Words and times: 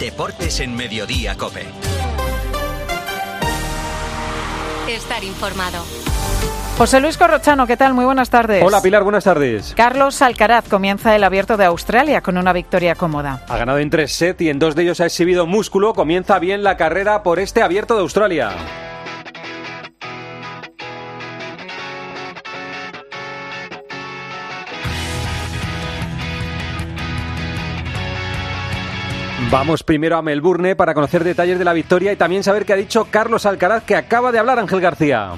Deportes 0.00 0.60
en 0.60 0.74
Mediodía 0.74 1.36
Cope. 1.36 1.66
Estar 4.88 5.22
informado. 5.22 5.84
José 6.78 7.00
Luis 7.00 7.18
Corrochano, 7.18 7.66
¿qué 7.66 7.76
tal? 7.76 7.92
Muy 7.92 8.06
buenas 8.06 8.30
tardes. 8.30 8.64
Hola 8.64 8.80
Pilar, 8.80 9.02
buenas 9.02 9.24
tardes. 9.24 9.74
Carlos 9.76 10.22
Alcaraz 10.22 10.66
comienza 10.70 11.14
el 11.14 11.22
abierto 11.22 11.58
de 11.58 11.66
Australia 11.66 12.22
con 12.22 12.38
una 12.38 12.54
victoria 12.54 12.94
cómoda. 12.94 13.42
Ha 13.46 13.58
ganado 13.58 13.78
en 13.78 13.90
tres 13.90 14.12
sets 14.12 14.40
y 14.40 14.48
en 14.48 14.58
dos 14.58 14.74
de 14.74 14.84
ellos 14.84 15.00
ha 15.00 15.04
exhibido 15.04 15.46
músculo. 15.46 15.92
Comienza 15.92 16.38
bien 16.38 16.62
la 16.62 16.78
carrera 16.78 17.22
por 17.22 17.38
este 17.38 17.60
abierto 17.60 17.94
de 17.94 18.00
Australia. 18.00 18.52
Vamos 29.50 29.82
primero 29.82 30.16
a 30.16 30.22
Melbourne 30.22 30.76
para 30.76 30.94
conocer 30.94 31.24
detalles 31.24 31.58
de 31.58 31.64
la 31.64 31.72
victoria 31.72 32.12
y 32.12 32.16
también 32.16 32.44
saber 32.44 32.64
qué 32.64 32.72
ha 32.72 32.76
dicho 32.76 33.08
Carlos 33.10 33.46
Alcaraz, 33.46 33.82
que 33.82 33.96
acaba 33.96 34.30
de 34.30 34.38
hablar 34.38 34.60
Ángel 34.60 34.80
García. 34.80 35.32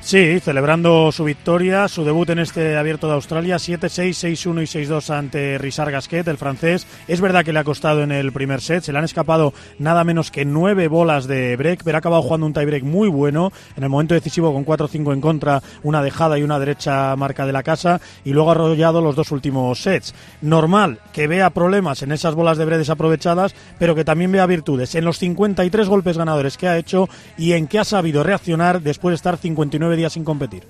Sí, 0.00 0.40
celebrando 0.40 1.12
su 1.12 1.24
victoria, 1.24 1.86
su 1.86 2.02
debut 2.02 2.30
en 2.30 2.38
este 2.38 2.78
abierto 2.78 3.08
de 3.08 3.14
Australia, 3.14 3.56
7-6, 3.56 4.36
6-1 4.36 4.62
y 4.62 4.86
6-2 4.86 5.10
ante 5.10 5.58
Richard 5.58 5.90
Gasquet, 5.90 6.26
el 6.28 6.38
francés. 6.38 6.86
Es 7.08 7.20
verdad 7.20 7.44
que 7.44 7.52
le 7.52 7.58
ha 7.58 7.64
costado 7.64 8.02
en 8.02 8.12
el 8.12 8.32
primer 8.32 8.62
set, 8.62 8.84
se 8.84 8.92
le 8.92 8.98
han 8.98 9.04
escapado 9.04 9.52
nada 9.78 10.04
menos 10.04 10.30
que 10.30 10.46
nueve 10.46 10.88
bolas 10.88 11.26
de 11.26 11.56
break, 11.56 11.82
pero 11.84 11.96
ha 11.96 11.98
acabado 11.98 12.22
jugando 12.22 12.46
un 12.46 12.54
tiebreak 12.54 12.84
muy 12.84 13.08
bueno, 13.08 13.52
en 13.76 13.82
el 13.82 13.90
momento 13.90 14.14
decisivo 14.14 14.54
con 14.54 14.64
4-5 14.64 15.12
en 15.12 15.20
contra, 15.20 15.62
una 15.82 16.00
dejada 16.00 16.38
y 16.38 16.42
una 16.42 16.58
derecha 16.58 17.14
marca 17.16 17.44
de 17.44 17.52
la 17.52 17.62
casa, 17.62 18.00
y 18.24 18.32
luego 18.32 18.48
ha 18.48 18.52
arrollado 18.52 19.02
los 19.02 19.16
dos 19.16 19.30
últimos 19.30 19.82
sets. 19.82 20.14
Normal 20.40 21.00
que 21.12 21.26
vea 21.26 21.50
problemas 21.50 22.02
en 22.02 22.12
esas 22.12 22.34
bolas 22.34 22.56
de 22.56 22.64
break 22.64 22.78
desaprovechadas, 22.78 23.54
pero 23.78 23.94
que 23.94 24.04
también 24.06 24.32
vea 24.32 24.46
virtudes 24.46 24.94
en 24.94 25.04
los 25.04 25.18
53 25.18 25.86
golpes 25.86 26.16
ganadores 26.16 26.56
que 26.56 26.68
ha 26.68 26.78
hecho 26.78 27.10
y 27.36 27.52
en 27.52 27.66
que 27.66 27.78
ha 27.78 27.84
sabido 27.84 28.22
reaccionar 28.22 28.80
después 28.80 29.10
de 29.12 29.16
estar 29.16 29.36
59 29.36 29.87
días 29.96 30.12
sin 30.12 30.24
competir. 30.24 30.64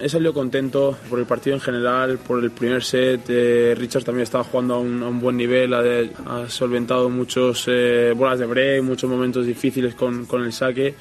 He 0.00 0.08
salido 0.08 0.34
contento 0.34 0.98
por 1.08 1.20
el 1.20 1.24
partido 1.24 1.54
en 1.54 1.60
general, 1.62 2.18
por 2.18 2.42
el 2.42 2.50
primer 2.50 2.82
set. 2.82 3.20
Eh, 3.28 3.74
Richard 3.78 4.02
también 4.02 4.24
estaba 4.24 4.42
jugando 4.42 4.74
a 4.74 4.78
un, 4.80 5.02
a 5.04 5.08
un 5.08 5.20
buen 5.20 5.36
nivel, 5.36 5.72
ha, 5.72 5.82
de- 5.82 6.10
ha 6.26 6.48
solventado 6.48 7.08
muchos 7.08 7.64
eh, 7.68 8.12
bolas 8.16 8.40
de 8.40 8.46
break, 8.46 8.82
muchos 8.82 9.08
momentos 9.08 9.46
difíciles 9.46 9.94
con, 9.94 10.26
con 10.26 10.42
el 10.42 10.52
saque. 10.52 10.94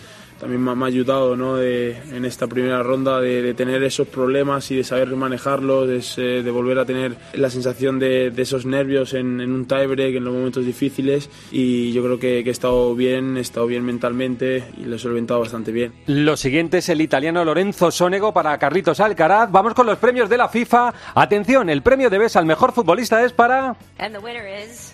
También 0.44 0.62
me, 0.62 0.72
ha- 0.72 0.88
ayudado 0.88 1.38
¿no? 1.38 1.56
de- 1.56 1.96
en 2.12 2.26
esta 2.26 2.48
primera 2.48 2.84
ronda 2.84 3.22
de, 3.22 3.42
de 3.42 3.54
tener 3.54 3.82
esos 3.82 4.10
problemas 4.10 4.70
y 4.72 4.76
de 4.76 4.84
saber 4.84 5.08
manejarlos, 5.16 5.88
de, 6.18 6.52
volver 6.52 6.80
a 6.80 6.86
tener 6.86 7.16
la 7.32 7.50
sensación 7.50 7.98
de, 7.98 8.30
de 8.30 8.42
esos 8.42 8.66
nervios 8.66 9.14
en, 9.14 9.40
en 9.40 9.54
un 9.54 9.66
tiebreak, 9.66 10.16
en 10.16 10.26
los 10.26 10.34
momentos 10.34 10.66
difíciles. 10.66 11.30
Y 11.50 11.94
yo 11.94 12.04
creo 12.04 12.20
que, 12.20 12.44
que 12.44 12.50
he 12.50 12.52
estado 12.52 12.94
bien, 12.94 13.38
he 13.38 13.40
estado 13.40 13.68
bien 13.68 13.86
mentalmente 13.86 14.66
y 14.78 14.84
lo 14.84 14.98
he 14.98 15.00
solventado 15.00 15.40
bastante 15.40 15.72
bien. 15.72 15.94
Lo 16.08 16.36
siguiente 16.36 16.80
es 16.80 16.90
el 16.90 17.00
italiano 17.00 17.46
Lorenzo 17.46 17.90
Sonego 17.90 18.34
para 18.34 18.58
Carlitos 18.58 19.00
Alcaraz. 19.00 19.50
Vamos 19.50 19.74
con 19.74 19.86
los 19.86 19.98
premios 19.98 20.30
de 20.30 20.38
la 20.38 20.50
FIFA. 20.50 20.94
Atención, 21.16 21.70
el 21.70 21.82
premio 21.84 22.10
de 22.10 22.18
BES 22.18 22.36
al 22.36 22.46
mejor 22.46 22.74
futbolista 22.74 23.24
es 23.24 23.32
para 23.32 23.78
And 23.98 24.12
the 24.14 24.20
winner 24.20 24.44
is 24.68 24.94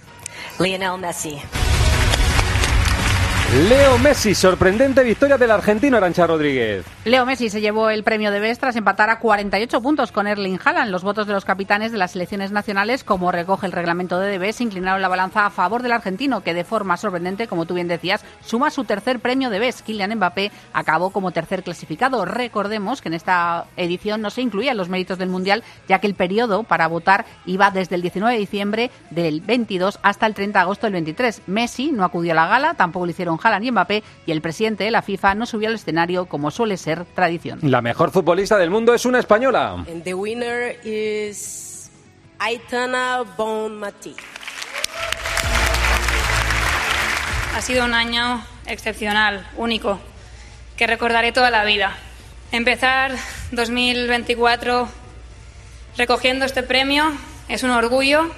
Lionel 0.60 1.00
Messi. 1.00 1.40
Leo 3.52 3.98
Messi. 3.98 4.36
Sorprendente 4.36 5.04
victoria 5.04 5.36
del 5.36 5.50
argentino 5.50 5.98
Arancha 5.98 6.28
Rodríguez. 6.28 6.86
Leo 7.04 7.26
Messi 7.26 7.50
se 7.50 7.62
llevó 7.62 7.90
el 7.90 8.04
premio 8.04 8.30
de 8.30 8.40
Best 8.40 8.62
tras 8.62 8.76
empatar 8.76 9.10
a 9.10 9.18
48 9.18 9.82
puntos 9.82 10.12
con 10.12 10.28
Erling 10.28 10.60
Haaland. 10.64 10.92
Los 10.92 11.02
votos 11.02 11.26
de 11.26 11.34
los 11.34 11.46
capitanes 11.46 11.92
de 11.92 11.98
las 11.98 12.12
selecciones 12.12 12.52
nacionales, 12.52 13.04
como 13.04 13.32
recoge 13.32 13.66
el 13.66 13.72
reglamento 13.72 14.20
de 14.20 14.38
DB, 14.38 14.54
se 14.54 14.64
inclinaron 14.64 15.02
la 15.02 15.08
balanza 15.08 15.48
a 15.48 15.50
favor 15.50 15.82
del 15.82 15.94
argentino, 15.94 16.42
que 16.42 16.54
de 16.54 16.64
forma 16.64 16.96
sorprendente, 16.98 17.48
como 17.48 17.66
tú 17.66 17.74
bien 17.74 17.88
decías, 17.88 18.24
suma 18.46 18.70
su 18.70 18.84
tercer 18.84 19.20
premio 19.20 19.50
de 19.50 19.58
Best. 19.58 19.82
Kylian 19.82 20.14
Mbappé 20.18 20.52
acabó 20.72 21.10
como 21.10 21.32
tercer 21.32 21.64
clasificado. 21.64 22.26
Recordemos 22.26 23.02
que 23.02 23.10
en 23.10 23.16
esta 23.16 23.66
edición 23.78 24.22
no 24.22 24.30
se 24.30 24.42
incluían 24.42 24.78
los 24.78 24.90
méritos 24.90 25.18
del 25.18 25.30
Mundial, 25.30 25.64
ya 25.88 25.98
que 25.98 26.06
el 26.06 26.14
periodo 26.14 26.62
para 26.62 26.86
votar 26.86 27.26
iba 27.48 27.72
desde 27.72 27.96
el 27.96 28.04
19 28.04 28.32
de 28.32 28.40
diciembre 28.40 28.92
del 29.10 29.42
22 29.42 29.98
hasta 30.04 30.28
el 30.28 30.36
30 30.36 30.60
de 30.60 30.62
agosto 30.62 30.86
del 30.86 30.94
23. 30.94 31.42
Messi 31.48 31.92
no 31.92 32.04
acudió 32.04 32.34
a 32.34 32.36
la 32.36 32.48
gala, 32.48 32.76
tampoco 32.76 33.08
lo 33.08 33.12
hicieron 33.12 33.39
Haaland 33.42 33.66
y 33.66 33.72
Mbappé, 33.72 34.04
y 34.26 34.32
el 34.32 34.42
presidente 34.42 34.84
de 34.84 34.92
la 34.92 35.02
FIFA 35.02 35.36
no 35.36 35.46
subió 35.46 35.70
al 35.70 35.76
escenario 35.76 36.26
como 36.26 36.52
suele 36.52 36.78
ser 36.78 37.06
tradición. 37.06 37.60
La 37.64 37.82
mejor 37.82 38.12
futbolista 38.12 38.58
del 38.58 38.70
mundo 38.70 38.94
es 38.94 39.06
una 39.06 39.20
española. 39.20 39.86
And 39.88 40.04
the 40.04 40.14
winner 40.14 40.78
is 40.86 41.90
Aitana 42.40 43.24
Bonmati. 43.38 44.16
Ha 47.56 47.62
sido 47.62 47.84
un 47.84 47.94
año 47.94 48.44
excepcional, 48.68 49.46
único, 49.58 50.00
que 50.78 50.88
recordaré 50.88 51.32
toda 51.32 51.50
la 51.50 51.66
vida. 51.66 51.98
Empezar 52.52 53.12
2024 53.52 54.88
recogiendo 55.98 56.46
este 56.46 56.64
premio 56.64 57.12
es 57.50 57.64
un 57.64 57.72
orgullo, 57.72 58.32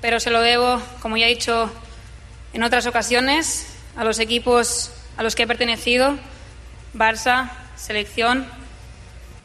pero 0.00 0.20
se 0.20 0.30
lo 0.30 0.40
debo, 0.40 0.80
como 1.00 1.16
ya 1.16 1.26
he 1.26 1.30
dicho 1.30 1.70
en 2.52 2.62
otras 2.62 2.86
ocasiones, 2.86 3.67
a 3.98 4.04
los 4.04 4.20
equipos 4.20 4.92
a 5.16 5.24
los 5.24 5.34
que 5.34 5.42
he 5.42 5.46
pertenecido, 5.48 6.16
Barça, 6.94 7.50
selección, 7.76 8.46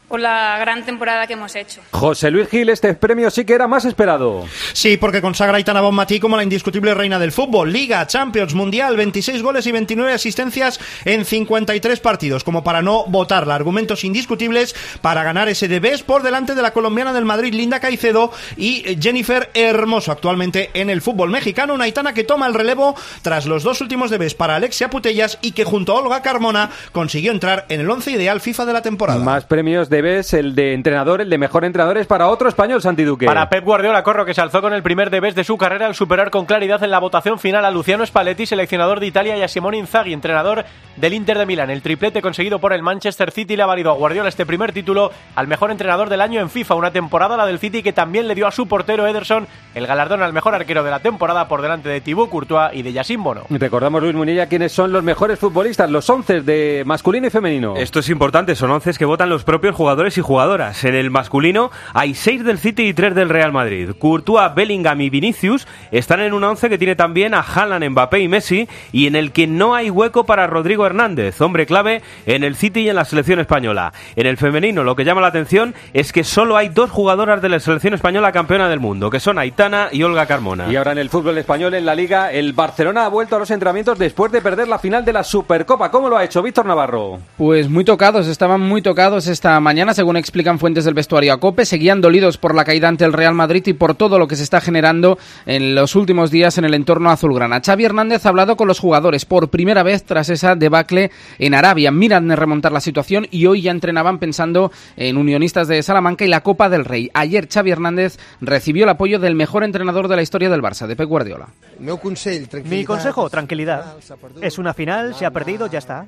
por 0.08 0.20
la 0.20 0.58
gran 0.58 0.84
temporada 0.84 1.26
que 1.26 1.32
hemos 1.32 1.54
hecho. 1.56 1.80
José 1.90 2.30
Luis 2.30 2.48
Gil, 2.48 2.68
este 2.68 2.94
premio 2.94 3.30
sí 3.30 3.44
que 3.44 3.54
era 3.54 3.66
más 3.66 3.84
esperado. 3.84 4.44
Sí, 4.72 4.96
porque 4.96 5.22
consagra 5.22 5.54
a 5.54 5.56
Aitana 5.56 5.80
Bonmatí 5.80 6.20
como 6.20 6.36
la 6.36 6.42
indiscutible 6.42 6.94
reina 6.94 7.18
del 7.18 7.32
fútbol. 7.32 7.72
Liga, 7.72 8.06
Champions, 8.06 8.54
Mundial, 8.54 8.96
26 8.96 9.42
goles 9.42 9.66
y 9.66 9.72
29 9.72 10.12
asistencias 10.12 10.78
en 11.04 11.24
53 11.24 12.00
partidos. 12.00 12.44
Como 12.44 12.62
para 12.62 12.82
no 12.82 13.04
votarla. 13.06 13.54
Argumentos 13.54 14.04
indiscutibles 14.04 14.74
para 15.00 15.22
ganar 15.22 15.48
ese 15.48 15.68
de 15.68 15.80
Best 15.80 16.04
por 16.04 16.22
delante 16.22 16.54
de 16.54 16.62
la 16.62 16.72
colombiana 16.72 17.12
del 17.12 17.24
Madrid, 17.24 17.54
Linda 17.54 17.80
Caicedo, 17.80 18.32
y 18.56 18.98
Jennifer 19.00 19.50
Hermoso, 19.54 20.12
actualmente 20.12 20.70
en 20.74 20.90
el 20.90 21.02
fútbol 21.02 21.30
mexicano. 21.30 21.74
Una 21.74 21.84
Aitana 21.84 22.12
que 22.12 22.24
toma 22.24 22.46
el 22.46 22.54
relevo 22.54 22.94
tras 23.22 23.46
los 23.46 23.62
dos 23.62 23.80
últimos 23.80 24.10
de 24.10 24.18
Best 24.18 24.36
para 24.36 24.56
Alexia 24.56 24.90
Putellas 24.90 25.38
y 25.40 25.52
que 25.52 25.64
junto 25.64 25.92
a 25.92 26.00
Olga 26.00 26.22
Carmona 26.22 26.70
consiguió 26.92 27.32
entrar 27.32 27.66
en 27.68 27.80
el 27.80 27.90
once 27.90 28.10
ideal 28.10 28.40
FIFA 28.40 28.66
de 28.66 28.72
la 28.72 28.82
temporada. 28.82 29.20
Más 29.20 29.44
premios 29.44 29.88
de 29.88 29.93
BES, 30.02 30.34
el 30.34 30.54
de 30.54 30.74
entrenador, 30.74 31.20
el 31.20 31.30
de 31.30 31.38
mejor 31.38 31.64
entrenador 31.64 31.98
es 31.98 32.06
para 32.06 32.28
otro 32.28 32.48
español, 32.48 32.82
Santi 32.82 33.04
Duque. 33.04 33.26
Para 33.26 33.48
Pep 33.48 33.64
Guardiola 33.64 34.02
Corro, 34.02 34.24
que 34.24 34.34
se 34.34 34.40
alzó 34.40 34.60
con 34.60 34.72
el 34.72 34.82
primer 34.82 35.10
debes 35.10 35.34
de 35.34 35.44
su 35.44 35.56
carrera 35.58 35.86
al 35.86 35.94
superar 35.94 36.30
con 36.30 36.46
claridad 36.46 36.82
en 36.82 36.90
la 36.90 36.98
votación 36.98 37.38
final 37.38 37.64
a 37.64 37.70
Luciano 37.70 38.06
Spalletti, 38.06 38.46
seleccionador 38.46 39.00
de 39.00 39.06
Italia, 39.06 39.36
y 39.36 39.42
a 39.42 39.48
Simone 39.48 39.78
Inzaghi, 39.78 40.12
entrenador 40.12 40.64
del 40.96 41.12
Inter 41.12 41.38
de 41.38 41.46
Milán. 41.46 41.70
El 41.70 41.82
triplete 41.82 42.22
conseguido 42.22 42.58
por 42.60 42.72
el 42.72 42.82
Manchester 42.82 43.30
City 43.30 43.56
le 43.56 43.62
ha 43.62 43.66
valido 43.66 43.90
a 43.90 43.94
Guardiola 43.94 44.28
este 44.28 44.46
primer 44.46 44.72
título 44.72 45.10
al 45.34 45.48
mejor 45.48 45.70
entrenador 45.70 46.08
del 46.08 46.20
año 46.20 46.40
en 46.40 46.50
FIFA, 46.50 46.76
una 46.76 46.92
temporada 46.92 47.36
la 47.36 47.46
del 47.46 47.58
City 47.58 47.82
que 47.82 47.92
también 47.92 48.28
le 48.28 48.34
dio 48.34 48.46
a 48.46 48.52
su 48.52 48.66
portero 48.66 49.06
Ederson 49.06 49.46
el 49.74 49.86
galardón 49.86 50.22
al 50.22 50.32
mejor 50.32 50.54
arquero 50.54 50.84
de 50.84 50.90
la 50.90 51.00
temporada 51.00 51.48
por 51.48 51.62
delante 51.62 51.88
de 51.88 52.00
Thibaut 52.00 52.30
Courtois 52.30 52.70
y 52.72 52.82
de 52.82 52.92
Yacine 52.92 53.22
Bono. 53.22 53.42
Recordamos, 53.50 54.02
Luis 54.02 54.14
Munilla, 54.14 54.46
quiénes 54.46 54.72
son 54.72 54.92
los 54.92 55.02
mejores 55.02 55.38
futbolistas, 55.38 55.90
los 55.90 56.08
once 56.08 56.40
de 56.40 56.84
masculino 56.86 57.26
y 57.26 57.30
femenino. 57.30 57.74
Esto 57.76 57.98
es 57.98 58.08
importante, 58.08 58.54
son 58.54 58.70
once 58.70 58.84
que 58.96 59.04
votan 59.04 59.28
los 59.28 59.44
propios 59.44 59.74
jugadores 59.74 59.83
y 59.84 60.20
jugadoras. 60.20 60.82
En 60.84 60.94
el 60.94 61.10
masculino 61.10 61.70
hay 61.92 62.14
seis 62.14 62.42
del 62.42 62.58
City 62.58 62.88
y 62.88 62.94
tres 62.94 63.14
del 63.14 63.28
Real 63.28 63.52
Madrid. 63.52 63.90
Courtois, 63.98 64.54
Bellingham 64.54 65.00
y 65.00 65.10
Vinicius 65.10 65.66
están 65.90 66.20
en 66.20 66.32
una 66.32 66.50
once 66.50 66.70
que 66.70 66.78
tiene 66.78 66.96
también 66.96 67.34
a 67.34 67.40
Haaland, 67.40 67.90
Mbappé 67.90 68.20
y 68.20 68.28
Messi 68.28 68.68
y 68.92 69.06
en 69.06 69.14
el 69.14 69.32
que 69.32 69.46
no 69.46 69.74
hay 69.74 69.90
hueco 69.90 70.24
para 70.24 70.46
Rodrigo 70.46 70.86
Hernández, 70.86 71.40
hombre 71.40 71.66
clave 71.66 72.02
en 72.24 72.44
el 72.44 72.56
City 72.56 72.80
y 72.80 72.88
en 72.88 72.96
la 72.96 73.04
selección 73.04 73.40
española. 73.40 73.92
En 74.16 74.26
el 74.26 74.38
femenino 74.38 74.84
lo 74.84 74.96
que 74.96 75.04
llama 75.04 75.20
la 75.20 75.28
atención 75.28 75.74
es 75.92 76.12
que 76.12 76.24
solo 76.24 76.56
hay 76.56 76.70
dos 76.70 76.90
jugadoras 76.90 77.42
de 77.42 77.50
la 77.50 77.60
selección 77.60 77.94
española 77.94 78.32
campeona 78.32 78.68
del 78.68 78.80
mundo, 78.80 79.10
que 79.10 79.20
son 79.20 79.38
Aitana 79.38 79.88
y 79.92 80.02
Olga 80.02 80.26
Carmona. 80.26 80.70
Y 80.70 80.76
ahora 80.76 80.92
en 80.92 80.98
el 80.98 81.10
fútbol 81.10 81.36
español, 81.36 81.74
en 81.74 81.84
la 81.84 81.94
Liga, 81.94 82.32
el 82.32 82.54
Barcelona 82.54 83.04
ha 83.04 83.08
vuelto 83.08 83.36
a 83.36 83.38
los 83.38 83.50
entrenamientos 83.50 83.98
después 83.98 84.32
de 84.32 84.40
perder 84.40 84.68
la 84.68 84.78
final 84.78 85.04
de 85.04 85.12
la 85.12 85.24
Supercopa. 85.24 85.90
¿Cómo 85.90 86.08
lo 86.08 86.16
ha 86.16 86.24
hecho 86.24 86.42
Víctor 86.42 86.66
Navarro? 86.66 87.18
Pues 87.36 87.68
muy 87.68 87.84
tocados, 87.84 88.26
estaban 88.26 88.60
muy 88.60 88.80
tocados 88.80 89.26
esta 89.26 89.58
mañana, 89.60 89.73
según 89.94 90.16
explican 90.16 90.58
fuentes 90.58 90.84
del 90.84 90.94
vestuario 90.94 91.32
a 91.32 91.40
COPE. 91.40 91.66
Seguían 91.66 92.00
dolidos 92.00 92.38
por 92.38 92.54
la 92.54 92.64
caída 92.64 92.88
ante 92.88 93.04
el 93.04 93.12
Real 93.12 93.34
Madrid 93.34 93.62
y 93.66 93.72
por 93.72 93.94
todo 93.94 94.18
lo 94.18 94.28
que 94.28 94.36
se 94.36 94.42
está 94.42 94.60
generando 94.60 95.18
en 95.46 95.74
los 95.74 95.96
últimos 95.96 96.30
días 96.30 96.58
en 96.58 96.64
el 96.64 96.74
entorno 96.74 97.10
azulgrana. 97.10 97.60
Xavi 97.64 97.84
Hernández 97.84 98.24
ha 98.24 98.28
hablado 98.28 98.56
con 98.56 98.68
los 98.68 98.78
jugadores 98.78 99.24
por 99.24 99.48
primera 99.48 99.82
vez 99.82 100.04
tras 100.04 100.28
esa 100.28 100.54
debacle 100.54 101.10
en 101.38 101.54
Arabia. 101.54 101.90
Miran 101.90 102.28
de 102.28 102.36
remontar 102.36 102.72
la 102.72 102.80
situación 102.80 103.26
y 103.30 103.46
hoy 103.46 103.62
ya 103.62 103.70
entrenaban 103.70 104.18
pensando 104.18 104.72
en 104.96 105.16
Unionistas 105.16 105.68
de 105.68 105.82
Salamanca 105.82 106.24
y 106.24 106.28
la 106.28 106.42
Copa 106.42 106.68
del 106.68 106.84
Rey. 106.84 107.10
Ayer 107.14 107.48
Xavi 107.48 107.70
Hernández 107.70 108.18
recibió 108.40 108.84
el 108.84 108.90
apoyo 108.90 109.18
del 109.18 109.34
mejor 109.34 109.64
entrenador 109.64 110.08
de 110.08 110.16
la 110.16 110.22
historia 110.22 110.50
del 110.50 110.62
Barça, 110.62 110.86
de 110.86 110.96
Pep 110.96 111.08
Guardiola. 111.08 111.48
Mi 111.78 112.84
consejo, 112.84 113.28
tranquilidad. 113.28 113.96
Es 114.40 114.58
una 114.58 114.74
final, 114.74 115.14
se 115.14 115.26
ha 115.26 115.30
perdido, 115.30 115.66
ya 115.66 115.78
está. 115.78 116.06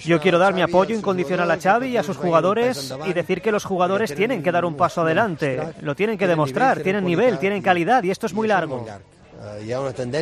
Yo 0.00 0.20
quiero 0.20 0.38
dar 0.38 0.54
mi 0.54 0.62
apoyo 0.62 0.96
incondicional 0.96 1.50
a 1.50 1.60
Xavi 1.60 1.88
y 1.88 1.96
a 1.96 2.02
sus 2.02 2.16
jugadores 2.16 2.94
y 3.06 3.12
decir 3.12 3.40
que 3.40 3.52
los 3.52 3.64
jugadores 3.64 4.14
tienen 4.14 4.42
que 4.42 4.52
dar 4.52 4.64
un 4.64 4.76
paso 4.76 5.02
adelante. 5.02 5.60
Lo 5.80 5.94
tienen 5.94 6.18
que 6.18 6.26
demostrar, 6.26 6.80
tienen 6.80 7.04
nivel, 7.04 7.38
tienen 7.38 7.62
calidad 7.62 8.02
y 8.02 8.10
esto 8.10 8.26
es 8.26 8.34
muy 8.34 8.48
largo. 8.48 8.86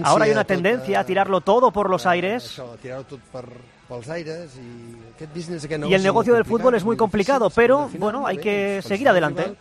Ahora 0.05 0.25
hay 0.25 0.31
una 0.31 0.45
tendencia 0.45 1.01
a 1.01 1.05
tirarlo 1.05 1.41
todo 1.41 1.73
por 1.73 1.91
los 1.91 2.07
aires. 2.07 2.61
Y 5.89 5.95
el 5.95 6.03
negocio 6.03 6.35
del 6.35 6.45
fútbol 6.45 6.75
es 6.75 6.85
muy 6.85 6.97
complicado, 6.97 7.49
pero 7.49 7.89
bueno, 7.99 8.27
hay 8.27 8.37
que 8.37 8.83
seguir 8.83 9.09
adelante. 9.09 9.55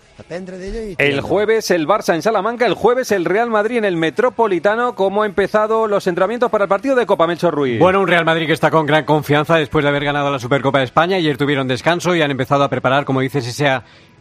El 0.98 1.22
jueves 1.22 1.72
el 1.72 1.88
Barça 1.88 2.14
en 2.14 2.22
Salamanca, 2.22 2.66
el 2.66 2.74
jueves 2.74 3.12
el 3.14 3.24
Real 3.24 3.50
Madrid 3.50 3.78
en 3.78 3.86
el 3.86 3.96
Metropolitano. 3.96 4.96
¿Cómo 4.96 5.24
han 5.24 5.30
empezado 5.30 5.88
los 5.88 6.06
entrenamientos 6.08 6.52
para 6.52 6.66
el 6.66 6.70
partido 6.70 6.96
de 6.96 7.06
Copa 7.06 7.26
Melchor 7.26 7.54
Ruiz? 7.54 7.80
Bueno, 7.80 8.02
un 8.02 8.08
Real 8.08 8.26
Madrid 8.26 8.48
que 8.48 8.54
está 8.54 8.70
con 8.70 8.86
gran 8.86 9.06
confianza 9.06 9.56
después 9.56 9.84
de 9.84 9.90
haber 9.90 10.04
ganado 10.04 10.30
la 10.30 10.40
Supercopa 10.40 10.80
de 10.80 10.86
España. 10.86 11.16
Ayer 11.16 11.38
tuvieron 11.38 11.68
descanso 11.68 12.14
y 12.14 12.22
han 12.22 12.32
empezado 12.32 12.64
a 12.64 12.70
preparar, 12.70 13.06
como 13.06 13.22
dices, 13.22 13.48
ese 13.48 13.70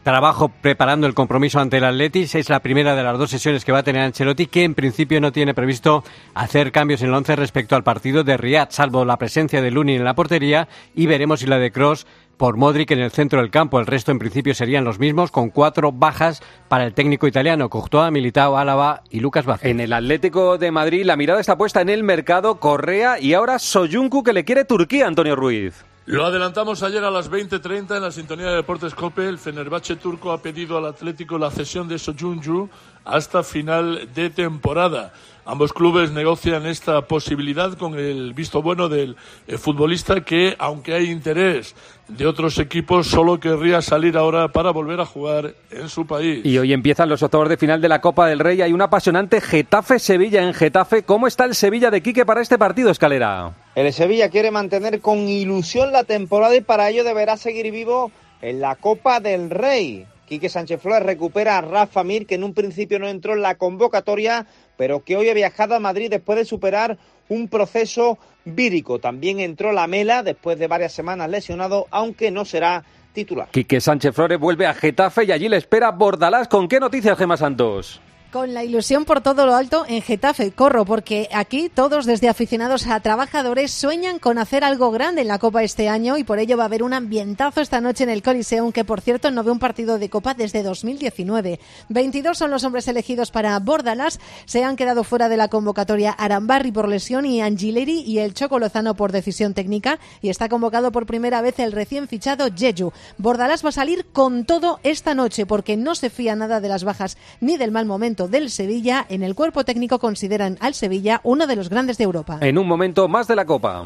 trabajo 0.07 0.53
preparando 0.61 1.09
el 1.09 1.15
compromiso 1.15 1.59
ante 1.59 1.79
el 1.79 1.85
Atletis. 1.85 2.37
Es 2.37 2.49
la 2.49 2.61
primera 2.61 2.95
de 2.95 3.03
las 3.03 3.19
dos 3.19 3.29
sesiones 3.29 3.65
que 3.65 3.73
va 3.73 3.79
a 3.79 3.83
tener 3.83 4.03
Ancelotti, 4.03 4.47
que 4.47 4.63
en 4.63 4.77
principio 4.77 5.21
no 5.21 5.33
tiene 5.33 5.53
previsto 5.53 6.05
hacer 6.33 6.71
cambios 6.71 7.03
en 7.03 7.09
el 7.09 7.15
once 7.15 7.35
respecto 7.35 7.75
al 7.75 7.83
partido 7.83 8.23
de 8.23 8.37
Riyadh, 8.37 8.71
salvo 8.71 9.05
la 9.05 9.17
presencia 9.17 9.61
de 9.61 9.73
Lunin 9.73 9.97
en 9.97 10.05
la 10.05 10.15
portería 10.15 10.69
y 10.95 11.07
veremos 11.07 11.41
si 11.41 11.47
la 11.49 11.59
de 11.59 11.73
Cross 11.73 12.07
por 12.37 12.57
Modric 12.57 12.93
en 12.93 13.01
el 13.01 13.11
centro 13.11 13.41
del 13.41 13.51
campo. 13.51 13.81
El 13.81 13.87
resto 13.87 14.13
en 14.13 14.21
principio 14.21 14.55
serían 14.55 14.85
los 14.85 15.01
mismos, 15.01 15.33
con 15.33 15.51
cuatro 15.51 15.91
bajas 15.91 16.41
para 16.69 16.85
el 16.85 16.95
técnico 16.95 17.27
italiano, 17.27 17.69
Courtois, 17.69 18.13
Militao, 18.13 18.57
Álava 18.57 19.03
y 19.11 19.19
Lucas 19.19 19.45
Vázquez. 19.45 19.73
En 19.73 19.81
el 19.81 19.93
Atlético 19.93 20.57
de 20.57 20.71
Madrid 20.71 21.05
la 21.05 21.17
mirada 21.17 21.41
está 21.41 21.59
puesta 21.59 21.81
en 21.81 21.89
el 21.89 22.05
mercado, 22.05 22.61
Correa 22.61 23.19
y 23.19 23.35
ahora 23.35 23.59
Soyuncu 23.59 24.23
que 24.23 24.33
le 24.33 24.45
quiere 24.45 24.65
Turquía, 24.65 25.09
Antonio 25.09 25.35
Ruiz. 25.35 25.85
Lo 26.09 26.25
adelantamos 26.25 26.85
ayer 26.85 27.03
a 27.03 27.11
las 27.11 27.29
20:30 27.29 27.97
en 27.97 28.03
la 28.03 28.13
sintonía 28.13 28.47
de 28.47 28.55
Deportes 28.55 28.95
Cope. 28.95 29.29
El 29.29 29.39
Fenerbahce 29.39 29.97
turco 29.97 30.31
ha 30.31 30.41
pedido 30.41 30.79
al 30.79 30.87
Atlético 30.87 31.37
la 31.37 31.51
cesión 31.51 31.89
de 31.89 31.99
Soyuncu 31.99 32.71
hasta 33.05 33.43
final 33.43 34.09
de 34.15 34.31
temporada. 34.31 35.13
Ambos 35.45 35.73
clubes 35.73 36.13
negocian 36.13 36.65
esta 36.67 37.03
posibilidad 37.09 37.77
con 37.77 37.99
el 37.99 38.35
visto 38.35 38.63
bueno 38.63 38.89
del 38.89 39.17
eh, 39.49 39.59
futbolista 39.59 40.21
que, 40.21 40.55
aunque 40.61 40.95
hay 40.95 41.11
interés 41.11 41.75
de 42.07 42.25
otros 42.25 42.61
equipos, 42.61 43.09
solo 43.09 43.41
querría 43.41 43.83
salir 43.83 44.17
ahora 44.17 44.47
para 44.53 44.71
volver 44.71 45.01
a 45.01 45.07
jugar 45.07 45.57
en 45.73 45.89
su 45.89 46.07
país. 46.07 46.47
Y 46.47 46.57
hoy 46.57 46.73
empiezan 46.73 47.09
los 47.09 47.21
octavos 47.25 47.49
de 47.49 47.57
final 47.57 47.81
de 47.81 47.89
la 47.89 48.01
Copa 48.01 48.29
del 48.29 48.39
Rey. 48.39 48.63
Hay 48.63 48.73
un 48.73 48.83
apasionante 48.83 49.41
Getafe-Sevilla 49.41 50.45
en 50.45 50.55
Getafe. 50.55 51.03
¿Cómo 51.03 51.27
está 51.27 51.47
el 51.47 51.57
Sevilla 51.57 51.91
de 51.91 52.01
Quique 52.01 52.25
para 52.25 52.43
este 52.43 52.59
partido, 52.59 52.91
Escalera? 52.91 53.66
El 53.77 53.93
Sevilla 53.93 54.31
quiere 54.31 54.51
mantener 54.51 55.03
con 55.03 55.29
ilusión 55.29 55.93
la 55.93 56.05
temporada 56.05 56.57
y 56.57 56.63
para 56.63 56.89
ello 56.89 57.05
deberá 57.05 57.37
seguir 57.37 57.71
vivo 57.71 58.11
en 58.41 58.63
la 58.63 58.75
Copa 58.77 59.21
del 59.21 59.51
Rey. 59.51 60.07
Quique 60.25 60.49
Sánchez 60.49 60.81
Flores 60.81 61.03
recupera 61.03 61.59
a 61.59 61.61
Rafa 61.61 62.03
Mir, 62.03 62.27
que 62.27 62.37
en 62.37 62.45
un 62.45 62.55
principio 62.55 62.99
no 62.99 63.07
entró 63.07 63.35
en 63.35 63.43
la 63.43 63.57
convocatoria, 63.57 64.47
pero 64.79 65.05
que 65.05 65.19
hoy 65.19 65.29
ha 65.29 65.35
viajado 65.35 65.75
a 65.75 65.79
Madrid 65.79 66.09
después 66.09 66.39
de 66.39 66.47
superar 66.47 66.97
un 67.29 67.49
proceso 67.49 68.19
vírico. 68.47 68.99
También 68.99 69.41
entró 69.41 69.73
la 69.73 69.87
Mela 69.87 70.23
después 70.23 70.59
de 70.59 70.69
varias 70.69 70.95
semanas 70.95 71.29
lesionado, 71.29 71.87
aunque 71.91 72.31
no 72.31 72.47
será 72.47 72.83
titular. 73.13 73.49
Quique 73.51 73.83
Sánchez 73.83 74.15
Flores 74.15 74.41
vuelve 74.41 74.65
a 74.65 74.73
Getafe 74.73 75.25
y 75.25 75.33
allí 75.33 75.51
le 75.51 75.59
espera 75.59 75.91
Bordalás. 75.91 76.49
¿Con 76.49 76.67
qué 76.67 76.81
noticias, 76.81 77.19
Gemma 77.19 77.37
Santos? 77.37 78.01
Con 78.37 78.53
la 78.53 78.65
ilusión 78.65 79.07
por 79.07 79.23
todo 79.23 79.47
lo 79.47 79.55
alto 79.55 79.87
en 79.89 80.03
Getafe, 80.03 80.53
corro, 80.53 80.85
porque 80.85 81.27
aquí 81.33 81.71
todos, 81.71 82.05
desde 82.05 82.29
aficionados 82.29 82.87
a 82.87 83.01
trabajadores, 83.01 83.71
sueñan 83.71 84.19
con 84.19 84.37
hacer 84.37 84.63
algo 84.63 84.91
grande 84.91 85.23
en 85.23 85.29
la 85.29 85.39
Copa 85.39 85.63
este 85.63 85.89
año 85.89 86.19
y 86.19 86.25
por 86.25 86.39
ello 86.39 86.59
va 86.59 86.65
a 86.65 86.67
haber 86.67 86.83
un 86.83 86.93
ambientazo 86.93 87.63
esta 87.63 87.81
noche 87.81 88.05
en 88.05 88.11
el 88.11 88.23
Coliseum, 88.23 88.73
que 88.73 88.85
por 88.85 89.01
cierto 89.01 89.31
no 89.31 89.43
ve 89.43 89.53
un 89.53 89.59
partido 89.59 89.99
de 89.99 90.11
Copa 90.11 90.35
desde 90.35 90.63
2019. 90.63 91.59
22 91.89 92.37
son 92.37 92.51
los 92.51 92.63
hombres 92.65 92.87
elegidos 92.89 93.31
para 93.31 93.59
Bordalas, 93.59 94.21
se 94.45 94.63
han 94.63 94.77
quedado 94.77 95.03
fuera 95.03 95.31
de 95.31 95.39
la 95.39 95.49
convocatoria 95.49 96.11
Arambarri 96.11 96.73
por 96.73 96.89
lesión 96.89 97.25
y 97.25 97.41
Angileri 97.41 98.03
y 98.03 98.19
el 98.19 98.35
Choco 98.35 98.59
Lozano 98.59 98.97
por 98.97 99.13
decisión 99.13 99.55
técnica 99.55 99.99
y 100.21 100.29
está 100.29 100.51
convocado 100.51 100.93
por 100.93 101.07
primera 101.07 101.41
vez 101.41 101.59
el 101.59 101.73
recién 101.73 102.07
fichado 102.07 102.49
Jeju. 102.55 102.93
Bordalas 103.17 103.65
va 103.65 103.71
a 103.71 103.73
salir 103.73 104.05
con 104.13 104.45
todo 104.45 104.79
esta 104.83 105.15
noche 105.15 105.47
porque 105.47 105.79
no 105.79 105.95
se 105.95 106.11
fía 106.11 106.37
nada 106.37 106.61
de 106.61 106.69
las 106.69 106.85
bajas 106.85 107.17
ni 107.41 107.57
del 107.57 107.73
mal 107.73 107.87
momento 107.87 108.26
del 108.29 108.51
Sevilla. 108.51 109.07
En 109.09 109.23
el 109.23 109.35
cuerpo 109.35 109.65
técnico 109.65 109.99
consideran 109.99 110.57
al 110.61 110.75
Sevilla 110.75 111.21
uno 111.25 111.47
de 111.47 111.57
los 111.57 111.69
grandes 111.69 111.99
de 111.99 112.05
Europa. 112.05 112.39
En 112.41 112.59
un 112.59 112.67
momento 112.67 113.09
más 113.09 113.27
de 113.29 113.37
la 113.37 113.45
Copa. 113.45 113.85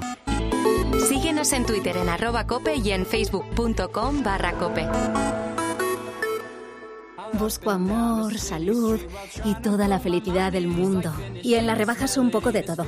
Síguenos 1.09 1.53
en 1.53 1.65
Twitter 1.67 1.97
en 1.97 2.09
arroba 2.09 2.47
cope 2.47 2.77
y 2.77 2.91
en 2.93 3.07
facebook.com 3.07 4.23
barra 4.23 4.53
cope. 4.53 4.87
Busco 7.35 7.71
amor, 7.71 8.39
salud 8.39 9.01
y 9.45 9.55
toda 9.57 9.89
la 9.89 9.99
felicidad 9.99 10.53
del 10.53 10.67
mundo. 10.67 11.13
Y 11.43 11.55
en 11.55 11.67
las 11.67 11.79
rebajas 11.79 12.17
un 12.17 12.31
poco 12.31 12.53
de 12.53 12.63
todo. 12.63 12.87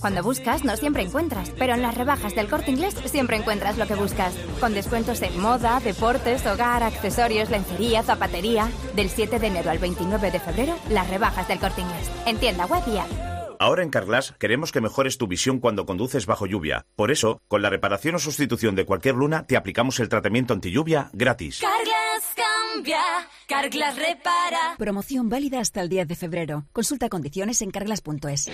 Cuando 0.00 0.22
buscas 0.22 0.64
no 0.64 0.76
siempre 0.76 1.02
encuentras, 1.02 1.50
pero 1.58 1.74
en 1.74 1.82
las 1.82 1.96
rebajas 1.96 2.34
del 2.34 2.48
corte 2.48 2.70
inglés 2.70 2.94
siempre 3.06 3.36
encuentras 3.36 3.78
lo 3.78 3.86
que 3.86 3.94
buscas. 3.94 4.34
Con 4.60 4.74
descuentos 4.74 5.22
en 5.22 5.38
moda, 5.40 5.80
deportes, 5.80 6.46
hogar, 6.46 6.82
accesorios, 6.82 7.50
lencería, 7.50 8.02
zapatería. 8.02 8.68
Del 8.94 9.08
7 9.08 9.38
de 9.38 9.46
enero 9.46 9.70
al 9.70 9.78
29 9.78 10.30
de 10.30 10.40
febrero, 10.40 10.76
las 10.88 11.08
rebajas 11.08 11.48
del 11.48 11.58
corte 11.58 11.80
inglés. 11.80 12.10
En 12.26 12.38
tienda 12.38 12.66
web 12.66 12.82
y 12.86 12.98
app. 12.98 13.32
Ahora 13.62 13.84
en 13.84 13.90
Carglass 13.90 14.34
queremos 14.40 14.72
que 14.72 14.80
mejores 14.80 15.18
tu 15.18 15.28
visión 15.28 15.60
cuando 15.60 15.86
conduces 15.86 16.26
bajo 16.26 16.46
lluvia. 16.46 16.84
Por 16.96 17.12
eso, 17.12 17.40
con 17.46 17.62
la 17.62 17.70
reparación 17.70 18.16
o 18.16 18.18
sustitución 18.18 18.74
de 18.74 18.84
cualquier 18.84 19.14
luna, 19.14 19.46
te 19.46 19.56
aplicamos 19.56 20.00
el 20.00 20.08
tratamiento 20.08 20.52
anti 20.52 20.72
lluvia 20.72 21.10
gratis. 21.12 21.60
Carglass 21.60 22.51
cambia, 22.72 23.00
Carglass 23.46 23.96
repara. 23.96 24.76
Promoción 24.78 25.28
válida 25.28 25.60
hasta 25.60 25.80
el 25.80 25.88
10 25.88 26.08
de 26.08 26.16
febrero. 26.16 26.64
Consulta 26.72 27.08
condiciones 27.08 27.62
en 27.62 27.70
carglass.es. 27.70 28.50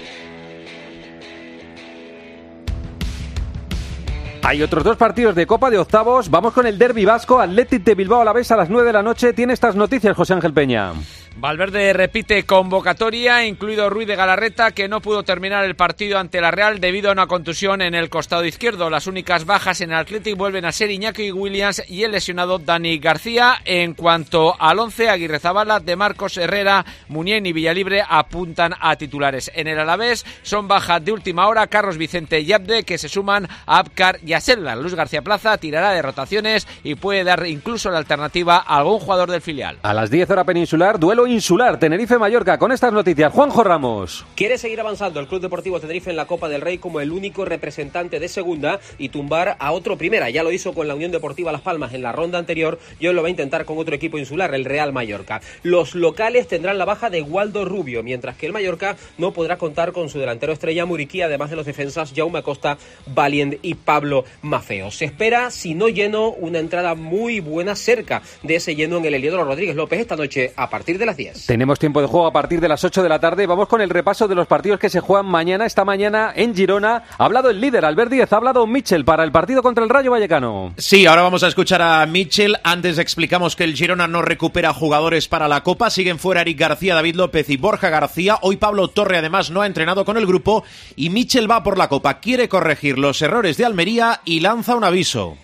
Hay 4.42 4.62
otros 4.62 4.82
dos 4.82 4.96
partidos 4.96 5.34
de 5.34 5.46
Copa 5.46 5.68
de 5.68 5.78
octavos. 5.78 6.30
Vamos 6.30 6.54
con 6.54 6.66
el 6.66 6.78
Derby 6.78 7.04
Vasco. 7.04 7.38
Athletic 7.38 7.84
de 7.84 7.94
Bilbao 7.94 8.22
a 8.22 8.24
la 8.24 8.32
vez 8.32 8.50
a 8.50 8.56
las 8.56 8.70
9 8.70 8.86
de 8.86 8.92
la 8.92 9.02
noche. 9.02 9.32
Tiene 9.32 9.52
estas 9.52 9.76
noticias 9.76 10.16
José 10.16 10.34
Ángel 10.34 10.54
Peña. 10.54 10.92
Valverde 11.40 11.92
repite 11.92 12.42
convocatoria, 12.42 13.46
incluido 13.46 13.88
Ruiz 13.88 14.08
de 14.08 14.16
Galarreta, 14.16 14.72
que 14.72 14.88
no 14.88 15.00
pudo 15.00 15.22
terminar 15.22 15.64
el 15.64 15.76
partido 15.76 16.18
ante 16.18 16.40
la 16.40 16.50
Real 16.50 16.80
debido 16.80 17.10
a 17.10 17.12
una 17.12 17.28
contusión 17.28 17.80
en 17.80 17.94
el 17.94 18.10
costado 18.10 18.44
izquierdo. 18.44 18.90
Las 18.90 19.06
únicas 19.06 19.46
bajas 19.46 19.80
en 19.80 19.92
el 19.92 19.98
Athletic 19.98 20.36
vuelven 20.36 20.64
a 20.64 20.72
ser 20.72 20.90
Iñaki 20.90 21.30
Williams 21.30 21.84
y 21.88 22.02
el 22.02 22.10
lesionado 22.10 22.58
Dani 22.58 22.98
García. 22.98 23.54
En 23.64 23.94
cuanto 23.94 24.60
al 24.60 24.80
once, 24.80 25.08
Aguirre 25.08 25.38
Zabala, 25.38 25.78
De 25.78 25.94
Marcos 25.94 26.36
Herrera, 26.38 26.84
Muñén 27.06 27.46
y 27.46 27.52
Villalibre 27.52 28.02
apuntan 28.08 28.74
a 28.80 28.96
titulares. 28.96 29.52
En 29.54 29.68
el 29.68 29.78
Alavés 29.78 30.26
son 30.42 30.66
bajas 30.66 31.04
de 31.04 31.12
última 31.12 31.46
hora 31.46 31.68
Carlos 31.68 31.98
Vicente 31.98 32.40
y 32.40 32.52
Abde, 32.52 32.82
que 32.82 32.98
se 32.98 33.08
suman 33.08 33.46
a 33.64 33.78
Abkar 33.78 34.18
y 34.26 34.32
a 34.32 34.40
Selva. 34.40 34.74
Luz 34.74 34.96
García 34.96 35.22
Plaza 35.22 35.56
tirará 35.58 35.92
de 35.92 36.02
rotaciones 36.02 36.66
y 36.82 36.96
puede 36.96 37.22
dar 37.22 37.46
incluso 37.46 37.92
la 37.92 37.98
alternativa 37.98 38.56
a 38.56 38.78
algún 38.78 38.98
jugador 38.98 39.30
del 39.30 39.40
filial. 39.40 39.78
A 39.82 39.94
las 39.94 40.10
10 40.10 40.30
hora 40.30 40.42
peninsular, 40.42 40.98
duelo 40.98 41.27
insular 41.30 41.78
Tenerife-Mallorca. 41.78 42.58
Con 42.58 42.72
estas 42.72 42.92
noticias, 42.92 43.32
Juanjo 43.32 43.64
Ramos. 43.64 44.24
Quiere 44.34 44.58
seguir 44.58 44.80
avanzando 44.80 45.20
el 45.20 45.26
Club 45.26 45.40
Deportivo 45.40 45.80
Tenerife 45.80 46.10
en 46.10 46.16
la 46.16 46.26
Copa 46.26 46.48
del 46.48 46.60
Rey 46.60 46.78
como 46.78 47.00
el 47.00 47.12
único 47.12 47.44
representante 47.44 48.20
de 48.20 48.28
segunda 48.28 48.80
y 48.98 49.08
tumbar 49.10 49.56
a 49.58 49.72
otro 49.72 49.96
primera. 49.96 50.30
Ya 50.30 50.42
lo 50.42 50.52
hizo 50.52 50.74
con 50.74 50.88
la 50.88 50.94
Unión 50.94 51.12
Deportiva 51.12 51.52
Las 51.52 51.60
Palmas 51.60 51.94
en 51.94 52.02
la 52.02 52.12
ronda 52.12 52.38
anterior 52.38 52.78
y 53.00 53.06
hoy 53.06 53.14
lo 53.14 53.22
va 53.22 53.28
a 53.28 53.30
intentar 53.30 53.64
con 53.64 53.78
otro 53.78 53.94
equipo 53.94 54.18
insular, 54.18 54.54
el 54.54 54.64
Real 54.64 54.92
Mallorca. 54.92 55.40
Los 55.62 55.94
locales 55.94 56.48
tendrán 56.48 56.78
la 56.78 56.84
baja 56.84 57.10
de 57.10 57.22
Waldo 57.22 57.64
Rubio, 57.64 58.02
mientras 58.02 58.36
que 58.36 58.46
el 58.46 58.52
Mallorca 58.52 58.96
no 59.16 59.32
podrá 59.32 59.58
contar 59.58 59.92
con 59.92 60.08
su 60.08 60.18
delantero 60.18 60.52
estrella 60.52 60.86
Muriquí, 60.86 61.22
además 61.22 61.50
de 61.50 61.56
los 61.56 61.66
defensas 61.66 62.12
Jaume 62.14 62.38
Acosta, 62.38 62.78
Valient 63.06 63.56
y 63.62 63.74
Pablo 63.74 64.24
Mafeo. 64.42 64.90
Se 64.90 65.04
espera, 65.04 65.50
si 65.50 65.74
no 65.74 65.88
lleno, 65.88 66.30
una 66.30 66.58
entrada 66.58 66.94
muy 66.94 67.40
buena 67.40 67.74
cerca 67.74 68.22
de 68.42 68.56
ese 68.56 68.74
lleno 68.74 68.98
en 68.98 69.04
el 69.04 69.14
Heliodoro 69.14 69.44
Rodríguez 69.44 69.76
López 69.76 70.00
esta 70.00 70.16
noche 70.16 70.52
a 70.56 70.70
partir 70.70 70.98
de 70.98 71.06
las 71.08 71.16
10. 71.16 71.46
Tenemos 71.46 71.78
tiempo 71.78 72.00
de 72.00 72.06
juego 72.06 72.26
a 72.26 72.32
partir 72.32 72.60
de 72.60 72.68
las 72.68 72.84
8 72.84 73.02
de 73.02 73.08
la 73.08 73.18
tarde. 73.18 73.46
Vamos 73.46 73.68
con 73.68 73.80
el 73.80 73.90
repaso 73.90 74.28
de 74.28 74.34
los 74.34 74.46
partidos 74.46 74.78
que 74.78 74.90
se 74.90 75.00
juegan 75.00 75.26
mañana. 75.26 75.66
Esta 75.66 75.84
mañana 75.84 76.32
en 76.34 76.54
Girona 76.54 77.04
ha 77.18 77.24
hablado 77.24 77.50
el 77.50 77.60
líder, 77.60 77.84
Albert 77.84 78.10
Díez, 78.10 78.32
ha 78.32 78.36
hablado 78.36 78.66
Mitchell 78.66 79.04
para 79.04 79.24
el 79.24 79.32
partido 79.32 79.62
contra 79.62 79.84
el 79.84 79.90
Rayo 79.90 80.10
Vallecano. 80.10 80.74
Sí, 80.76 81.06
ahora 81.06 81.22
vamos 81.22 81.42
a 81.42 81.48
escuchar 81.48 81.82
a 81.82 82.04
Mitchell. 82.06 82.56
Antes 82.62 82.98
explicamos 82.98 83.56
que 83.56 83.64
el 83.64 83.74
Girona 83.74 84.06
no 84.06 84.22
recupera 84.22 84.72
jugadores 84.72 85.28
para 85.28 85.48
la 85.48 85.62
Copa. 85.62 85.90
Siguen 85.90 86.18
fuera 86.18 86.42
Eric 86.42 86.58
García, 86.58 86.94
David 86.94 87.16
López 87.16 87.48
y 87.50 87.56
Borja 87.56 87.88
García. 87.88 88.38
Hoy 88.42 88.56
Pablo 88.56 88.88
Torre 88.88 89.18
además 89.18 89.50
no 89.50 89.62
ha 89.62 89.66
entrenado 89.66 90.04
con 90.04 90.16
el 90.16 90.26
grupo 90.26 90.64
y 90.96 91.10
Mitchell 91.10 91.50
va 91.50 91.62
por 91.62 91.78
la 91.78 91.88
Copa. 91.88 92.20
Quiere 92.20 92.48
corregir 92.48 92.98
los 92.98 93.20
errores 93.22 93.56
de 93.56 93.64
Almería 93.64 94.20
y 94.24 94.40
lanza 94.40 94.76
un 94.76 94.84
aviso. 94.84 95.36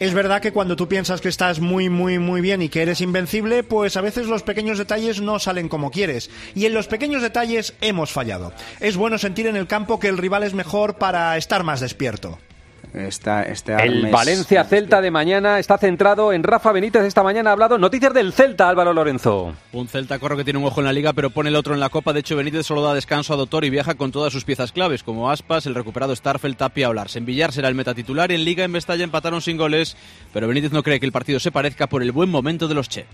Es 0.00 0.12
verdad 0.12 0.42
que... 0.42 0.52
Cuando 0.52 0.74
tú 0.74 0.88
piensas 0.88 1.20
que 1.20 1.28
estás 1.28 1.60
muy, 1.60 1.88
muy, 1.88 2.18
muy 2.18 2.40
bien 2.40 2.62
y 2.62 2.68
que 2.68 2.82
eres 2.82 3.00
invencible, 3.00 3.62
pues 3.62 3.96
a 3.96 4.00
veces 4.00 4.26
los 4.26 4.42
pequeños 4.42 4.76
detalles 4.76 5.20
no 5.20 5.38
salen 5.38 5.68
como 5.68 5.92
quieres. 5.92 6.30
Y 6.56 6.66
en 6.66 6.74
los 6.74 6.88
pequeños 6.88 7.22
detalles 7.22 7.74
hemos 7.80 8.10
fallado. 8.10 8.52
Es 8.80 8.96
bueno 8.96 9.18
sentir 9.18 9.46
en 9.46 9.56
el 9.56 9.68
campo 9.68 10.00
que 10.00 10.08
el 10.08 10.18
rival 10.18 10.42
es 10.42 10.52
mejor 10.52 10.96
para 10.96 11.36
estar 11.36 11.62
más 11.62 11.80
despierto. 11.80 12.38
Esta, 12.94 13.42
este 13.44 13.72
El 13.72 14.04
Armes- 14.04 14.10
Valencia 14.10 14.64
Celta 14.64 15.00
de 15.00 15.10
mañana 15.10 15.58
está 15.58 15.78
centrado 15.78 16.30
en 16.32 16.42
Rafa 16.42 16.72
Benítez. 16.72 17.04
Esta 17.04 17.22
mañana 17.22 17.48
ha 17.48 17.52
hablado 17.54 17.78
noticias 17.78 18.12
del 18.12 18.34
Celta, 18.34 18.68
Álvaro 18.68 18.92
Lorenzo. 18.92 19.54
Un 19.72 19.88
Celta 19.88 20.18
corro 20.18 20.36
que 20.36 20.44
tiene 20.44 20.58
un 20.58 20.66
ojo 20.66 20.80
en 20.80 20.84
la 20.84 20.92
liga, 20.92 21.14
pero 21.14 21.30
pone 21.30 21.48
el 21.48 21.56
otro 21.56 21.72
en 21.72 21.80
la 21.80 21.88
Copa. 21.88 22.12
De 22.12 22.20
hecho, 22.20 22.36
Benítez 22.36 22.66
solo 22.66 22.82
da 22.82 22.92
descanso 22.92 23.32
a 23.32 23.36
Doctor 23.36 23.64
y 23.64 23.70
viaja 23.70 23.94
con 23.94 24.12
todas 24.12 24.30
sus 24.30 24.44
piezas 24.44 24.72
claves, 24.72 25.02
como 25.02 25.30
Aspas, 25.30 25.64
el 25.64 25.74
recuperado 25.74 26.14
Starfelt, 26.14 26.58
Tapia 26.58 26.90
o 26.90 26.92
Larsen. 26.92 27.24
Villar 27.24 27.52
será 27.52 27.68
el 27.68 27.74
meta 27.74 27.94
titular 27.94 28.30
y 28.30 28.34
en 28.34 28.44
Liga 28.44 28.62
en 28.64 28.70
Mestalla 28.70 29.04
empataron 29.04 29.40
sin 29.40 29.56
goles, 29.56 29.96
pero 30.34 30.46
Benítez 30.46 30.72
no 30.72 30.82
cree 30.82 31.00
que 31.00 31.06
el 31.06 31.12
partido 31.12 31.40
se 31.40 31.50
parezca 31.50 31.86
por 31.86 32.02
el 32.02 32.12
buen 32.12 32.28
momento 32.28 32.68
de 32.68 32.74
los 32.74 32.90
Che. 32.90 33.06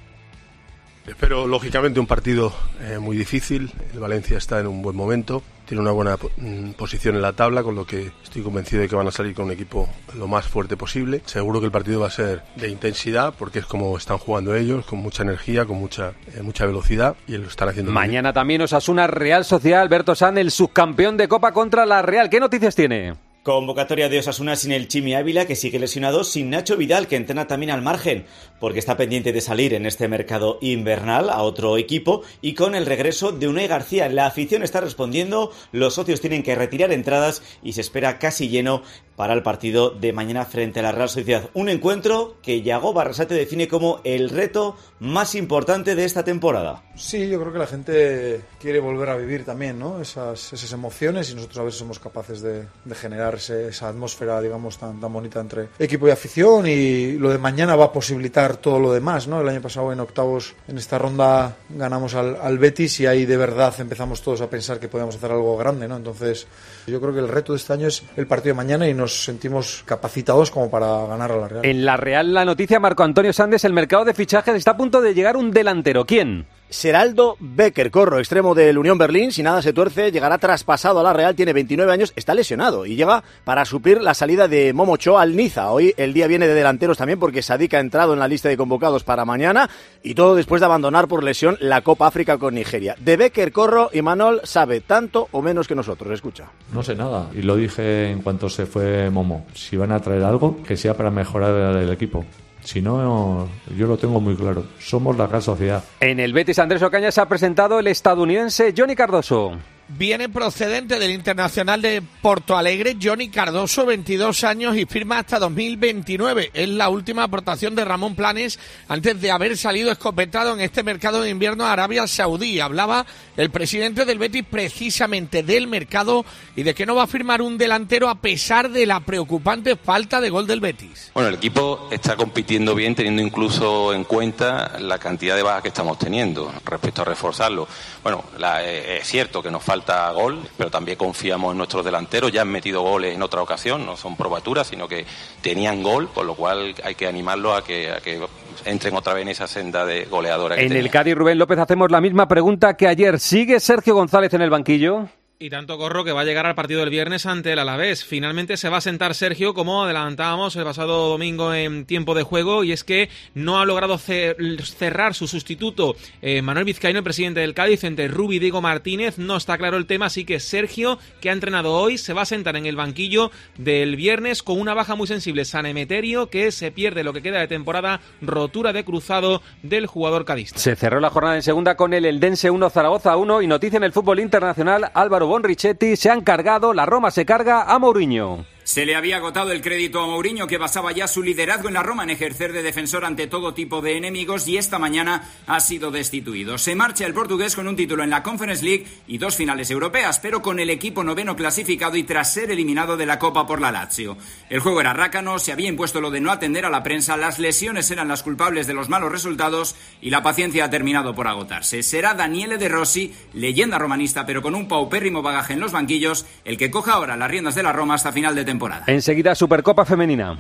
Espero, 1.09 1.47
lógicamente, 1.47 1.99
un 1.99 2.07
partido 2.07 2.53
eh, 2.83 2.99
muy 2.99 3.17
difícil. 3.17 3.71
El 3.93 4.00
Valencia 4.00 4.37
está 4.37 4.61
en 4.61 4.67
un 4.67 4.83
buen 4.83 4.95
momento, 4.95 5.43
tiene 5.67 5.81
una 5.81 5.91
buena 5.91 6.17
mm, 6.17 6.73
posición 6.73 7.17
en 7.17 7.23
la 7.23 7.33
tabla, 7.33 7.62
con 7.62 7.75
lo 7.75 7.87
que 7.87 8.12
estoy 8.23 8.43
convencido 8.43 8.83
de 8.83 8.88
que 8.88 8.95
van 8.95 9.07
a 9.09 9.11
salir 9.11 9.35
con 9.35 9.47
un 9.47 9.53
equipo 9.53 9.88
lo 10.17 10.29
más 10.29 10.47
fuerte 10.47 10.77
posible. 10.77 11.23
Seguro 11.25 11.61
que 11.61 11.67
el 11.67 11.73
partido 11.73 12.00
va 12.00 12.09
a 12.09 12.11
ser 12.11 12.43
de 12.57 12.69
intensidad, 12.69 13.35
porque 13.38 13.61
es 13.61 13.67
como 13.67 13.97
están 13.97 14.19
jugando 14.19 14.55
ellos, 14.55 14.85
con 14.85 14.99
mucha 14.99 15.23
energía, 15.23 15.65
con 15.65 15.79
mucha, 15.79 16.12
eh, 16.35 16.43
mucha 16.43 16.67
velocidad, 16.67 17.17
y 17.27 17.37
lo 17.38 17.49
están 17.49 17.71
haciendo. 17.71 17.91
Mañana 17.91 18.33
también 18.33 18.61
Osasuna 18.61 19.07
Real 19.07 19.45
Sociedad, 19.45 19.81
Alberto 19.81 20.15
San, 20.15 20.37
el 20.37 20.50
subcampeón 20.50 21.17
de 21.17 21.27
Copa 21.29 21.53
contra 21.53 21.87
la 21.87 22.03
Real. 22.03 22.29
¿Qué 22.29 22.38
noticias 22.38 22.75
tiene? 22.75 23.28
Convocatoria 23.49 24.11
de 24.11 24.19
Osasuna 24.19 24.57
sin 24.57 24.73
el 24.73 24.88
Chimi 24.88 25.14
Ávila, 25.14 25.47
que 25.47 25.57
sigue 25.57 25.78
lesionado, 25.78 26.23
sin 26.23 26.50
Nacho 26.50 26.76
Vidal, 26.76 27.07
que 27.07 27.17
entrena 27.17 27.47
también 27.47 27.71
al 27.71 27.81
margen, 27.81 28.26
porque 28.61 28.78
está 28.78 28.99
pendiente 28.99 29.33
de 29.33 29.40
salir 29.40 29.73
en 29.73 29.87
este 29.87 30.07
mercado 30.07 30.59
invernal 30.61 31.31
a 31.31 31.40
otro 31.40 31.78
equipo, 31.78 32.21
y 32.43 32.52
con 32.52 32.75
el 32.75 32.85
regreso 32.85 33.33
de 33.33 33.49
Unai 33.49 33.67
García. 33.67 34.11
La 34.11 34.26
afición 34.26 34.62
está 34.62 34.83
respondiendo, 34.83 35.50
los 35.73 35.95
socios 35.95 36.21
tienen 36.21 36.43
que 36.43 36.57
retirar 36.57 36.93
entradas 36.93 37.43
y 37.62 37.73
se 37.73 37.81
espera 37.81 38.19
casi 38.19 38.50
lleno 38.50 38.83
para 39.19 39.35
el 39.35 39.43
partido 39.43 39.91
de 39.91 40.13
mañana 40.13 40.45
frente 40.45 40.79
a 40.79 40.85
la 40.85 40.93
Real 40.93 41.09
Sociedad. 41.09 41.51
Un 41.55 41.69
encuentro 41.69 42.37
que 42.41 42.63
Yago 42.63 42.93
Barrasate 42.93 43.35
define 43.35 43.67
como 43.67 44.01
el 44.05 44.31
reto 44.31 44.77
más 45.01 45.35
importante 45.35 45.97
de 45.97 46.05
esta 46.05 46.23
temporada. 46.23 46.85
Sí, 46.95 47.29
yo 47.29 47.41
creo 47.41 47.53
que 47.53 47.59
la 47.59 47.67
gente 47.67 48.43
quiere 48.61 48.79
volver 48.79 49.09
a 49.11 49.17
vivir 49.17 49.45
también, 49.45 49.77
¿no? 49.77 50.01
Esas, 50.01 50.53
esas 50.53 50.71
emociones 50.73 51.31
y 51.31 51.35
nosotros 51.35 51.59
a 51.59 51.63
veces 51.65 51.79
somos 51.81 51.99
capaces 51.99 52.41
de, 52.43 52.67
de 52.85 52.95
generar 52.95 53.35
ese- 53.35 53.69
esa 53.69 53.89
atmósfera, 53.89 54.41
digamos, 54.41 54.79
tan, 54.79 55.01
tan 55.01 55.13
bonita 55.13 55.41
entre 55.41 55.69
equipo 55.81 56.07
y 56.07 56.13
afición 56.13 56.67
y 56.69 57.15
lo 57.15 57.31
de 57.31 57.39
mañana 57.39 57.75
va 57.75 57.87
a 57.87 57.93
posibilitar 57.93 58.57
todo 58.59 58.79
lo 58.79 58.93
demás, 58.93 59.27
¿no? 59.27 59.41
El 59.41 59.49
año 59.49 59.61
pasado 59.61 59.93
en 59.93 59.99
octavos, 59.99 60.55
en 60.69 60.79
esta 60.79 60.97
ronda, 60.97 61.57
ganamos 61.71 62.15
al, 62.15 62.37
al 62.41 62.59
Betis 62.59 63.01
y 63.01 63.07
ahí 63.07 63.27
de 63.27 63.37
verdad 63.37 63.75
empezamos 63.81 64.23
todos 64.23 64.41
a 64.43 64.49
pensar 64.49 64.79
que 64.79 64.87
podíamos 64.89 65.17
hacer 65.17 65.33
algo 65.33 65.57
grande, 65.57 65.89
¿no? 65.89 65.97
Entonces, 65.97 66.47
yo 66.87 67.01
creo 67.01 67.13
que 67.13 67.19
el 67.21 67.29
reto 67.29 67.53
de 67.53 67.59
este 67.59 67.73
año 67.73 67.89
es 67.89 68.05
el 68.17 68.29
partido 68.29 68.55
de 68.55 68.59
mañana 68.59 68.89
y 68.89 68.95
nos 68.95 69.08
sentimos 69.12 69.83
capacitados 69.85 70.50
como 70.50 70.71
para 70.71 71.07
ganar 71.07 71.33
a 71.33 71.37
la 71.37 71.49
Real. 71.49 71.65
En 71.65 71.85
la 71.85 71.97
Real, 71.97 72.35
la 72.35 72.45
noticia, 72.45 72.81
Marco 72.81 73.03
Antonio 73.03 73.33
Sandes, 73.33 73.65
el 73.65 73.73
mercado 73.73 74.05
de 74.05 74.15
fichajes 74.15 74.55
está 74.55 74.73
a 74.73 74.77
punto 74.77 75.00
de 75.00 75.15
llegar 75.15 75.37
un 75.37 75.50
delantero. 75.50 76.05
¿Quién? 76.05 76.47
Seraldo 76.71 77.37
Becker, 77.41 77.91
corro, 77.91 78.19
extremo 78.19 78.55
del 78.55 78.77
Unión 78.77 78.99
Berlín, 78.99 79.33
si 79.33 79.43
nada 79.43 79.63
se 79.63 79.73
tuerce, 79.73 80.13
llegará 80.13 80.37
traspasado 80.37 81.01
a 81.01 81.03
la 81.03 81.15
Real, 81.15 81.35
tiene 81.35 81.55
29 81.55 81.91
años, 81.91 82.13
está 82.15 82.35
lesionado 82.35 82.85
y 82.85 82.95
llega 82.95 83.25
para 83.45 83.65
suplir 83.65 84.03
la 84.03 84.13
salida 84.13 84.49
de 84.49 84.75
Momocho 84.75 85.19
al 85.19 85.35
Niza. 85.35 85.71
Hoy 85.71 85.95
el 85.97 86.13
día 86.13 86.27
viene 86.27 86.47
de 86.47 86.53
delanteros 86.53 86.99
también 86.99 87.19
porque 87.19 87.41
Sadik 87.41 87.73
ha 87.73 87.81
entrado 87.81 88.13
en 88.13 88.19
la 88.19 88.29
lista 88.29 88.51
de 88.51 88.59
convocados 88.59 89.03
para 89.03 89.25
mañana 89.25 89.71
y 90.03 90.15
todo 90.15 90.35
después 90.35 90.61
de 90.61 90.67
abandonar 90.67 91.09
por 91.09 91.25
lesión 91.25 91.57
la 91.61 91.81
Copa 91.81 92.07
África 92.07 92.37
con 92.37 92.55
Nigeria. 92.55 92.97
De 92.99 93.17
Becker, 93.17 93.51
corro 93.51 93.89
y 93.93 94.03
Manol 94.03 94.43
sabe 94.45 94.81
tanto 94.83 95.29
o 95.33 95.41
menos 95.41 95.67
que 95.67 95.75
nosotros, 95.75 96.13
escucha. 96.13 96.51
No 96.75 96.83
sé 96.83 96.95
nada, 96.95 97.31
y 97.35 97.43
lo 97.43 97.57
dije 97.57 98.11
en 98.11 98.21
cuanto 98.21 98.51
se 98.51 98.67
fue 98.67 99.09
Momo. 99.09 99.47
Si 99.55 99.77
van 99.77 99.93
a 99.93 100.01
traer 100.01 100.23
algo, 100.23 100.63
que 100.63 100.77
sea 100.77 100.95
para 100.95 101.11
mejorar 101.11 101.77
el 101.77 101.91
equipo. 101.91 102.27
Si 102.69 102.83
no, 102.83 103.49
yo 103.79 103.87
lo 103.87 103.97
tengo 103.97 104.21
muy 104.21 104.37
claro. 104.37 104.63
Somos 104.79 105.17
la 105.17 105.27
gran 105.27 105.41
sociedad. 105.41 105.83
En 106.01 106.21
el 106.21 106.35
Betis 106.35 106.59
Andrés 106.59 106.83
Ocaña 106.83 107.11
se 107.11 107.19
ha 107.19 107.27
presentado 107.27 107.79
el 107.79 107.87
estadounidense 107.87 108.75
Johnny 108.77 108.95
Cardoso. 108.95 109.53
Viene 109.90 110.28
procedente 110.28 110.99
del 110.99 111.12
Internacional 111.12 111.80
de 111.80 112.02
Porto 112.21 112.59
Alegre, 112.59 112.99
Johnny 113.02 113.30
Cardoso, 113.30 113.87
22 113.87 114.45
años 114.45 114.76
y 114.76 114.85
firma 114.85 115.21
hasta 115.21 115.38
2029. 115.38 116.50
Es 116.52 116.68
la 116.68 116.90
última 116.90 117.23
aportación 117.23 117.75
de 117.75 117.87
Ramón 117.87 118.14
Planes 118.14 118.59
antes 118.87 119.18
de 119.18 119.30
haber 119.30 119.57
salido 119.57 119.90
escopetado 119.90 120.52
en 120.52 120.61
este 120.61 120.83
mercado 120.83 121.23
de 121.23 121.30
invierno 121.30 121.64
a 121.64 121.73
Arabia 121.73 122.07
Saudí. 122.07 122.61
Hablaba 122.61 123.07
el 123.38 123.49
presidente 123.49 124.04
del 124.04 124.18
Betis 124.18 124.45
precisamente 124.50 125.42
del 125.42 125.68
mercado 125.68 126.26
y 126.54 126.64
de 126.64 126.75
que 126.75 126.85
no 126.85 126.95
va 126.95 127.04
a 127.04 127.07
firmar 127.07 127.40
un 127.40 127.57
delantero 127.57 128.11
a 128.11 128.21
pesar 128.21 128.68
de 128.68 128.85
la 128.85 129.00
preocupante 129.00 129.76
falta 129.76 130.21
de 130.21 130.28
gol 130.28 130.47
del 130.47 130.61
Betis. 130.61 131.12
Bueno, 131.14 131.30
el 131.30 131.37
equipo 131.37 131.88
está 131.90 132.14
compitiendo 132.14 132.75
bien 132.75 132.95
teniendo 132.95 133.23
incluso 133.23 133.95
en 133.95 134.04
cuenta 134.04 134.78
la 134.80 134.99
cantidad 134.99 135.35
de 135.35 135.42
bajas 135.42 135.62
que 135.62 135.68
estamos 135.68 135.99
teniendo 135.99 136.52
respecto 136.66 137.00
a 137.00 137.04
reforzarlo. 137.07 137.66
Bueno, 138.02 138.23
eh, 138.38 138.99
es 139.00 139.09
cierto 139.09 139.42
que 139.42 139.50
nos 139.50 139.64
falta 139.64 139.78
gol, 140.15 140.41
pero 140.57 140.71
también 140.71 140.97
confiamos 140.97 141.53
en 141.53 141.59
nuestros 141.59 141.85
delanteros. 141.85 142.33
Ya 142.33 142.43
han 142.43 142.51
metido 142.51 142.83
goles 142.83 143.15
en 143.15 143.23
otra 143.23 143.43
ocasión, 143.43 143.85
no 143.87 143.97
son 143.97 144.17
probaturas, 144.17 144.67
sino 144.67 144.89
que 144.89 145.05
tenían 145.43 145.83
gol, 145.83 146.09
por 146.09 146.25
lo 146.25 146.35
cual 146.35 146.75
hay 146.85 146.95
que 146.95 147.07
animarlos 147.07 147.59
a 147.59 147.65
que, 147.65 147.91
a 147.91 148.01
que 148.01 148.21
entren 148.65 148.97
otra 148.97 149.15
vez 149.15 149.23
en 149.23 149.29
esa 149.29 149.47
senda 149.47 149.87
de 149.87 150.05
goleadora 150.05 150.57
que 150.57 150.67
En 150.67 150.73
el. 150.73 150.91
Cádiz 150.91 151.15
Rubén 151.15 151.39
López 151.39 151.59
hacemos 151.59 151.91
la 151.91 152.01
misma 152.01 152.29
pregunta 152.29 152.77
que 152.77 152.89
ayer. 152.89 153.19
¿Sigue 153.19 153.61
Sergio 153.61 153.95
González 153.95 154.33
en 154.35 154.43
el 154.43 154.51
banquillo? 154.51 155.09
Y 155.40 155.50
tanto 155.50 155.78
corro 155.78 156.02
que 156.02 156.11
va 156.11 156.23
a 156.23 156.25
llegar 156.25 156.47
al 156.47 156.57
partido 156.57 156.80
del 156.80 156.90
viernes 156.90 157.25
ante 157.25 157.52
el 157.52 157.61
Alavés. 157.61 158.04
Finalmente 158.04 158.57
se 158.57 158.68
va 158.68 158.78
a 158.78 158.80
sentar 158.80 159.14
Sergio, 159.14 159.54
como 159.54 159.85
adelantábamos 159.85 160.57
el 160.57 160.64
pasado 160.64 161.11
domingo 161.11 161.54
en 161.54 161.87
tiempo 161.87 162.16
de 162.16 162.25
juego, 162.25 162.64
y 162.64 162.73
es 162.73 162.83
que 162.83 163.09
no 163.35 163.61
ha 163.61 163.64
logrado 163.64 163.99
cer- 164.00 164.61
cerrar 164.64 165.14
su 165.14 165.28
sustituto 165.28 165.95
eh, 166.23 166.42
Manuel 166.42 166.64
Vizcaíno, 166.64 166.99
el 166.99 167.04
presidente 167.04 167.38
del 167.38 167.54
Cádiz, 167.54 167.85
entre 167.85 168.09
Rubi 168.09 168.35
y 168.35 168.38
Diego 168.40 168.61
Martínez. 168.61 169.16
No 169.18 169.37
está 169.37 169.57
claro 169.59 169.76
el 169.76 169.87
tema, 169.87 170.07
así 170.07 170.25
que 170.25 170.40
Sergio, 170.40 170.99
que 171.21 171.30
ha 171.30 171.35
entrenado 171.35 171.73
hoy, 171.73 171.99
se 171.99 172.14
va 172.14 172.23
a 172.23 172.26
sentar 172.26 172.57
en 172.57 172.66
el 172.66 172.75
banquillo 172.75 173.30
del 173.59 173.95
viernes 173.95 174.42
con 174.42 174.61
una 174.61 174.75
baja 174.75 174.97
muy 174.97 175.07
sensible. 175.07 175.45
San 175.45 175.66
Emeterio, 175.66 176.30
que 176.30 176.50
se 176.50 176.73
pierde 176.73 177.04
lo 177.04 177.12
que 177.12 177.23
queda 177.23 177.38
de 177.38 177.47
temporada, 177.47 178.00
rotura 178.21 178.73
de 178.73 178.85
cruzado 178.85 179.40
del 179.62 179.87
jugador 179.87 180.25
cadista. 180.25 180.59
Se 180.59 180.75
cerró 180.75 180.99
la 180.99 181.11
jornada 181.11 181.37
en 181.37 181.42
segunda 181.45 181.76
con 181.76 181.95
el 181.95 182.07
Eldense 182.07 182.50
1 182.50 182.71
Zaragoza 182.71 183.16
1 183.16 183.42
y 183.42 183.47
noticia 183.47 183.76
en 183.76 183.85
el 183.85 183.92
fútbol 183.92 184.18
internacional 184.18 184.90
Álvaro 184.95 185.28
Bonrichetti 185.29 185.97
se 185.97 186.11
han 186.11 186.23
cargado, 186.23 186.73
la 186.73 186.87
Roma 186.87 187.11
se 187.11 187.25
carga 187.25 187.63
a 187.63 187.79
Mourinho. 187.79 188.45
Se 188.69 188.85
le 188.85 188.97
había 188.97 189.17
agotado 189.17 189.51
el 189.53 189.63
crédito 189.63 189.99
a 190.03 190.07
Mourinho, 190.07 190.47
que 190.47 190.59
basaba 190.59 190.93
ya 190.93 191.09
su 191.09 191.23
liderazgo 191.23 191.69
en 191.69 191.75
la 191.75 191.83
Roma 191.83 192.03
en 192.03 192.11
ejercer 192.11 192.53
de 192.53 192.63
defensor 192.63 193.07
ante 193.07 193.27
todo 193.27 193.55
tipo 193.55 193.81
de 193.81 193.97
enemigos 193.97 194.47
y 194.47 194.59
esta 194.59 194.79
mañana 194.79 195.27
ha 195.47 195.59
sido 195.61 195.91
destituido. 195.91 196.59
Se 196.59 196.75
marcha 196.75 197.07
el 197.07 197.15
portugués 197.15 197.57
con 197.57 197.67
un 197.67 197.77
título 197.77 198.05
en 198.05 198.11
la 198.11 198.23
Conference 198.23 198.63
League 198.63 198.87
y 199.07 199.17
dos 199.17 199.37
finales 199.37 199.71
europeas, 199.71 200.19
pero 200.19 200.43
con 200.43 200.61
el 200.61 200.69
equipo 200.69 201.03
noveno 201.03 201.35
clasificado 201.35 201.97
y 201.97 202.03
tras 202.03 202.35
ser 202.35 202.51
eliminado 202.51 202.99
de 202.99 203.07
la 203.07 203.19
Copa 203.19 203.47
por 203.47 203.59
la 203.63 203.73
Lazio. 203.73 204.19
El 204.51 204.61
juego 204.61 204.83
era 204.83 204.93
rácano, 204.93 205.39
se 205.39 205.51
había 205.51 205.71
impuesto 205.71 206.03
lo 206.03 206.11
de 206.11 206.21
no 206.21 206.31
atender 206.31 206.67
a 206.67 206.71
la 206.71 206.83
prensa, 206.83 207.17
las 207.17 207.39
lesiones 207.39 207.91
eran 207.91 208.09
las 208.09 208.23
culpables 208.23 208.67
de 208.67 208.75
los 208.75 208.91
malos 208.91 209.11
resultados 209.11 209.77
y 210.03 210.11
la 210.11 210.23
paciencia 210.23 210.67
ha 210.67 210.71
terminado 210.71 211.15
por 211.15 211.27
agotarse. 211.27 211.83
Será 211.83 212.13
Daniele 212.13 212.59
De 212.59 212.69
Rossi, 212.69 213.15
leyenda 213.33 213.79
romanista 213.79 214.27
pero 214.27 214.43
con 214.43 214.55
un 214.55 214.69
paupérrimo 214.69 215.23
bagaje 215.23 215.55
en 215.55 215.61
los 215.61 215.73
banquillos, 215.73 216.27
el 216.45 216.59
que 216.59 216.71
coja 216.71 216.93
ahora 216.93 217.17
las 217.17 217.31
riendas 217.31 217.55
de 217.55 217.63
la 217.63 217.73
Roma 217.73 217.95
hasta 217.95 218.13
final 218.13 218.35
de 218.35 218.45
temporada. 218.45 218.58
Enseguida 218.87 219.35
Supercopa 219.35 219.85
Femenina. 219.85 220.38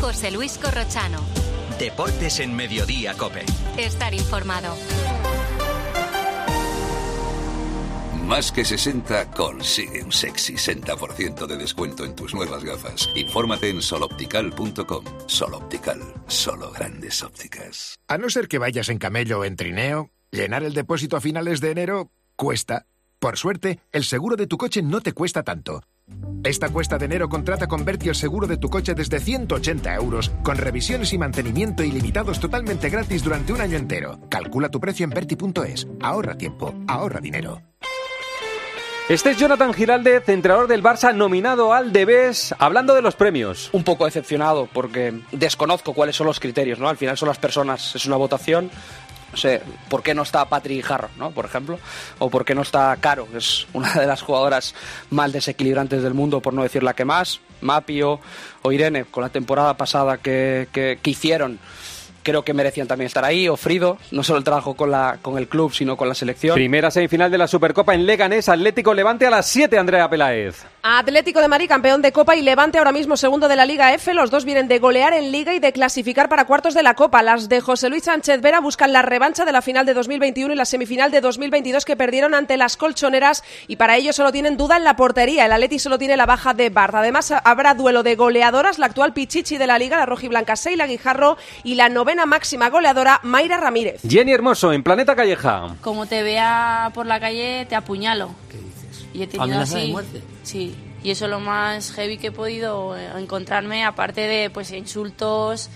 José 0.00 0.30
Luis 0.30 0.58
Corrochano. 0.58 1.18
Deportes 1.78 2.40
en 2.40 2.54
Mediodía, 2.54 3.14
Cope. 3.14 3.44
Estar 3.76 4.14
informado. 4.14 4.76
Más 8.26 8.52
que 8.52 8.64
60 8.64 9.32
consigue 9.32 10.02
un 10.02 10.10
sexy 10.10 10.54
60% 10.54 11.46
de 11.46 11.56
descuento 11.58 12.04
en 12.04 12.16
tus 12.16 12.34
nuevas 12.34 12.64
gafas. 12.64 13.10
Infórmate 13.14 13.68
en 13.68 13.82
soloptical.com. 13.82 15.04
Soloptical, 15.26 16.00
solo 16.26 16.70
grandes 16.72 17.22
ópticas. 17.22 17.96
A 18.08 18.16
no 18.16 18.30
ser 18.30 18.48
que 18.48 18.58
vayas 18.58 18.88
en 18.88 18.98
camello 18.98 19.40
o 19.40 19.44
en 19.44 19.56
trineo, 19.56 20.10
llenar 20.30 20.62
el 20.62 20.72
depósito 20.72 21.18
a 21.18 21.20
finales 21.20 21.60
de 21.60 21.70
enero 21.70 22.10
cuesta. 22.36 22.86
Por 23.18 23.36
suerte, 23.36 23.80
el 23.92 24.04
seguro 24.04 24.36
de 24.36 24.46
tu 24.46 24.56
coche 24.56 24.82
no 24.82 25.00
te 25.00 25.12
cuesta 25.12 25.42
tanto. 25.42 25.82
Esta 26.44 26.68
cuesta 26.68 26.98
de 26.98 27.06
enero 27.06 27.28
contrata 27.28 27.66
con 27.66 27.84
Berti 27.84 28.10
el 28.10 28.14
seguro 28.14 28.46
de 28.46 28.58
tu 28.58 28.68
coche 28.68 28.94
desde 28.94 29.18
180 29.18 29.94
euros, 29.94 30.30
con 30.42 30.56
revisiones 30.56 31.12
y 31.14 31.18
mantenimiento 31.18 31.82
ilimitados 31.82 32.38
totalmente 32.38 32.90
gratis 32.90 33.24
durante 33.24 33.52
un 33.52 33.62
año 33.62 33.78
entero. 33.78 34.18
Calcula 34.28 34.68
tu 34.68 34.78
precio 34.78 35.04
en 35.04 35.10
Berti.es. 35.10 35.86
Ahorra 36.02 36.36
tiempo, 36.36 36.74
ahorra 36.86 37.20
dinero. 37.20 37.62
Este 39.06 39.32
es 39.32 39.36
Jonathan 39.36 39.74
Giraldez, 39.74 40.26
entrenador 40.30 40.66
del 40.66 40.82
Barça, 40.82 41.14
nominado 41.14 41.74
al 41.74 41.92
Debes, 41.92 42.54
hablando 42.58 42.94
de 42.94 43.02
los 43.02 43.14
premios. 43.14 43.68
un 43.72 43.84
poco 43.84 44.06
decepcionado 44.06 44.66
porque 44.72 45.12
desconozco 45.30 45.92
cuáles 45.92 46.16
son 46.16 46.26
los 46.26 46.40
criterios, 46.40 46.78
¿no? 46.78 46.88
Al 46.88 46.96
final 46.96 47.18
son 47.18 47.28
las 47.28 47.36
personas, 47.36 47.94
es 47.94 48.06
una 48.06 48.16
votación, 48.16 48.70
no 49.34 49.38
sé, 49.38 49.60
¿por 49.88 50.04
qué 50.04 50.14
no 50.14 50.22
está 50.22 50.48
Patrick 50.48 50.84
Jarro, 50.84 51.10
¿no? 51.16 51.32
por 51.32 51.44
ejemplo? 51.44 51.80
O 52.20 52.30
¿por 52.30 52.44
qué 52.44 52.54
no 52.54 52.62
está 52.62 52.96
Caro? 53.00 53.26
que 53.32 53.38
Es 53.38 53.66
una 53.72 53.92
de 53.92 54.06
las 54.06 54.22
jugadoras 54.22 54.76
más 55.10 55.32
desequilibrantes 55.32 56.04
del 56.04 56.14
mundo, 56.14 56.40
por 56.40 56.54
no 56.54 56.62
decir 56.62 56.84
la 56.84 56.94
que 56.94 57.04
más. 57.04 57.40
Mapio 57.60 58.20
o 58.62 58.70
Irene, 58.70 59.06
con 59.06 59.24
la 59.24 59.30
temporada 59.30 59.76
pasada 59.76 60.18
que, 60.18 60.68
que, 60.72 61.00
que 61.02 61.10
hicieron 61.10 61.58
creo 62.24 62.42
que 62.42 62.54
merecían 62.54 62.88
también 62.88 63.06
estar 63.06 63.24
ahí, 63.24 63.46
o 63.46 63.56
Frido, 63.56 63.98
no 64.10 64.24
solo 64.24 64.38
el 64.38 64.44
trabajo 64.44 64.74
con, 64.74 64.90
la, 64.90 65.18
con 65.22 65.38
el 65.38 65.46
club, 65.46 65.72
sino 65.72 65.96
con 65.96 66.08
la 66.08 66.14
selección. 66.14 66.54
Primera 66.54 66.90
semifinal 66.90 67.30
de 67.30 67.38
la 67.38 67.46
Supercopa 67.46 67.94
en 67.94 68.06
Leganés, 68.06 68.48
Atlético 68.48 68.94
Levante 68.94 69.26
a 69.26 69.30
las 69.30 69.46
7, 69.46 69.78
Andrea 69.78 70.10
Peláez. 70.10 70.64
Atlético 70.82 71.40
de 71.40 71.48
Madrid, 71.48 71.68
campeón 71.68 72.02
de 72.02 72.12
Copa 72.12 72.36
y 72.36 72.42
Levante 72.42 72.76
ahora 72.76 72.92
mismo 72.92 73.16
segundo 73.16 73.48
de 73.48 73.56
la 73.56 73.64
Liga 73.64 73.94
F. 73.94 74.12
Los 74.12 74.30
dos 74.30 74.44
vienen 74.44 74.68
de 74.68 74.78
golear 74.78 75.14
en 75.14 75.32
Liga 75.32 75.54
y 75.54 75.58
de 75.58 75.72
clasificar 75.72 76.28
para 76.28 76.44
cuartos 76.44 76.74
de 76.74 76.82
la 76.82 76.94
Copa. 76.94 77.22
Las 77.22 77.48
de 77.48 77.60
José 77.60 77.88
Luis 77.88 78.04
Sánchez 78.04 78.42
Vera 78.42 78.60
buscan 78.60 78.92
la 78.92 79.00
revancha 79.00 79.44
de 79.44 79.52
la 79.52 79.62
final 79.62 79.86
de 79.86 79.94
2021 79.94 80.52
y 80.52 80.56
la 80.56 80.66
semifinal 80.66 81.10
de 81.10 81.20
2022 81.22 81.84
que 81.84 81.96
perdieron 81.96 82.34
ante 82.34 82.58
las 82.58 82.76
colchoneras 82.76 83.44
y 83.66 83.76
para 83.76 83.96
ello 83.96 84.12
solo 84.12 84.30
tienen 84.30 84.58
duda 84.58 84.76
en 84.76 84.84
la 84.84 84.96
portería. 84.96 85.46
El 85.46 85.52
Atleti 85.52 85.78
solo 85.78 85.98
tiene 85.98 86.18
la 86.18 86.26
baja 86.26 86.52
de 86.52 86.68
Bart. 86.68 86.94
Además 86.94 87.32
habrá 87.44 87.74
duelo 87.74 88.02
de 88.02 88.14
goleadoras, 88.14 88.78
la 88.78 88.86
actual 88.86 89.14
Pichichi 89.14 89.56
de 89.56 89.66
la 89.66 89.78
Liga, 89.78 89.96
la 89.96 90.06
rojiblanca 90.06 90.56
Seila 90.56 90.86
Guijarro 90.86 91.38
y 91.62 91.76
la 91.76 91.88
novena 91.88 92.13
máxima 92.26 92.70
goleadora 92.70 93.20
Mayra 93.22 93.56
Ramírez. 93.58 94.00
Jenny 94.08 94.32
Hermoso 94.32 94.72
en 94.72 94.82
Planeta 94.82 95.14
Calleja. 95.16 95.76
Como 95.80 96.06
te 96.06 96.22
vea 96.22 96.90
por 96.94 97.06
la 97.06 97.18
calle 97.20 97.66
te 97.68 97.74
apuñalo. 97.74 98.30
¿Qué 98.50 98.58
dices? 98.58 99.06
Y 99.12 99.22
he 99.22 99.26
tenido 99.26 99.44
¿Amenaza 99.44 99.76
así. 99.76 99.86
de 99.86 99.92
muerte? 99.92 100.22
Sí. 100.42 100.74
Y 101.02 101.10
eso 101.10 101.26
es 101.26 101.30
lo 101.30 101.40
más 101.40 101.92
heavy 101.92 102.16
que 102.16 102.28
he 102.28 102.32
podido 102.32 102.96
eh, 102.96 103.08
encontrarme, 103.18 103.84
aparte 103.84 104.22
de 104.22 104.48
pues 104.48 104.70
insultos, 104.72 105.68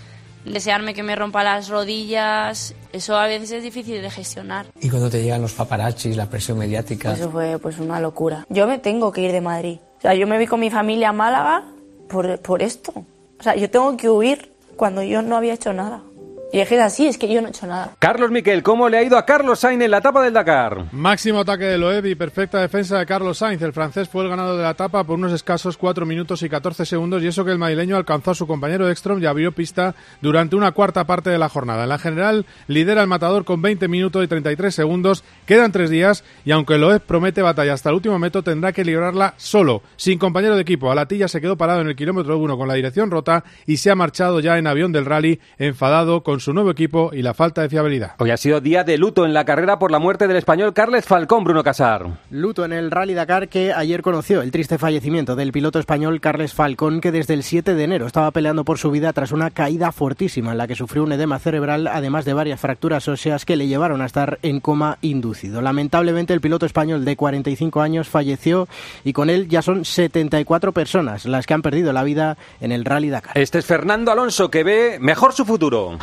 desearme 0.46 0.94
que 0.94 1.02
me 1.02 1.14
rompa 1.16 1.44
las 1.44 1.68
rodillas. 1.68 2.74
Eso 2.92 3.16
a 3.16 3.26
veces 3.26 3.50
es 3.52 3.62
difícil 3.62 4.00
de 4.00 4.10
gestionar. 4.10 4.66
Y 4.80 4.88
cuando 4.88 5.10
te 5.10 5.22
llegan 5.22 5.42
los 5.42 5.52
paparazzis, 5.52 6.16
la 6.16 6.30
presión 6.30 6.56
mediática. 6.58 7.12
Eso 7.12 7.30
fue 7.30 7.58
pues 7.58 7.78
una 7.78 8.00
locura. 8.00 8.46
Yo 8.48 8.66
me 8.66 8.78
tengo 8.78 9.12
que 9.12 9.20
ir 9.20 9.32
de 9.32 9.42
Madrid. 9.42 9.78
O 9.98 10.00
sea, 10.00 10.14
yo 10.14 10.26
me 10.26 10.38
vi 10.38 10.46
con 10.46 10.60
mi 10.60 10.70
familia 10.70 11.10
a 11.10 11.12
Málaga 11.12 11.64
por, 12.08 12.40
por 12.40 12.62
esto. 12.62 12.92
O 13.38 13.42
sea, 13.42 13.54
yo 13.54 13.68
tengo 13.68 13.96
que 13.96 14.08
huir 14.08 14.52
cuando 14.76 15.02
yo 15.02 15.20
no 15.20 15.36
había 15.36 15.52
hecho 15.54 15.72
nada. 15.74 16.00
Y 16.50 16.60
es 16.60 16.68
que 16.68 16.76
es 16.76 16.80
así, 16.80 17.06
es 17.06 17.18
que 17.18 17.30
yo 17.30 17.42
no 17.42 17.48
he 17.48 17.50
hecho 17.50 17.66
nada. 17.66 17.94
Carlos 17.98 18.30
Miquel, 18.30 18.62
¿cómo 18.62 18.88
le 18.88 18.96
ha 18.96 19.02
ido 19.02 19.18
a 19.18 19.26
Carlos 19.26 19.58
Sainz 19.58 19.82
en 19.82 19.90
la 19.90 19.98
etapa 19.98 20.24
del 20.24 20.32
Dakar? 20.32 20.86
Máximo 20.92 21.40
ataque 21.40 21.64
de 21.64 21.76
Loeb 21.76 22.06
y 22.06 22.14
perfecta 22.14 22.58
defensa 22.58 22.98
de 22.98 23.04
Carlos 23.04 23.36
Sainz. 23.36 23.60
El 23.60 23.74
francés 23.74 24.08
fue 24.08 24.24
el 24.24 24.30
ganador 24.30 24.56
de 24.56 24.62
la 24.62 24.70
etapa 24.70 25.04
por 25.04 25.18
unos 25.18 25.32
escasos 25.32 25.76
4 25.76 26.06
minutos 26.06 26.42
y 26.42 26.48
14 26.48 26.86
segundos 26.86 27.22
y 27.22 27.26
eso 27.26 27.44
que 27.44 27.50
el 27.50 27.58
madrileño 27.58 27.96
alcanzó 27.96 28.30
a 28.30 28.34
su 28.34 28.46
compañero 28.46 28.88
Ekstrom 28.88 29.22
y 29.22 29.26
abrió 29.26 29.52
pista 29.52 29.94
durante 30.22 30.56
una 30.56 30.72
cuarta 30.72 31.04
parte 31.04 31.28
de 31.28 31.36
la 31.36 31.50
jornada. 31.50 31.82
En 31.82 31.90
la 31.90 31.98
general 31.98 32.46
lidera 32.66 33.02
el 33.02 33.08
matador 33.08 33.44
con 33.44 33.60
20 33.60 33.86
minutos 33.86 34.24
y 34.24 34.28
33 34.28 34.74
segundos. 34.74 35.24
Quedan 35.44 35.70
tres 35.70 35.90
días 35.90 36.24
y 36.46 36.52
aunque 36.52 36.78
Loeb 36.78 37.02
promete 37.02 37.42
batalla 37.42 37.74
hasta 37.74 37.90
el 37.90 37.96
último 37.96 38.18
metro 38.18 38.42
tendrá 38.42 38.72
que 38.72 38.86
librarla 38.86 39.34
solo, 39.36 39.82
sin 39.96 40.18
compañero 40.18 40.56
de 40.56 40.62
equipo. 40.62 40.90
Alatilla 40.90 41.28
se 41.28 41.42
quedó 41.42 41.58
parado 41.58 41.82
en 41.82 41.88
el 41.88 41.96
kilómetro 41.96 42.38
1 42.38 42.56
con 42.56 42.68
la 42.68 42.74
dirección 42.74 43.10
rota 43.10 43.44
y 43.66 43.76
se 43.76 43.90
ha 43.90 43.94
marchado 43.94 44.40
ya 44.40 44.56
en 44.56 44.66
avión 44.66 44.92
del 44.92 45.04
rally 45.04 45.40
enfadado 45.58 46.22
con 46.22 46.37
su 46.40 46.52
nuevo 46.52 46.70
equipo 46.70 47.10
y 47.12 47.22
la 47.22 47.34
falta 47.34 47.62
de 47.62 47.68
fiabilidad. 47.68 48.12
Hoy 48.18 48.30
ha 48.30 48.36
sido 48.36 48.60
día 48.60 48.84
de 48.84 48.98
luto 48.98 49.24
en 49.24 49.32
la 49.32 49.44
carrera 49.44 49.78
por 49.78 49.90
la 49.90 49.98
muerte 49.98 50.28
del 50.28 50.36
español 50.36 50.72
Carles 50.72 51.04
Falcón, 51.04 51.44
Bruno 51.44 51.62
Casar. 51.62 52.06
Luto 52.30 52.64
en 52.64 52.72
el 52.72 52.90
Rally 52.90 53.14
Dakar 53.14 53.48
que 53.48 53.72
ayer 53.72 54.02
conoció 54.02 54.42
el 54.42 54.50
triste 54.50 54.78
fallecimiento 54.78 55.36
del 55.36 55.52
piloto 55.52 55.78
español 55.78 56.20
Carles 56.20 56.54
Falcón 56.54 57.00
que 57.00 57.12
desde 57.12 57.34
el 57.34 57.42
7 57.42 57.74
de 57.74 57.84
enero 57.84 58.06
estaba 58.06 58.30
peleando 58.30 58.64
por 58.64 58.78
su 58.78 58.90
vida 58.90 59.12
tras 59.12 59.32
una 59.32 59.50
caída 59.50 59.92
fortísima 59.92 60.52
en 60.52 60.58
la 60.58 60.66
que 60.66 60.74
sufrió 60.74 61.02
un 61.02 61.12
edema 61.12 61.38
cerebral 61.38 61.86
además 61.86 62.24
de 62.24 62.34
varias 62.34 62.60
fracturas 62.60 63.08
óseas 63.08 63.44
que 63.44 63.56
le 63.56 63.66
llevaron 63.66 64.00
a 64.00 64.06
estar 64.06 64.38
en 64.42 64.60
coma 64.60 64.98
inducido. 65.02 65.62
Lamentablemente 65.62 66.34
el 66.34 66.40
piloto 66.40 66.66
español 66.66 67.04
de 67.04 67.16
45 67.16 67.80
años 67.80 68.08
falleció 68.08 68.68
y 69.04 69.12
con 69.12 69.30
él 69.30 69.48
ya 69.48 69.62
son 69.62 69.84
74 69.84 70.72
personas 70.72 71.24
las 71.24 71.46
que 71.46 71.54
han 71.54 71.62
perdido 71.62 71.92
la 71.92 72.02
vida 72.02 72.36
en 72.60 72.72
el 72.72 72.84
Rally 72.84 73.10
Dakar. 73.10 73.36
Este 73.36 73.58
es 73.58 73.66
Fernando 73.66 74.12
Alonso 74.12 74.50
que 74.50 74.64
ve 74.64 74.98
mejor 75.00 75.32
su 75.32 75.44
futuro. 75.44 75.98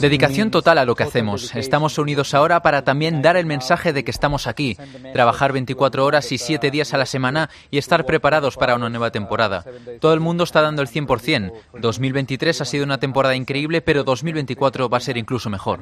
Dedicación 0.00 0.50
total 0.50 0.78
a 0.78 0.84
lo 0.84 0.94
que 0.94 1.02
hacemos. 1.02 1.54
Estamos 1.54 1.98
unidos 1.98 2.34
ahora 2.34 2.60
para 2.62 2.82
también 2.84 3.22
dar 3.22 3.36
el 3.36 3.46
mensaje 3.46 3.92
de 3.92 4.04
que 4.04 4.10
estamos 4.10 4.46
aquí. 4.46 4.76
Trabajar 5.12 5.52
24 5.52 6.04
horas 6.04 6.30
y 6.32 6.38
7 6.38 6.70
días 6.70 6.94
a 6.94 6.98
la 6.98 7.06
semana 7.06 7.50
y 7.70 7.78
estar 7.78 8.06
preparados 8.06 8.56
para 8.56 8.74
una 8.74 8.88
nueva 8.88 9.10
temporada. 9.10 9.64
Todo 10.00 10.14
el 10.14 10.20
mundo 10.20 10.44
está 10.44 10.62
dando 10.62 10.82
el 10.82 10.88
100%. 10.88 11.52
2023 11.80 12.60
ha 12.60 12.64
sido 12.64 12.84
una 12.84 12.98
temporada 12.98 13.34
increíble, 13.34 13.80
pero 13.82 14.04
2024 14.04 14.88
va 14.88 14.98
a 14.98 15.00
ser 15.00 15.16
incluso 15.16 15.50
mejor. 15.50 15.80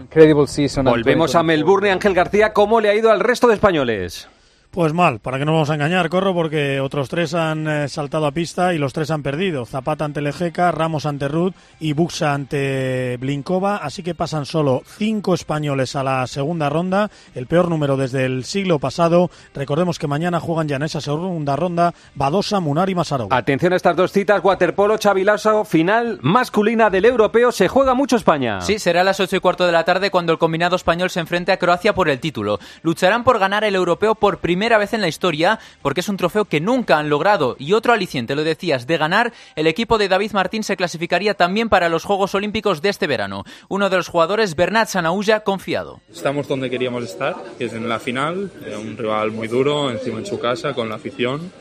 Volvemos 0.85 1.35
a 1.35 1.43
Melbourne, 1.43 1.91
Ángel 1.91 2.15
García. 2.15 2.53
¿Cómo 2.53 2.81
le 2.81 2.89
ha 2.89 2.95
ido 2.95 3.11
al 3.11 3.21
resto 3.21 3.49
de 3.49 3.55
españoles? 3.55 4.29
Pues 4.73 4.95
mal, 4.95 5.21
para 5.21 5.39
que 5.39 5.45
no 5.45 5.53
vamos 5.53 5.69
a 5.69 5.75
engañar, 5.75 6.09
corro, 6.09 6.33
porque 6.33 6.81
otros 6.81 7.11
tres 7.11 7.35
han 7.35 7.69
eh, 7.69 7.91
saltado 7.91 8.25
a 8.25 8.33
pista 8.33 8.73
y 8.73 8.79
los 8.79 8.95
tres 8.95 9.11
han 9.11 9.23
perdido. 9.23 9.67
Zapata 9.67 10.07
ante 10.07 10.23
Lejeca, 10.23 10.73
Ramos 10.73 11.05
ante 11.05 11.29
Ruth 11.29 11.53
y 11.79 11.93
Buxa 11.93 12.33
ante 12.33 13.19
Blinkova. 13.21 13.77
Así 13.77 14.03
que 14.03 14.15
pasan 14.15 14.47
solo 14.47 14.81
cinco 14.87 15.35
españoles 15.35 15.95
a 15.95 16.03
la 16.03 16.27
segunda 16.27 16.71
ronda, 16.71 17.11
el 17.35 17.47
peor 17.47 17.69
número 17.69 17.99
desde 17.99 18.25
el 18.25 18.45
siglo 18.47 18.79
pasado. 18.79 19.31
Recordemos 19.55 19.99
que 19.99 20.07
mañana 20.07 20.41
juegan 20.41 20.69
ya 20.69 20.77
en 20.77 20.85
esa 20.85 21.03
segunda 21.03 21.55
ronda 21.55 21.93
Badosa, 22.15 22.59
Munar 22.61 22.89
y 22.89 22.95
Masarov. 22.95 23.29
Atención 23.31 23.75
a 23.75 23.77
estas 23.77 23.95
dos 23.95 24.11
citas, 24.11 24.43
waterpolo, 24.43 24.97
Chavilaso, 24.97 25.67
final 25.67 26.19
masculina 26.23 26.89
del 26.89 27.05
europeo. 27.05 27.53
Se 27.53 27.69
juega 27.69 27.93
mucho 27.93 28.17
España. 28.17 28.63
Sí, 28.63 28.79
será 28.79 29.03
a 29.03 29.05
las 29.05 29.21
8 29.21 29.37
y 29.37 29.41
cuarto 29.41 29.67
de 29.67 29.73
la 29.73 29.85
tarde 29.85 30.11
cuando 30.11 30.33
el 30.33 30.39
combinado 30.39 30.77
español 30.77 31.11
se 31.11 31.21
enfrente 31.21 31.53
a 31.53 31.59
Croacia 31.59 31.95
por 31.95 32.09
el 32.09 32.21
título. 32.21 32.59
Lucharán 32.83 33.23
por 33.23 33.39
ganar 33.39 33.65
el 33.65 33.75
europeo 33.75 34.15
por 34.15 34.39
primera 34.39 34.62
vez 34.79 34.93
en 34.93 35.01
la 35.01 35.09
historia 35.09 35.59
porque 35.83 36.01
es 36.01 36.09
un 36.09 36.17
trofeo 36.17 36.45
que 36.45 36.61
nunca 36.61 36.99
han 36.99 37.09
logrado. 37.09 37.57
Y 37.59 37.73
otro 37.73 37.93
aliciente, 37.93 38.35
lo 38.35 38.45
decías, 38.45 38.87
de 38.87 38.99
ganar, 38.99 39.33
el 39.57 39.67
equipo 39.67 39.99
de 39.99 40.09
David 40.09 40.33
Martín 40.33 40.63
se 40.63 40.77
clasificaría 40.77 41.35
también 41.35 41.69
para 41.69 41.89
los 41.89 42.05
Juegos 42.05 42.35
Olímpicos 42.35 42.83
de 42.83 42.89
este 42.89 43.07
verano. 43.07 43.45
Uno 43.69 43.91
de 43.91 43.97
los 43.97 44.09
jugadores, 44.09 44.57
Bernat 44.57 44.89
Sanaulla, 44.89 45.41
confiado. 45.41 46.01
Estamos 46.13 46.49
donde 46.49 46.71
queríamos 46.71 47.05
estar, 47.05 47.37
que 47.59 47.67
es 47.67 47.73
en 47.73 47.89
la 47.89 47.99
final, 47.99 48.51
un 48.81 48.97
rival 48.97 49.33
muy 49.33 49.49
duro, 49.49 49.91
encima 49.91 50.19
en 50.19 50.27
su 50.27 50.39
casa, 50.39 50.75
con 50.75 50.89
la 50.89 50.97
afición. 50.97 51.53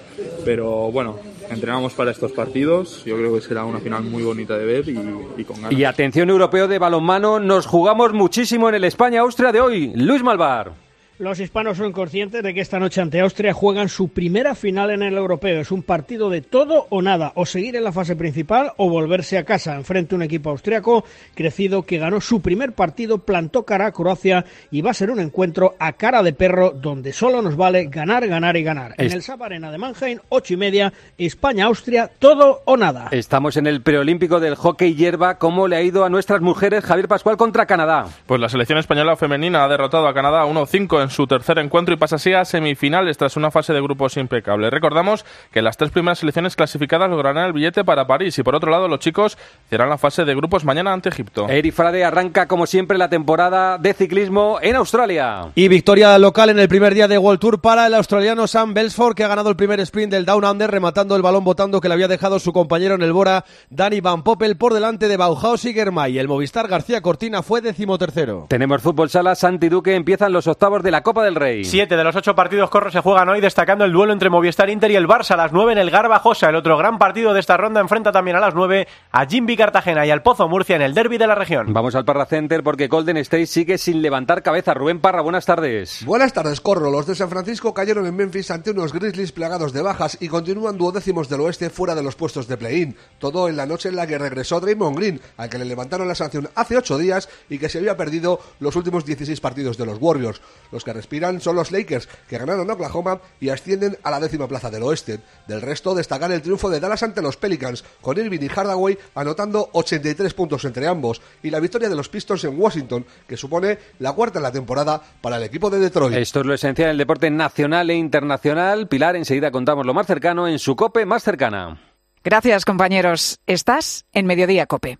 Pero 0.46 0.92
bueno, 0.92 1.20
entrenamos 1.50 1.94
para 1.94 2.12
estos 2.12 2.32
partidos. 2.32 3.04
Yo 3.06 3.16
creo 3.18 3.34
que 3.34 3.42
será 3.42 3.66
una 3.66 3.80
final 3.80 4.04
muy 4.04 4.24
bonita 4.24 4.58
de 4.58 4.66
ver 4.66 4.90
y, 4.90 5.00
y 5.38 5.44
con 5.44 5.58
ganas. 5.62 5.72
Y 5.72 5.84
atención 5.84 6.30
europeo 6.30 6.68
de 6.68 6.80
balonmano, 6.80 7.40
nos 7.40 7.66
jugamos 7.66 8.14
muchísimo 8.14 8.70
en 8.70 8.76
el 8.76 8.84
España-Austria 8.84 9.52
de 9.52 9.62
hoy. 9.62 9.92
Luis 9.96 10.24
Malvar. 10.24 10.91
Los 11.22 11.40
hispanos 11.40 11.78
son 11.78 11.92
conscientes 11.92 12.42
de 12.42 12.52
que 12.52 12.62
esta 12.62 12.80
noche 12.80 13.00
ante 13.00 13.20
Austria 13.20 13.54
juegan 13.54 13.90
su 13.90 14.10
primera 14.10 14.56
final 14.56 14.90
en 14.90 15.04
el 15.04 15.16
europeo. 15.16 15.62
Es 15.62 15.70
un 15.70 15.84
partido 15.84 16.32
de 16.32 16.42
todo 16.42 16.88
o 16.90 17.04
nada, 17.04 17.32
o 17.36 17.46
seguir 17.46 17.76
en 17.76 17.84
la 17.84 17.92
fase 17.92 18.16
principal 18.16 18.72
o 18.78 18.90
volverse 18.90 19.38
a 19.38 19.46
casa. 19.46 19.76
Enfrente 19.76 20.16
a 20.16 20.18
un 20.18 20.24
equipo 20.24 20.50
austriaco 20.50 21.06
crecido 21.36 21.84
que 21.84 22.00
ganó 22.00 22.22
su 22.22 22.42
primer 22.42 22.74
partido, 22.74 23.20
plantó 23.20 23.66
cara 23.66 23.86
a 23.86 23.92
Croacia 23.92 24.46
y 24.72 24.82
va 24.82 24.90
a 24.90 24.96
ser 24.96 25.12
un 25.12 25.20
encuentro 25.20 25.76
a 25.78 25.94
cara 25.94 26.24
de 26.24 26.34
perro 26.34 26.72
donde 26.72 27.14
solo 27.14 27.44
nos 27.44 27.56
vale 27.56 27.86
ganar, 27.86 28.28
ganar 28.28 28.58
y 28.58 28.64
ganar. 28.64 28.96
En 28.98 29.12
el 29.12 29.22
Sap 29.22 29.44
Arena 29.44 29.72
de 29.72 29.78
Mannheim, 29.78 30.18
ocho 30.30 30.56
y 30.56 30.58
media, 30.58 30.92
España-Austria, 31.20 32.10
todo 32.18 32.64
o 32.66 32.78
nada. 32.78 33.10
Estamos 33.12 33.58
en 33.58 33.68
el 33.68 33.84
preolímpico 33.84 34.40
del 34.40 34.56
hockey 34.56 34.96
hierba. 34.96 35.38
¿Cómo 35.38 35.68
le 35.68 35.76
ha 35.76 35.84
ido 35.84 36.04
a 36.04 36.10
nuestras 36.10 36.42
mujeres 36.42 36.84
Javier 36.84 37.08
Pascual 37.08 37.38
contra 37.38 37.68
Canadá? 37.68 38.08
Pues 38.26 38.42
la 38.42 38.50
selección 38.50 38.80
española 38.80 39.16
femenina 39.16 39.64
ha 39.64 39.68
derrotado 39.68 40.08
a 40.08 40.16
Canadá 40.16 40.46
1-5 40.46 41.04
en 41.04 41.11
su 41.12 41.28
tercer 41.28 41.60
encuentro 41.60 41.94
y 41.94 41.98
pasa 41.98 42.16
así 42.16 42.34
a 42.34 42.46
semifinales 42.46 43.18
tras 43.18 43.38
una 43.38 43.52
fase 43.52 43.74
de 43.74 43.82
grupos 43.82 44.18
impecable. 44.18 44.70
Recordamos 44.70 45.26
que 45.52 45.62
las 45.62 45.78
tres 45.78 45.92
primeras 45.92 46.20
selecciones 46.20 46.56
clasificadas 46.56 47.10
lograrán 47.10 47.46
el 47.46 47.54
billete 47.54 47.84
para 47.84 48.08
París 48.08 48.38
y 48.40 48.44
por 48.44 48.56
otro 48.56 48.72
lado 48.72 48.88
los 48.88 49.00
chicos 49.00 49.38
serán 49.70 49.90
la 49.90 49.98
fase 49.98 50.26
de 50.26 50.36
grupos 50.36 50.66
mañana 50.66 50.94
ante 50.94 51.10
Egipto. 51.10 51.48
Eri 51.50 51.72
Frade 51.72 52.04
arranca 52.04 52.48
como 52.48 52.66
siempre 52.66 52.98
la 52.98 53.10
temporada 53.10 53.78
de 53.78 53.94
ciclismo 53.94 54.60
en 54.62 54.76
Australia. 54.76 55.48
Y 55.56 55.68
victoria 55.68 56.18
local 56.18 56.50
en 56.50 56.60
el 56.60 56.68
primer 56.68 56.94
día 56.94 57.08
de 57.08 57.18
World 57.18 57.40
Tour 57.40 57.62
para 57.62 57.88
el 57.88 57.94
australiano 57.94 58.48
Sam 58.48 58.74
Belsford 58.74 59.16
que 59.16 59.24
ha 59.24 59.28
ganado 59.28 59.50
el 59.50 59.56
primer 59.56 59.80
sprint 59.82 60.12
del 60.12 60.26
Down 60.26 60.46
Under 60.46 60.72
rematando 60.72 61.16
el 61.16 61.22
balón 61.22 61.44
botando 61.44 61.82
que 61.82 61.88
le 61.88 61.94
había 61.94 62.08
dejado 62.08 62.40
su 62.40 62.54
compañero 62.54 62.96
en 62.96 63.02
el 63.02 63.14
Bora 63.14 63.46
Dani 63.70 64.02
Van 64.02 64.24
Poppel 64.24 64.58
por 64.58 64.74
delante 64.74 65.08
de 65.08 65.18
Bauhaus 65.18 65.66
y 65.66 65.74
Germay. 65.74 66.18
El 66.18 66.28
Movistar 66.28 66.68
García 66.68 67.02
Cortina 67.02 67.42
fue 67.44 67.62
decimotercero. 67.62 68.46
Tenemos 68.50 68.82
fútbol 68.82 69.10
sala, 69.10 69.36
Santi 69.36 69.70
Duque 69.70 69.96
empiezan 69.96 70.34
los 70.34 70.48
octavos 70.48 70.84
de 70.84 70.91
de 70.92 70.98
la 70.98 71.04
Copa 71.04 71.24
del 71.24 71.36
Rey. 71.36 71.64
Siete 71.64 71.96
de 71.96 72.04
los 72.04 72.18
ocho 72.18 72.36
partidos 72.36 72.70
corros 72.70 72.92
se 72.92 73.00
juegan 73.00 73.30
hoy, 73.30 73.40
destacando 73.40 73.86
el 73.86 73.94
duelo 73.94 74.12
entre 74.12 74.30
Movistar 74.30 74.70
Inter 74.70 74.92
y 74.92 74.98
el 74.98 75.08
Barça 75.08 75.32
a 75.32 75.38
las 75.38 75.54
nueve 75.54 75.72
en 75.72 75.78
el 75.78 75.90
Garbajosa. 75.90 76.50
El 76.50 76.58
otro 76.58 76.78
gran 76.78 76.98
partido 76.98 77.34
de 77.34 77.40
esta 77.40 77.56
ronda 77.56 77.80
enfrenta 77.80 78.12
también 78.12 78.36
a 78.36 78.42
las 78.42 78.54
nueve 78.54 78.90
a 79.10 79.26
Jimby 79.26 79.56
Cartagena 79.56 80.06
y 80.06 80.12
al 80.12 80.22
Pozo 80.22 80.50
Murcia 80.50 80.76
en 80.76 80.82
el 80.82 80.94
derby 80.94 81.18
de 81.18 81.28
la 81.28 81.36
región. 81.36 81.72
Vamos 81.72 81.96
al 81.96 82.04
Parra 82.04 82.26
Center 82.26 82.62
porque 82.62 82.90
Golden 82.90 83.16
State 83.16 83.46
sigue 83.46 83.78
sin 83.78 84.02
levantar 84.02 84.44
cabeza. 84.44 84.74
Rubén 84.74 85.00
Parra, 85.00 85.22
buenas 85.22 85.46
tardes. 85.46 86.04
Buenas 86.06 86.34
tardes, 86.34 86.60
Corro. 86.60 86.92
Los 86.92 87.08
de 87.08 87.16
San 87.16 87.30
Francisco 87.30 87.74
cayeron 87.74 88.06
en 88.06 88.18
Memphis 88.18 88.52
ante 88.52 88.72
unos 88.72 88.92
Grizzlies 88.92 89.32
plagados 89.32 89.72
de 89.72 89.82
bajas 89.82 90.18
y 90.20 90.28
continúan 90.28 90.78
duodécimos 90.78 91.30
del 91.30 91.40
oeste 91.40 91.70
fuera 91.70 91.96
de 91.96 92.04
los 92.04 92.18
puestos 92.18 92.50
de 92.50 92.58
play-in. 92.58 92.98
Todo 93.18 93.48
en 93.48 93.56
la 93.56 93.66
noche 93.66 93.88
en 93.88 93.96
la 93.96 94.06
que 94.08 94.18
regresó 94.18 94.60
Draymond 94.60 94.98
Green, 94.98 95.22
al 95.38 95.50
que 95.50 95.58
le 95.58 95.64
levantaron 95.64 96.10
la 96.10 96.16
sanción 96.16 96.50
hace 96.54 96.76
ocho 96.76 96.98
días 96.98 97.30
y 97.50 97.60
que 97.60 97.70
se 97.70 97.78
había 97.78 97.96
perdido 97.96 98.42
los 98.60 98.76
últimos 98.76 99.06
16 99.06 99.40
partidos 99.40 99.78
de 99.78 99.86
los 99.86 99.98
Warriors. 100.02 100.42
Los 100.70 100.81
que 100.84 100.94
respiran 100.94 101.42
son 101.42 101.56
los 101.56 101.72
Lakers, 101.72 102.08
que 102.28 102.38
ganaron 102.38 102.70
Oklahoma 102.70 103.20
y 103.40 103.50
ascienden 103.50 103.98
a 104.04 104.12
la 104.12 104.20
décima 104.20 104.48
plaza 104.48 104.70
del 104.70 104.84
oeste. 104.84 105.20
Del 105.48 105.62
resto, 105.62 105.96
destacar 105.96 106.32
el 106.32 106.42
triunfo 106.42 106.70
de 106.70 106.80
Dallas 106.80 107.04
ante 107.04 107.22
los 107.22 107.38
Pelicans, 107.38 107.84
con 108.02 108.18
Irving 108.18 108.42
y 108.42 108.48
Hardaway 108.48 108.98
anotando 109.16 109.70
83 109.74 110.34
puntos 110.34 110.66
entre 110.66 110.88
ambos, 110.88 111.22
y 111.44 111.50
la 111.50 111.60
victoria 111.60 111.90
de 111.90 111.96
los 111.96 112.10
Pistons 112.10 112.44
en 112.44 112.60
Washington, 112.60 113.06
que 113.28 113.38
supone 113.38 113.78
la 114.00 114.14
cuarta 114.14 114.40
en 114.40 114.44
la 114.44 114.52
temporada 114.52 115.02
para 115.22 115.38
el 115.38 115.44
equipo 115.44 115.70
de 115.70 115.80
Detroit. 115.80 116.16
Esto 116.16 116.42
es 116.42 116.46
lo 116.46 116.54
esencial 116.54 116.88
en 116.88 116.92
el 116.92 116.98
deporte 116.98 117.30
nacional 117.30 117.90
e 117.90 117.96
internacional. 117.96 118.88
Pilar, 118.88 119.16
enseguida 119.16 119.52
contamos 119.52 119.86
lo 119.86 119.94
más 119.94 120.08
cercano 120.08 120.48
en 120.48 120.60
su 120.60 120.76
COPE 120.76 121.06
más 121.06 121.24
cercana. 121.24 121.80
Gracias, 122.24 122.66
compañeros. 122.66 123.40
Estás 123.48 124.06
en 124.14 124.28
Mediodía 124.28 124.68
Cope. 124.68 125.00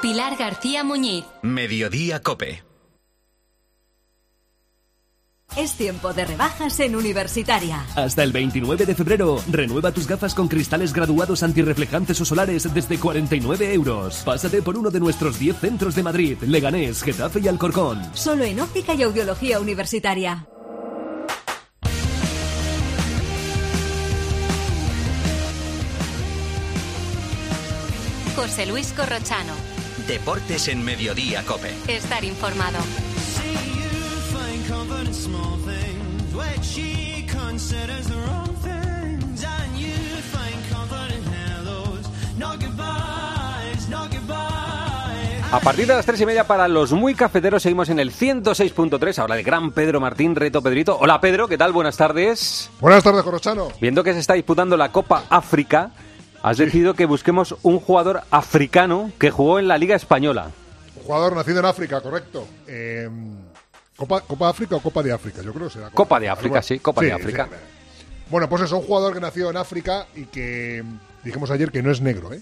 Pilar 0.00 0.36
García 0.36 0.84
Muñiz. 0.84 1.24
Mediodía 1.42 2.22
Cope. 2.22 2.67
Es 5.56 5.72
tiempo 5.72 6.12
de 6.12 6.24
rebajas 6.24 6.78
en 6.80 6.94
Universitaria. 6.94 7.84
Hasta 7.96 8.22
el 8.22 8.32
29 8.32 8.86
de 8.86 8.94
febrero, 8.94 9.42
renueva 9.50 9.90
tus 9.90 10.06
gafas 10.06 10.34
con 10.34 10.46
cristales 10.46 10.92
graduados 10.92 11.42
antirreflejantes 11.42 12.20
o 12.20 12.24
solares 12.24 12.72
desde 12.72 12.98
49 12.98 13.72
euros. 13.74 14.22
Pásate 14.24 14.62
por 14.62 14.76
uno 14.76 14.90
de 14.90 15.00
nuestros 15.00 15.38
10 15.38 15.58
centros 15.58 15.94
de 15.94 16.02
Madrid, 16.02 16.38
Leganés, 16.42 17.02
Getafe 17.02 17.40
y 17.40 17.48
Alcorcón. 17.48 18.00
Solo 18.14 18.44
en 18.44 18.60
óptica 18.60 18.94
y 18.94 19.02
audiología 19.02 19.58
universitaria. 19.58 20.46
José 28.36 28.66
Luis 28.66 28.92
Corrochano. 28.92 29.52
Deportes 30.06 30.68
en 30.68 30.84
Mediodía 30.84 31.42
Cope. 31.44 31.74
Estar 31.88 32.24
informado. 32.24 32.78
A 45.50 45.60
partir 45.60 45.86
de 45.86 45.94
las 45.94 46.04
tres 46.04 46.20
y 46.20 46.26
media 46.26 46.46
para 46.46 46.68
los 46.68 46.92
muy 46.92 47.14
cafeteros 47.14 47.62
seguimos 47.62 47.88
en 47.88 47.98
el 47.98 48.12
106.3. 48.12 49.18
Ahora 49.18 49.38
el 49.38 49.42
gran 49.42 49.72
Pedro 49.72 50.00
Martín, 50.00 50.36
reto 50.36 50.60
Pedrito. 50.60 50.98
Hola 51.00 51.18
Pedro, 51.22 51.48
¿qué 51.48 51.56
tal? 51.56 51.72
Buenas 51.72 51.96
tardes. 51.96 52.68
Buenas 52.78 53.02
tardes, 53.02 53.22
Corrochano. 53.22 53.68
Viendo 53.80 54.04
que 54.04 54.12
se 54.12 54.18
está 54.18 54.34
disputando 54.34 54.76
la 54.76 54.92
Copa 54.92 55.24
África, 55.30 55.92
has 56.42 56.58
decidido 56.58 56.92
que 56.92 57.06
busquemos 57.06 57.56
un 57.62 57.80
jugador 57.80 58.20
africano 58.30 59.10
que 59.18 59.30
jugó 59.30 59.58
en 59.58 59.68
la 59.68 59.78
Liga 59.78 59.96
Española. 59.96 60.50
Un 60.96 61.02
jugador 61.04 61.34
nacido 61.34 61.60
en 61.60 61.64
África, 61.64 62.02
correcto. 62.02 62.46
Eh, 62.66 63.08
Copa, 63.98 64.20
Copa 64.22 64.48
África 64.48 64.76
o 64.76 64.80
Copa 64.80 65.02
de 65.02 65.12
África, 65.12 65.42
yo 65.42 65.52
creo 65.52 65.66
que 65.66 65.72
será 65.74 65.86
Copa, 65.90 65.96
Copa 65.96 66.20
de 66.20 66.28
África, 66.28 66.62
sí, 66.62 66.78
Copa 66.78 67.02
de 67.02 67.12
África. 67.12 67.48
sí. 67.50 67.56
Bueno, 68.30 68.48
pues 68.48 68.62
es 68.62 68.72
un 68.72 68.80
jugador 68.82 69.12
que 69.12 69.20
nació 69.20 69.50
en 69.50 69.56
África 69.56 70.06
y 70.14 70.24
que 70.26 70.84
dijimos 71.24 71.50
ayer 71.50 71.70
que 71.72 71.82
no 71.82 71.90
es 71.90 72.00
negro, 72.00 72.32
¿eh? 72.32 72.40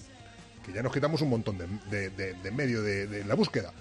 que 0.65 0.71
ya 0.73 0.83
nos 0.83 0.93
quitamos 0.93 1.21
un 1.21 1.29
montón 1.29 1.57
de, 1.57 1.65
de- 1.89 2.09
de- 2.11 2.33
de 2.33 2.51
medio 2.51 2.81
de, 2.83 3.07
de 3.07 3.25
la 3.25 3.35
búsqueda. 3.35 3.71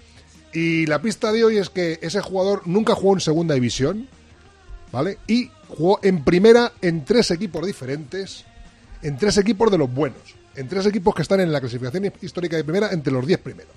Y 0.55 0.87
la 0.87 1.03
pista 1.03 1.33
de 1.33 1.45
hoy 1.45 1.59
es 1.59 1.69
que 1.69 1.99
ese 2.01 2.21
jugador 2.23 2.63
nunca 2.67 2.95
jugó 2.95 3.13
en 3.15 3.21
segunda 3.21 3.55
división, 3.55 4.09
¿vale? 4.93 5.19
Y 5.27 5.51
jugó 5.69 5.99
en 6.03 6.25
primera 6.25 6.73
en 6.81 7.05
tres 7.05 7.31
equipos 7.33 7.67
diferentes, 7.67 8.45
en 9.03 9.19
tres 9.19 9.37
equipos 9.37 9.71
de 9.71 9.79
los 9.79 9.93
buenos, 9.93 10.37
en 10.55 10.69
tres 10.69 10.87
equipos 10.87 11.15
que 11.15 11.23
están 11.23 11.41
en 11.41 11.53
la 11.53 11.61
clasificación 11.61 12.11
histórica 12.23 12.57
de 12.57 12.65
primera 12.65 12.91
entre 12.93 13.13
los 13.13 13.27
diez 13.27 13.39
primeros. 13.41 13.75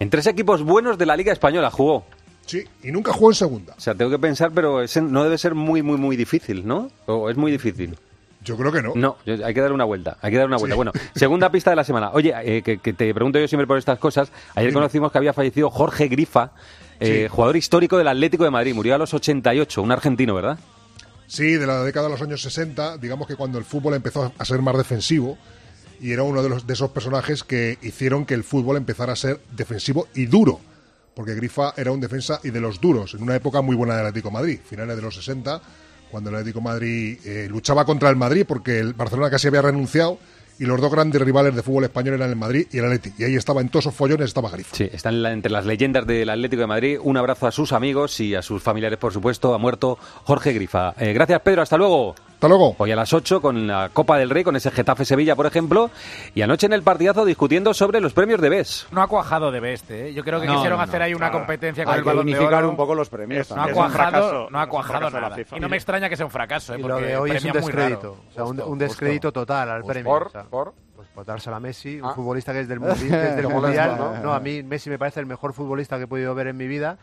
En 0.00 0.10
tres 0.10 0.26
equipos 0.26 0.62
buenos 0.62 0.98
de 0.98 1.06
la 1.06 1.16
Liga 1.16 1.32
Española 1.32 1.70
jugó. 1.70 2.04
Sí, 2.48 2.64
y 2.82 2.90
nunca 2.90 3.12
jugó 3.12 3.30
en 3.30 3.34
segunda. 3.34 3.74
O 3.76 3.80
sea, 3.80 3.94
tengo 3.94 4.10
que 4.10 4.18
pensar, 4.18 4.50
pero 4.54 4.82
ese 4.82 5.00
no 5.02 5.22
debe 5.22 5.36
ser 5.38 5.54
muy, 5.54 5.82
muy, 5.82 5.98
muy 5.98 6.16
difícil, 6.16 6.66
¿no? 6.66 6.90
¿O 7.06 7.28
es 7.30 7.36
muy 7.36 7.52
difícil? 7.52 7.96
Yo 8.42 8.56
creo 8.56 8.72
que 8.72 8.82
no. 8.82 8.92
No, 8.94 9.16
hay 9.26 9.52
que 9.52 9.60
dar 9.60 9.72
una 9.72 9.84
vuelta, 9.84 10.16
hay 10.22 10.30
que 10.30 10.38
dar 10.38 10.46
una 10.46 10.56
vuelta. 10.56 10.74
Bueno, 10.74 10.92
segunda 11.14 11.50
pista 11.52 11.70
de 11.70 11.76
la 11.76 11.84
semana. 11.84 12.10
Oye, 12.12 12.32
eh, 12.42 12.62
que, 12.62 12.78
que 12.78 12.92
te 12.94 13.12
pregunto 13.12 13.38
yo 13.38 13.46
siempre 13.46 13.66
por 13.66 13.76
estas 13.76 13.98
cosas. 13.98 14.32
Ayer 14.54 14.72
conocimos 14.72 15.12
que 15.12 15.18
había 15.18 15.32
fallecido 15.34 15.68
Jorge 15.70 16.08
Grifa, 16.08 16.52
eh, 17.00 17.24
Sí. 17.26 17.28
jugador 17.34 17.56
histórico 17.56 17.98
del 17.98 18.08
Atlético 18.08 18.44
de 18.44 18.50
Madrid. 18.50 18.74
Murió 18.74 18.94
a 18.94 18.98
los 18.98 19.12
88, 19.12 19.82
un 19.82 19.92
argentino, 19.92 20.34
¿verdad? 20.34 20.58
Sí, 21.26 21.52
de 21.52 21.66
la 21.66 21.82
década 21.84 22.06
de 22.06 22.12
los 22.12 22.22
años 22.22 22.40
60, 22.40 22.96
digamos 22.96 23.28
que 23.28 23.36
cuando 23.36 23.58
el 23.58 23.64
fútbol 23.64 23.92
empezó 23.94 24.32
a 24.38 24.44
ser 24.46 24.62
más 24.62 24.76
defensivo 24.78 25.36
y 26.00 26.12
era 26.12 26.22
uno 26.22 26.42
de, 26.42 26.48
los, 26.48 26.66
de 26.66 26.72
esos 26.72 26.90
personajes 26.90 27.44
que 27.44 27.76
hicieron 27.82 28.24
que 28.24 28.32
el 28.32 28.44
fútbol 28.44 28.78
empezara 28.78 29.12
a 29.12 29.16
ser 29.16 29.38
defensivo 29.54 30.08
y 30.14 30.24
duro, 30.26 30.60
porque 31.18 31.34
Grifa 31.34 31.74
era 31.76 31.90
un 31.90 31.98
defensa 31.98 32.38
y 32.44 32.50
de 32.50 32.60
los 32.60 32.80
duros, 32.80 33.14
en 33.14 33.24
una 33.24 33.34
época 33.34 33.60
muy 33.60 33.74
buena 33.74 33.96
del 33.96 34.06
Atlético 34.06 34.30
Madrid, 34.30 34.60
finales 34.64 34.94
de 34.94 35.02
los 35.02 35.16
60, 35.16 35.60
cuando 36.12 36.30
el 36.30 36.36
Atlético 36.36 36.60
Madrid 36.60 37.18
eh, 37.24 37.48
luchaba 37.50 37.84
contra 37.84 38.08
el 38.08 38.14
Madrid 38.14 38.44
porque 38.46 38.78
el 38.78 38.94
Barcelona 38.94 39.28
casi 39.28 39.48
había 39.48 39.62
renunciado 39.62 40.20
y 40.60 40.64
los 40.64 40.80
dos 40.80 40.92
grandes 40.92 41.20
rivales 41.20 41.56
de 41.56 41.62
fútbol 41.64 41.82
español 41.84 42.14
eran 42.14 42.30
el 42.30 42.36
Madrid 42.36 42.68
y 42.70 42.78
el 42.78 42.84
Atleti, 42.84 43.12
y 43.18 43.24
ahí 43.24 43.34
estaba 43.34 43.60
en 43.62 43.68
todos 43.68 43.86
esos 43.86 43.96
follones 43.96 44.28
estaba 44.28 44.48
Grifa. 44.48 44.76
Sí, 44.76 44.88
está 44.92 45.08
en 45.08 45.24
la- 45.24 45.32
entre 45.32 45.50
las 45.50 45.66
leyendas 45.66 46.06
del 46.06 46.30
Atlético 46.30 46.60
de 46.60 46.66
Madrid. 46.68 46.98
Un 47.02 47.16
abrazo 47.16 47.48
a 47.48 47.50
sus 47.50 47.72
amigos 47.72 48.20
y 48.20 48.36
a 48.36 48.42
sus 48.42 48.62
familiares, 48.62 48.98
por 49.00 49.12
supuesto. 49.12 49.54
Ha 49.54 49.58
muerto 49.58 49.98
Jorge 50.22 50.52
Grifa. 50.52 50.94
Eh, 50.98 51.12
gracias, 51.12 51.40
Pedro. 51.42 51.62
Hasta 51.62 51.76
luego. 51.76 52.14
Hasta 52.38 52.46
luego. 52.46 52.76
Hoy 52.78 52.92
a 52.92 52.94
las 52.94 53.12
8 53.12 53.40
con 53.42 53.66
la 53.66 53.90
Copa 53.92 54.16
del 54.16 54.30
Rey, 54.30 54.44
con 54.44 54.54
ese 54.54 54.70
Getafe 54.70 55.04
Sevilla, 55.04 55.34
por 55.34 55.46
ejemplo. 55.46 55.90
Y 56.36 56.42
anoche 56.42 56.66
en 56.66 56.72
el 56.72 56.84
partidazo 56.84 57.24
discutiendo 57.24 57.74
sobre 57.74 58.00
los 58.00 58.12
premios 58.12 58.40
de 58.40 58.48
BES. 58.48 58.86
No 58.92 59.02
ha 59.02 59.08
cuajado 59.08 59.50
de 59.50 59.58
best, 59.58 59.90
¿eh? 59.90 60.14
Yo 60.14 60.22
creo 60.22 60.40
que 60.40 60.46
No, 60.46 60.52
quisieron 60.54 60.78
no, 60.78 60.84
hacer 60.84 61.00
no. 61.00 61.04
ahí 61.06 61.14
una 61.14 61.30
Claro. 61.30 61.38
competencia 61.40 61.82
con 61.84 61.92
Hay 61.94 61.98
el 61.98 62.04
que 62.04 62.08
balón 62.10 62.26
de 62.26 62.32
unificar 62.34 62.62
oro. 62.62 62.70
un 62.70 62.76
poco 62.76 62.94
los 62.94 63.08
premios 63.08 63.50
No 63.50 63.60
ha 63.60 63.72
cuajado, 63.72 63.90
fracaso, 63.90 64.48
no 64.50 64.60
ha 64.60 64.66
cuajado 64.68 65.10
nada. 65.10 65.36
Y 65.56 65.58
no 65.58 65.68
me 65.68 65.76
extraña 65.78 66.08
que 66.08 66.16
sea 66.16 66.26
un 66.26 66.30
fracaso, 66.30 66.74
¿eh? 66.74 66.78
Porque 66.80 67.00
lo 67.00 67.06
de 67.08 67.16
hoy 67.16 67.30
es 67.32 67.44
un 67.44 67.50
descrédito. 67.52 68.16
O 68.30 68.32
sea, 68.32 68.44
un, 68.44 68.78
descrédito 68.78 69.32
total 69.32 69.70
al 69.70 69.82
Pues 69.82 69.94
premio. 69.94 70.12
por- 70.12 70.26
o 70.28 70.30
sea, 70.30 70.44
por- 70.44 70.74
Pues 70.94 71.08
por 71.08 71.24
dársela 71.24 71.56
a 71.56 71.60
Messi, 71.60 72.00
un 72.00 72.08
Ah. 72.08 72.12
futbolista 72.14 72.52
que 72.52 72.60
es 72.60 72.68
del, 72.68 72.80
mundi- 72.80 73.08
desde 73.08 73.40
el 73.40 73.46
Te 73.48 73.52
molesta, 73.52 73.86
Mundial. 73.88 74.20
¿no? 74.22 74.32
a 74.32 74.38
mí 74.38 74.62
Messi 74.62 74.90
me 74.90 74.98
parece 74.98 75.18
el 75.18 75.26
mejor 75.26 75.52
futbolista 75.54 75.96
que 75.96 76.04
he 76.04 76.06
podido 76.06 76.36
ver 76.36 76.46
en 76.46 76.56
mi 76.56 76.68
vida. 76.68 76.98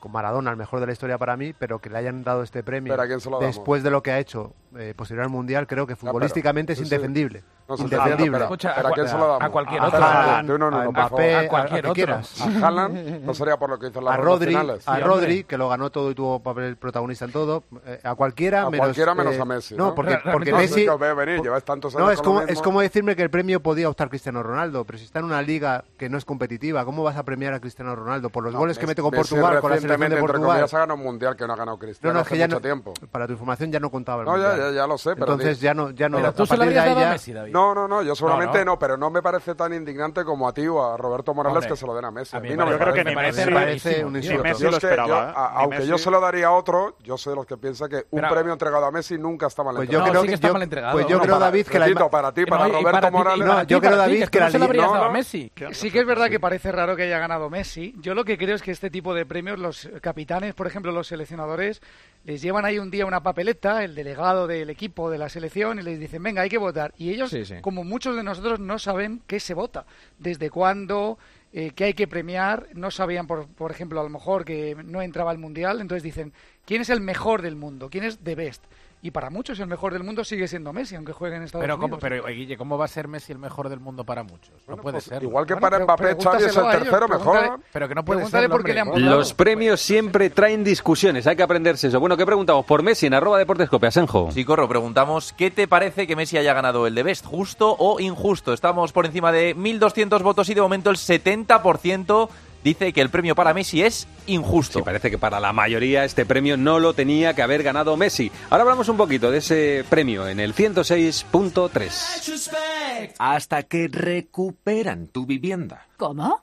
Con 0.00 0.12
Maradona, 0.12 0.50
el 0.50 0.56
mejor 0.58 0.78
de 0.80 0.86
la 0.86 0.92
historia 0.92 1.16
para 1.16 1.36
mí, 1.36 1.52
pero 1.58 1.78
que 1.80 1.88
le 1.88 1.96
hayan 1.98 2.22
dado 2.22 2.42
este 2.42 2.62
premio 2.62 2.94
después 3.40 3.82
de 3.82 3.90
lo 3.90 4.02
que 4.02 4.12
ha 4.12 4.18
hecho 4.18 4.52
eh, 4.78 4.94
posterior 4.96 5.24
al 5.24 5.30
Mundial, 5.30 5.66
creo 5.66 5.86
que 5.86 5.96
futbolísticamente 5.96 6.72
es 6.74 6.80
indefendible. 6.80 7.42
No, 7.68 7.74
indefendible. 7.78 8.30
pero- 8.30 8.44
Escucha, 8.44 8.72
pero 8.76 8.88
¿a 8.88 8.92
quién 8.92 9.08
se 9.08 9.18
lo 9.18 9.26
damos? 9.26 9.42
A 9.42 9.48
cualquier 9.50 9.80
A 9.80 9.86
otro. 9.88 9.98
Haaland, 10.04 10.50
a 10.64 11.40
A 11.40 11.48
cualquier 11.48 11.78
a 11.78 11.82
que 11.82 11.88
otro. 11.88 11.94
quieras. 11.94 12.40
A 12.40 12.66
Haaland 12.68 13.24
no 13.24 13.34
sería 13.34 13.56
por 13.56 13.70
lo 13.70 13.78
que 13.80 13.88
hizo 13.88 14.00
las 14.00 14.14
a 14.14 14.16
Rodri, 14.18 14.48
finales. 14.48 14.86
a 14.88 15.00
Rodri, 15.00 15.42
que 15.42 15.58
lo 15.58 15.68
ganó 15.68 15.90
todo 15.90 16.12
y 16.12 16.14
tuvo 16.14 16.38
papel 16.40 16.76
protagonista 16.76 17.24
en 17.24 17.32
todo. 17.32 17.64
eh, 17.84 17.98
a 18.04 18.14
cualquiera 18.14 18.62
A 18.62 18.70
menos. 18.70 18.78
cualquiera 18.86 19.14
menos 19.16 19.34
eh, 19.34 19.40
a 19.40 19.44
Messi, 19.44 19.74
No, 19.74 19.96
porque, 19.96 20.16
Messi. 20.52 20.86
venir, 21.16 21.42
tantos 21.64 21.94
No, 21.96 22.08
es 22.10 22.22
como, 22.22 22.42
es 22.42 22.62
como 22.62 22.80
decirme 22.80 23.16
que 23.16 23.22
el 23.22 23.30
premio 23.30 23.60
podía 23.60 23.88
optar 23.88 24.10
Cristiano 24.10 24.42
Ronaldo, 24.44 24.84
pero 24.84 24.98
si 24.98 25.04
está 25.04 25.18
en 25.18 25.24
una 25.24 25.42
liga 25.42 25.82
que 25.98 26.08
no 26.08 26.18
es 26.18 26.24
competitiva, 26.24 26.84
¿cómo 26.84 27.02
vas 27.02 27.16
a 27.16 27.24
premiar 27.24 27.52
a 27.52 27.58
Cristiano 27.60 27.96
Ronaldo? 27.96 28.30
Por 28.30 28.44
los 28.44 28.52
No, 28.52 28.60
goles 28.60 28.78
que 28.78 28.86
mete 28.86 29.02
con 29.02 29.10
Portugal, 29.10 29.60
con 29.60 29.72
la 29.72 29.78
selección 29.80 30.10
de 30.10 30.16
Portugal. 30.18 30.62
ha 30.62 30.66
ganado 30.78 30.94
un 30.94 31.02
mundial 31.02 31.34
que 31.34 31.46
no 31.48 31.52
ha 31.52 31.56
ganado 31.56 31.78
Cristiano 31.78 32.12
No, 32.12 32.18
no, 32.18 32.20
hace 32.20 32.30
que 32.34 32.38
ya 32.38 32.46
mucho 32.46 32.56
no, 32.56 32.60
tiempo. 32.60 32.94
para 33.10 33.26
tu 33.26 33.32
información 33.32 33.72
ya 33.72 33.80
no 33.80 33.90
contaba 33.90 34.22
el 34.22 34.28
No, 34.28 34.36
ya, 34.38 34.48
mundial. 34.50 34.65
Ya, 34.70 34.72
ya 34.72 34.86
lo 34.86 34.98
sé, 34.98 35.14
pero 35.14 35.32
Entonces 35.32 35.60
ya 35.60 35.74
no, 35.74 35.90
ya 35.90 36.08
no. 36.08 36.16
Pero 36.18 36.28
a 36.28 36.32
tú 36.32 36.46
se 36.46 36.54
lo 36.54 36.58
partir 36.58 36.74
de 36.74 36.80
habrías 36.80 36.84
ahí 36.96 37.02
dado 37.02 37.06
a 37.06 37.12
Messi, 37.12 37.32
No, 37.52 37.74
no, 37.74 37.88
no, 37.88 38.02
yo 38.02 38.14
seguramente 38.14 38.58
No, 38.58 38.64
no, 38.64 38.70
no. 38.72 38.78
pero 38.78 38.96
no 38.96 39.10
me 39.10 39.22
parece 39.22 39.54
tan 39.54 39.72
indignante 39.72 40.24
como 40.24 40.48
a 40.48 40.52
ti 40.52 40.66
o 40.66 40.82
a 40.84 40.96
Roberto 40.96 41.34
Morales 41.34 41.56
Hombre, 41.56 41.70
que 41.70 41.76
se 41.76 41.86
lo 41.86 41.94
den 41.94 42.04
a 42.04 42.10
Messi. 42.10 42.36
a 42.36 42.38
A 42.38 42.42
mí 42.42 42.48
mí 42.50 42.56
me 42.56 42.64
parece- 42.64 43.04
me 43.04 44.04
un 44.04 44.16
insulto. 44.16 44.42
Messi 44.42 44.62
Yo 44.62 44.70
lo 44.70 44.76
es 44.76 44.80
que 44.80 44.86
esperaba, 44.86 45.08
yo, 45.08 45.16
a- 45.16 45.50
Ni 45.56 45.62
aunque 45.62 45.86
yo 45.86 45.98
se 45.98 46.10
lo 46.10 46.20
daría 46.20 46.46
a 46.48 46.52
otro, 46.52 46.96
yo 47.02 47.16
soy 47.16 47.32
de 47.32 47.36
los 47.36 47.46
que 47.46 47.56
piensa 47.56 47.88
que 47.88 47.96
un 48.10 48.20
Pero- 48.20 48.28
premio 48.34 48.52
entregado 48.52 48.84
a 48.86 48.90
Messi 48.90 49.18
nunca 49.18 49.46
está 49.46 49.62
mal 49.62 49.76
Pues 49.76 49.88
yo 49.88 49.98
entregado. 49.98 50.22
creo 50.24 50.36
que 50.36 50.42
yo- 50.42 50.92
pues 50.92 51.06
yo 51.06 51.20
creo, 51.20 51.38
David, 51.38 51.66
que 51.66 51.78
la 51.78 51.86
para 52.10 52.32
ti, 52.32 52.44
para 52.46 52.68
Roberto 52.68 53.10
Morales. 53.10 53.66
yo 53.66 53.80
creo, 53.80 53.96
David, 53.96 54.24
que 54.24 54.30
que 54.30 54.40
la 54.40 54.50
se 54.50 54.58
lo 54.58 54.64
habrías 54.66 54.86
No, 54.86 54.92
dado 54.92 55.04
a 55.04 55.08
no. 55.08 55.12
Messi. 55.12 55.52
Sí 55.72 55.90
que 55.90 56.00
es 56.00 56.06
verdad 56.06 56.28
que 56.28 56.40
parece 56.40 56.72
raro 56.72 56.96
que 56.96 57.04
haya 57.04 57.18
ganado 57.18 57.48
Messi. 57.50 57.94
Yo 58.00 58.14
lo 58.14 58.24
que 58.24 58.36
creo 58.38 58.54
es 58.54 58.62
que 58.62 58.70
este 58.70 58.90
tipo 58.90 59.14
de 59.14 59.24
premios, 59.26 59.58
los 59.58 59.88
capitanes, 60.02 60.54
por 60.54 60.66
ejemplo, 60.66 60.92
los 60.92 61.06
seleccionadores, 61.06 61.80
les 62.24 62.42
llevan 62.42 62.64
ahí 62.64 62.78
un 62.78 62.90
día 62.90 63.06
una 63.06 63.22
papeleta, 63.22 63.84
el 63.84 63.94
delegado 63.94 64.46
del 64.58 64.70
equipo 64.70 65.10
de 65.10 65.18
la 65.18 65.28
selección, 65.28 65.78
y 65.78 65.82
les 65.82 65.98
dicen, 66.00 66.22
venga, 66.22 66.42
hay 66.42 66.48
que 66.48 66.58
votar. 66.58 66.92
Y 66.98 67.10
ellos, 67.10 67.30
Sí, 67.30 67.44
sí. 67.44 67.54
como 67.60 67.84
muchos 67.84 68.16
de 68.16 68.22
nosotros, 68.22 68.58
no 68.60 68.78
saben 68.78 69.20
qué 69.26 69.40
se 69.40 69.54
vota, 69.54 69.86
desde 70.18 70.50
cuándo, 70.50 71.18
eh, 71.52 71.70
que 71.74 71.84
hay 71.84 71.94
que 71.94 72.06
premiar. 72.08 72.68
No 72.74 72.90
sabían, 72.90 73.26
por, 73.26 73.46
por 73.46 73.70
ejemplo, 73.70 74.00
a 74.00 74.04
lo 74.04 74.10
mejor 74.10 74.44
que 74.44 74.76
no 74.84 75.00
entraba 75.02 75.30
al 75.30 75.38
Mundial. 75.38 75.80
Entonces 75.80 76.02
dicen, 76.02 76.32
¿quién 76.66 76.82
es 76.82 76.90
el 76.90 77.00
mejor 77.00 77.40
del 77.40 77.56
mundo? 77.56 77.88
¿Quién 77.90 78.04
es 78.04 78.18
the 78.18 78.34
best? 78.34 78.62
Y 79.02 79.10
para 79.10 79.30
muchos 79.30 79.60
el 79.60 79.66
mejor 79.66 79.92
del 79.92 80.02
mundo 80.02 80.24
sigue 80.24 80.48
siendo 80.48 80.72
Messi, 80.72 80.96
aunque 80.96 81.12
juegue 81.12 81.36
en 81.36 81.42
Estados 81.42 81.62
Pero, 81.62 81.74
Unidos. 81.74 81.90
¿cómo, 81.90 82.00
pero 82.00 82.24
Guille, 82.26 82.56
¿cómo 82.56 82.78
va 82.78 82.86
a 82.86 82.88
ser 82.88 83.06
Messi 83.06 83.30
el 83.30 83.38
mejor 83.38 83.68
del 83.68 83.78
mundo 83.78 84.04
para 84.04 84.24
muchos? 84.24 84.54
No 84.66 84.78
puede 84.78 84.94
pues, 84.94 85.04
ser. 85.04 85.22
igual 85.22 85.46
que 85.46 85.54
para 85.56 85.78
Mbappé, 85.78 86.16
Xavi 86.20 86.44
es 86.44 86.56
el 86.56 86.70
tercero 86.70 87.06
mejor. 87.06 87.60
Pero 87.72 87.88
que 87.88 87.94
no 87.94 88.04
puede 88.04 88.26
ser. 88.26 88.48
por 88.48 88.64
qué 88.64 88.74
le 88.74 88.80
han 88.80 88.88
hombre. 88.88 89.04
votado. 89.04 89.18
Los 89.18 89.34
premios 89.34 89.80
siempre 89.80 90.30
traen 90.30 90.64
discusiones, 90.64 91.26
hay 91.26 91.36
que 91.36 91.42
aprenderse 91.42 91.88
eso. 91.88 92.00
Bueno, 92.00 92.16
¿qué 92.16 92.26
preguntamos? 92.26 92.64
Por 92.64 92.82
Messi 92.82 93.06
en 93.06 93.14
arroba 93.14 93.38
deportes 93.38 93.68
Cope, 93.68 93.86
Asenjo. 93.86 94.30
Sí, 94.32 94.44
Corro, 94.44 94.66
preguntamos, 94.66 95.32
¿qué 95.34 95.50
te 95.50 95.68
parece 95.68 96.06
que 96.06 96.16
Messi 96.16 96.38
haya 96.38 96.54
ganado 96.54 96.86
el 96.86 96.94
de 96.94 97.02
Best? 97.04 97.26
¿Justo 97.26 97.76
o 97.78 98.00
injusto? 98.00 98.52
Estamos 98.52 98.92
por 98.92 99.06
encima 99.06 99.30
de 99.30 99.54
1.200 99.54 100.20
votos 100.22 100.48
y 100.48 100.54
de 100.54 100.62
momento 100.62 100.90
el 100.90 100.96
70% 100.96 102.28
dice 102.66 102.92
que 102.92 103.00
el 103.00 103.10
premio 103.10 103.36
para 103.36 103.54
Messi 103.54 103.82
es 103.82 104.08
injusto. 104.26 104.80
Sí, 104.80 104.84
parece 104.84 105.08
que 105.08 105.18
para 105.18 105.38
la 105.38 105.52
mayoría 105.52 106.04
este 106.04 106.26
premio 106.26 106.56
no 106.56 106.80
lo 106.80 106.94
tenía 106.94 107.32
que 107.34 107.42
haber 107.42 107.62
ganado 107.62 107.96
Messi. 107.96 108.32
Ahora 108.50 108.62
hablamos 108.62 108.88
un 108.88 108.96
poquito 108.96 109.30
de 109.30 109.38
ese 109.38 109.84
premio 109.88 110.26
en 110.26 110.40
el 110.40 110.52
106.3. 110.52 113.12
Hasta 113.18 113.62
que 113.62 113.86
recuperan 113.88 115.06
tu 115.06 115.26
vivienda. 115.26 115.86
¿Cómo? 115.96 116.42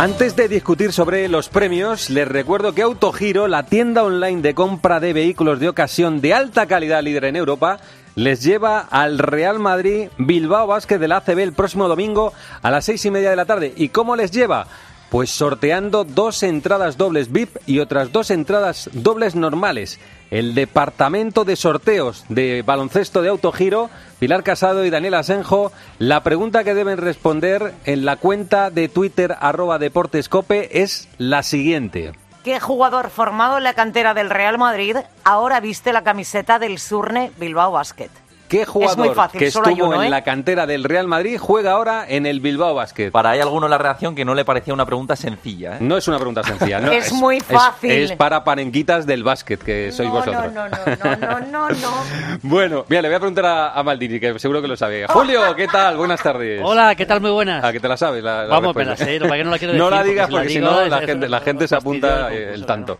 Antes 0.00 0.34
de 0.34 0.48
discutir 0.48 0.94
sobre 0.94 1.28
los 1.28 1.50
premios, 1.50 2.08
les 2.08 2.26
recuerdo 2.26 2.72
que 2.72 2.80
Autogiro, 2.80 3.48
la 3.48 3.64
tienda 3.64 4.02
online 4.02 4.40
de 4.40 4.54
compra 4.54 4.98
de 4.98 5.12
vehículos 5.12 5.60
de 5.60 5.68
ocasión 5.68 6.22
de 6.22 6.32
alta 6.32 6.64
calidad 6.64 7.02
líder 7.02 7.26
en 7.26 7.36
Europa, 7.36 7.80
les 8.14 8.42
lleva 8.42 8.80
al 8.80 9.18
Real 9.18 9.58
Madrid 9.58 10.08
Bilbao 10.16 10.66
Basket 10.66 10.96
del 10.96 11.12
ACB 11.12 11.40
el 11.40 11.52
próximo 11.52 11.86
domingo 11.86 12.32
a 12.62 12.70
las 12.70 12.86
seis 12.86 13.04
y 13.04 13.10
media 13.10 13.28
de 13.28 13.36
la 13.36 13.44
tarde. 13.44 13.74
¿Y 13.76 13.90
cómo 13.90 14.16
les 14.16 14.30
lleva? 14.30 14.68
Pues 15.10 15.30
sorteando 15.30 16.04
dos 16.04 16.44
entradas 16.44 16.96
dobles 16.96 17.32
VIP 17.32 17.56
y 17.66 17.80
otras 17.80 18.12
dos 18.12 18.30
entradas 18.30 18.88
dobles 18.92 19.34
normales. 19.34 19.98
El 20.30 20.54
departamento 20.54 21.44
de 21.44 21.56
sorteos 21.56 22.24
de 22.28 22.62
baloncesto 22.62 23.20
de 23.20 23.30
Autogiro, 23.30 23.90
Pilar 24.20 24.44
Casado 24.44 24.84
y 24.84 24.90
Daniel 24.90 25.14
Asenjo, 25.14 25.72
la 25.98 26.22
pregunta 26.22 26.62
que 26.62 26.74
deben 26.74 26.98
responder 26.98 27.74
en 27.84 28.04
la 28.04 28.16
cuenta 28.16 28.70
de 28.70 28.88
Twitter 28.88 29.34
arroba 29.40 29.80
deportescope 29.80 30.80
es 30.80 31.08
la 31.18 31.42
siguiente. 31.42 32.12
¿Qué 32.44 32.60
jugador 32.60 33.10
formado 33.10 33.58
en 33.58 33.64
la 33.64 33.74
cantera 33.74 34.14
del 34.14 34.30
Real 34.30 34.58
Madrid 34.58 34.96
ahora 35.24 35.58
viste 35.58 35.92
la 35.92 36.04
camiseta 36.04 36.60
del 36.60 36.78
Surne 36.78 37.32
Bilbao 37.36 37.72
Basket? 37.72 38.10
¿Qué 38.50 38.64
jugador 38.66 39.14
fácil, 39.14 39.38
que 39.38 39.46
estuvo 39.46 39.86
uno, 39.86 40.02
en 40.02 40.08
¿eh? 40.08 40.10
la 40.10 40.24
cantera 40.24 40.66
del 40.66 40.82
Real 40.82 41.06
Madrid 41.06 41.38
juega 41.38 41.70
ahora 41.70 42.04
en 42.08 42.26
el 42.26 42.40
Bilbao 42.40 42.74
Basket? 42.74 43.12
Para 43.12 43.30
hay 43.30 43.40
alguno 43.40 43.66
en 43.66 43.70
la 43.70 43.78
redacción 43.78 44.16
que 44.16 44.24
no 44.24 44.34
le 44.34 44.44
parecía 44.44 44.74
una 44.74 44.84
pregunta 44.84 45.14
sencilla. 45.14 45.76
¿eh? 45.76 45.78
No 45.80 45.96
es 45.96 46.08
una 46.08 46.16
pregunta 46.16 46.42
sencilla. 46.42 46.80
No, 46.80 46.90
Es 47.00 47.12
muy 47.12 47.38
fácil. 47.38 47.92
Es, 47.92 48.12
para 48.12 48.42
panenquitas 48.42 49.06
del 49.06 49.22
básquet, 49.22 49.62
que 49.62 49.92
sois 49.92 50.08
no, 50.08 50.16
vosotros. 50.16 50.52
no, 50.52 50.68
no, 50.68 50.76
no, 50.96 51.16
no, 51.16 51.40
no, 51.40 51.68
no. 51.70 51.90
Bueno, 52.42 52.84
mira, 52.88 53.02
le 53.02 53.08
voy 53.08 53.14
a 53.14 53.20
preguntar 53.20 53.46
a, 53.46 53.72
a 53.72 53.82
Maldini, 53.84 54.18
que 54.18 54.36
seguro 54.40 54.60
que 54.60 54.66
lo 54.66 54.76
sabe. 54.76 55.06
Julio, 55.06 55.54
¿qué 55.56 55.68
tal? 55.68 55.96
Buenas 55.96 56.20
tardes. 56.20 56.60
Hola, 56.64 56.96
¿qué 56.96 57.06
tal? 57.06 57.20
Muy 57.20 57.30
buenas. 57.30 57.62
¿A 57.62 57.72
que 57.72 57.78
te 57.78 57.86
la 57.86 57.96
sabes? 57.96 58.24
La, 58.24 58.42
la 58.42 58.48
Vamos, 58.58 58.74
la 58.74 58.96
sé, 58.96 59.14
es 59.14 59.22
que 59.22 59.44
no 59.44 59.50
la 59.50 59.58
quiero 59.58 59.74
No 59.74 59.90
decir, 59.90 59.90
la 59.90 59.96
porque 59.98 60.10
digas 60.10 60.30
la 60.30 60.36
porque 60.38 60.48
si 60.48 60.58
no 60.58 60.86
la 60.86 60.98
es- 60.98 61.06
gente, 61.06 61.28
la 61.28 61.40
gente 61.40 61.68
se 61.68 61.76
apunta 61.76 62.32
eh, 62.32 62.48
el 62.48 62.54
el 62.60 62.66
tanto. 62.66 62.98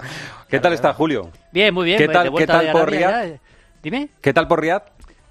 ¿Qué 0.49 0.61
tal 0.61 0.75
está 0.75 0.95
Julio? 0.95 1.31
Bien, 1.51 1.75
muy 1.75 1.87
bien. 1.87 1.99
¿Qué 1.99 2.07
pues, 2.07 2.17
tal, 2.17 2.33
¿qué 2.33 2.47
tal 2.47 2.71
por 2.71 2.97
ya. 2.97 3.25
Dime. 3.83 4.11
¿Qué 4.21 4.33
tal 4.35 4.47
por 4.47 4.61
Riyadh? 4.61 4.83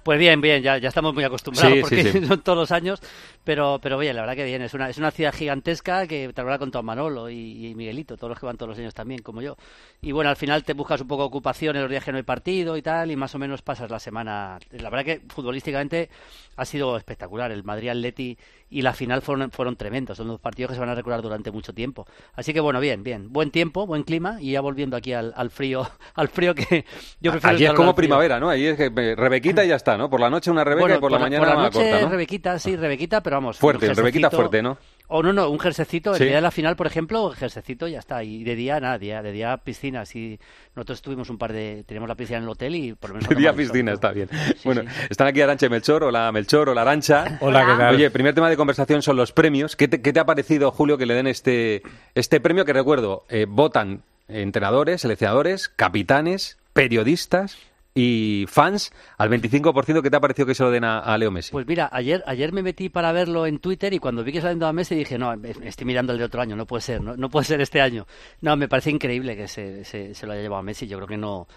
Pues 0.02 0.18
bien, 0.18 0.40
bien, 0.40 0.62
ya, 0.62 0.78
ya 0.78 0.88
estamos 0.88 1.14
muy 1.14 1.24
acostumbrados 1.24 1.72
Sí, 1.72 1.76
sí, 1.76 1.80
porque 1.82 2.12
sí. 2.12 2.26
son 2.26 2.40
todos 2.40 2.58
los 2.58 2.70
años, 2.72 3.00
pero, 3.44 3.78
pero 3.82 3.98
bien, 3.98 4.14
la 4.16 4.22
verdad 4.22 4.36
que 4.36 4.44
bien, 4.44 4.62
es 4.62 4.74
una, 4.74 4.88
es 4.88 4.98
una 4.98 5.10
ciudad 5.10 5.34
gigantesca 5.34 6.06
que 6.06 6.32
te 6.32 6.40
hablará 6.40 6.58
con 6.58 6.70
Tom 6.70 6.84
Manolo 6.84 7.30
y, 7.30 7.66
y 7.68 7.74
Miguelito, 7.74 8.16
todos 8.16 8.30
los 8.30 8.38
que 8.38 8.46
van 8.46 8.56
todos 8.56 8.70
los 8.70 8.78
años 8.78 8.94
también, 8.94 9.22
como 9.22 9.42
yo. 9.42 9.56
Y 10.02 10.12
bueno, 10.12 10.30
al 10.30 10.36
final 10.36 10.62
te 10.64 10.74
buscas 10.74 11.00
un 11.00 11.08
poco 11.08 11.24
ocupación 11.24 11.76
en 11.76 11.82
los 11.82 11.90
días 11.90 12.04
que 12.04 12.12
no 12.12 12.18
hay 12.18 12.22
partido 12.22 12.76
y 12.76 12.82
tal, 12.82 13.10
y 13.10 13.16
más 13.16 13.34
o 13.34 13.38
menos 13.38 13.62
pasas 13.62 13.90
la 13.90 13.98
semana. 13.98 14.58
La 14.70 14.90
verdad 14.90 15.04
que 15.04 15.22
futbolísticamente 15.28 16.10
ha 16.56 16.64
sido 16.64 16.96
espectacular, 16.96 17.50
el 17.50 17.64
Madrid-Atleti 17.64 18.36
y 18.70 18.82
la 18.82 18.92
final 18.92 19.20
fueron, 19.22 19.50
fueron 19.50 19.76
tremendos, 19.76 20.16
son 20.16 20.28
dos 20.28 20.40
partidos 20.40 20.70
que 20.70 20.74
se 20.74 20.80
van 20.80 20.90
a 20.90 20.94
recordar 20.94 21.22
durante 21.22 21.50
mucho 21.50 21.74
tiempo. 21.74 22.06
Así 22.34 22.52
que 22.52 22.60
bueno, 22.60 22.80
bien, 22.80 23.02
bien, 23.02 23.32
buen 23.32 23.50
tiempo, 23.50 23.86
buen 23.86 24.04
clima 24.04 24.36
y 24.40 24.52
ya 24.52 24.60
volviendo 24.60 24.96
aquí 24.96 25.12
al, 25.12 25.32
al 25.36 25.50
frío, 25.50 25.88
al 26.14 26.28
frío 26.28 26.54
que 26.54 26.84
yo 27.20 27.32
prefiero 27.32 27.56
Allí 27.56 27.64
es 27.64 27.70
estar 27.70 27.76
como 27.76 27.94
primavera, 27.94 28.38
¿no? 28.38 28.48
Allí 28.48 28.66
es 28.66 28.76
que 28.76 28.90
Rebequita 29.16 29.64
y 29.64 29.68
ya 29.68 29.76
está, 29.76 29.96
¿no? 29.96 30.08
Por 30.08 30.20
la 30.20 30.30
noche 30.30 30.50
una 30.50 30.64
Rebeca 30.64 30.82
Bueno, 30.82 30.96
y 30.96 31.00
por, 31.00 31.10
la 31.10 31.18
mañana 31.18 31.46
por 31.46 31.54
la 31.54 31.60
una 31.60 31.70
corta, 31.70 32.00
¿no? 32.00 32.08
Rebequita, 32.10 32.58
sí, 32.58 32.76
Rebequita, 32.76 33.22
pero 33.22 33.29
vamos. 33.36 33.58
Fuerte, 33.58 33.92
Rebequita 33.94 34.30
fuerte, 34.30 34.62
¿no? 34.62 34.78
O 35.12 35.24
no, 35.24 35.32
no, 35.32 35.50
un 35.50 35.58
jersecito, 35.58 36.12
el 36.12 36.18
Sí. 36.18 36.24
día 36.26 36.36
de 36.36 36.40
la 36.40 36.52
final, 36.52 36.76
por 36.76 36.86
ejemplo, 36.86 37.30
jersecito 37.30 37.88
ya 37.88 37.98
está. 37.98 38.22
Y 38.22 38.44
de 38.44 38.54
día 38.54 38.78
nada, 38.78 38.92
de 38.96 39.06
día, 39.06 39.22
de 39.22 39.32
día 39.32 39.56
piscina. 39.56 40.06
Sí, 40.06 40.38
nosotros 40.76 41.02
tuvimos 41.02 41.28
un 41.30 41.36
par 41.38 41.52
de, 41.52 41.82
teníamos 41.84 42.08
la 42.08 42.14
piscina 42.14 42.38
en 42.38 42.44
el 42.44 42.48
hotel 42.50 42.76
y 42.76 42.92
por 42.94 43.10
lo 43.10 43.16
menos... 43.16 43.28
De 43.30 43.34
día 43.34 43.52
piscina, 43.52 43.92
está 43.92 44.12
bien. 44.12 44.28
bueno, 44.62 44.82
están 45.08 45.26
aquí 45.26 45.40
Arancha 45.40 45.66
y 45.66 45.68
Melchor, 45.68 46.04
hola 46.04 46.30
Melchor, 46.30 46.68
hola 46.68 46.82
Arancha. 46.82 47.38
Hola, 47.40 47.66
¿qué 47.66 47.72
tal? 47.76 47.94
Oye, 47.96 48.10
primer 48.12 48.34
tema 48.36 48.48
de 48.48 48.56
conversación 48.56 49.02
son 49.02 49.16
los 49.16 49.32
premios. 49.32 49.74
¿Qué 49.74 49.88
te, 49.88 50.00
qué 50.00 50.12
te 50.12 50.20
ha 50.20 50.26
parecido, 50.26 50.70
Julio, 50.70 50.96
que 50.96 51.06
le 51.06 51.14
den 51.14 51.26
este, 51.26 51.82
este 52.14 52.38
premio? 52.40 52.64
Que 52.64 52.72
recuerdo, 52.72 53.24
eh, 53.30 53.46
votan 53.48 54.02
entrenadores, 54.28 55.00
seleccionadores, 55.00 55.68
capitanes, 55.68 56.56
periodistas 56.72 57.58
y 57.94 58.44
fans 58.48 58.92
al 59.18 59.28
25%. 59.30 60.02
¿Qué 60.02 60.10
te 60.10 60.16
ha 60.16 60.20
parecido 60.20 60.46
que 60.46 60.54
se 60.54 60.62
lo 60.62 60.70
den 60.70 60.84
a, 60.84 61.16
Leo 61.18 61.30
Messi? 61.30 61.52
Pues 61.52 61.66
mira, 61.66 61.88
ayer, 61.92 62.22
ayer 62.26 62.52
me 62.52 62.62
metí 62.62 62.88
para 62.88 63.12
verlo 63.12 63.46
en 63.46 63.58
Twitter 63.58 63.92
y 63.92 63.98
cuando 63.98 64.22
vi 64.24 64.32
que 64.32 64.40
saliendo 64.40 64.66
a 64.66 64.72
Messi 64.72 64.94
dije, 64.94 65.18
no, 65.18 65.32
estoy 65.64 65.84
mirando 65.86 66.12
el 66.12 66.18
de 66.18 66.24
otro 66.24 66.40
año, 66.40 66.54
no 66.56 66.66
puede 66.66 66.82
ser, 66.82 67.00
no, 67.02 67.16
no 67.16 67.28
puede 67.30 67.44
ser 67.46 67.60
este 67.60 67.80
año. 67.80 68.06
No, 68.40 68.56
me 68.56 68.68
parece 68.68 68.90
increíble 68.90 69.36
que 69.36 69.48
se, 69.48 69.84
se, 69.84 70.14
se 70.14 70.26
lo 70.26 70.32
haya 70.32 70.42
llevado 70.42 70.60
a 70.60 70.62
Messi. 70.62 70.86
Yo 70.86 70.98
creo 70.98 71.08
que 71.08 71.16
no, 71.16 71.48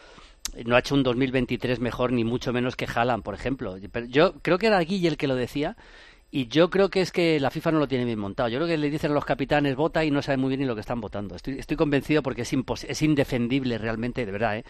no 0.65 0.76
ha 0.76 0.80
hecho 0.80 0.96
un 0.96 1.04
2023 1.04 1.80
mejor 1.80 2.12
ni 2.12 2.24
mucho 2.24 2.52
menos 2.52 2.76
que 2.76 2.88
Haaland, 2.93 3.24
por 3.24 3.36
ejemplo. 3.36 3.78
Yo 4.08 4.34
creo 4.41 4.58
que 4.58 4.67
era 4.67 4.80
Guille 4.80 5.08
el 5.10 5.17
que 5.17 5.28
lo 5.28 5.36
decía 5.36 5.78
y 6.32 6.48
yo 6.48 6.72
creo 6.72 6.89
que 6.89 7.02
es 7.02 7.12
que 7.12 7.39
la 7.39 7.52
FIFA 7.52 7.74
no 7.74 7.80
lo 7.80 7.88
tiene 7.88 8.06
bien 8.06 8.17
montado. 8.17 8.50
Yo 8.50 8.58
creo 8.58 8.67
que 8.67 8.78
le 8.78 8.89
dicen 8.89 9.12
a 9.12 9.13
los 9.13 9.24
capitanes 9.24 9.76
vota 9.76 10.04
y 10.04 10.10
no 10.10 10.24
saben 10.24 10.39
muy 10.39 10.50
bien 10.50 10.62
ni 10.62 10.65
lo 10.65 10.74
que 10.74 10.82
están 10.82 11.00
votando. 11.00 11.36
Estoy, 11.36 11.60
estoy 11.60 11.78
convencido 11.78 12.24
porque 12.24 12.41
es, 12.41 12.52
impos- 12.54 12.86
es 12.89 13.04
indefendible 13.04 13.78
realmente, 13.78 14.26
de 14.26 14.32
verdad, 14.32 14.58
¿eh? 14.58 14.63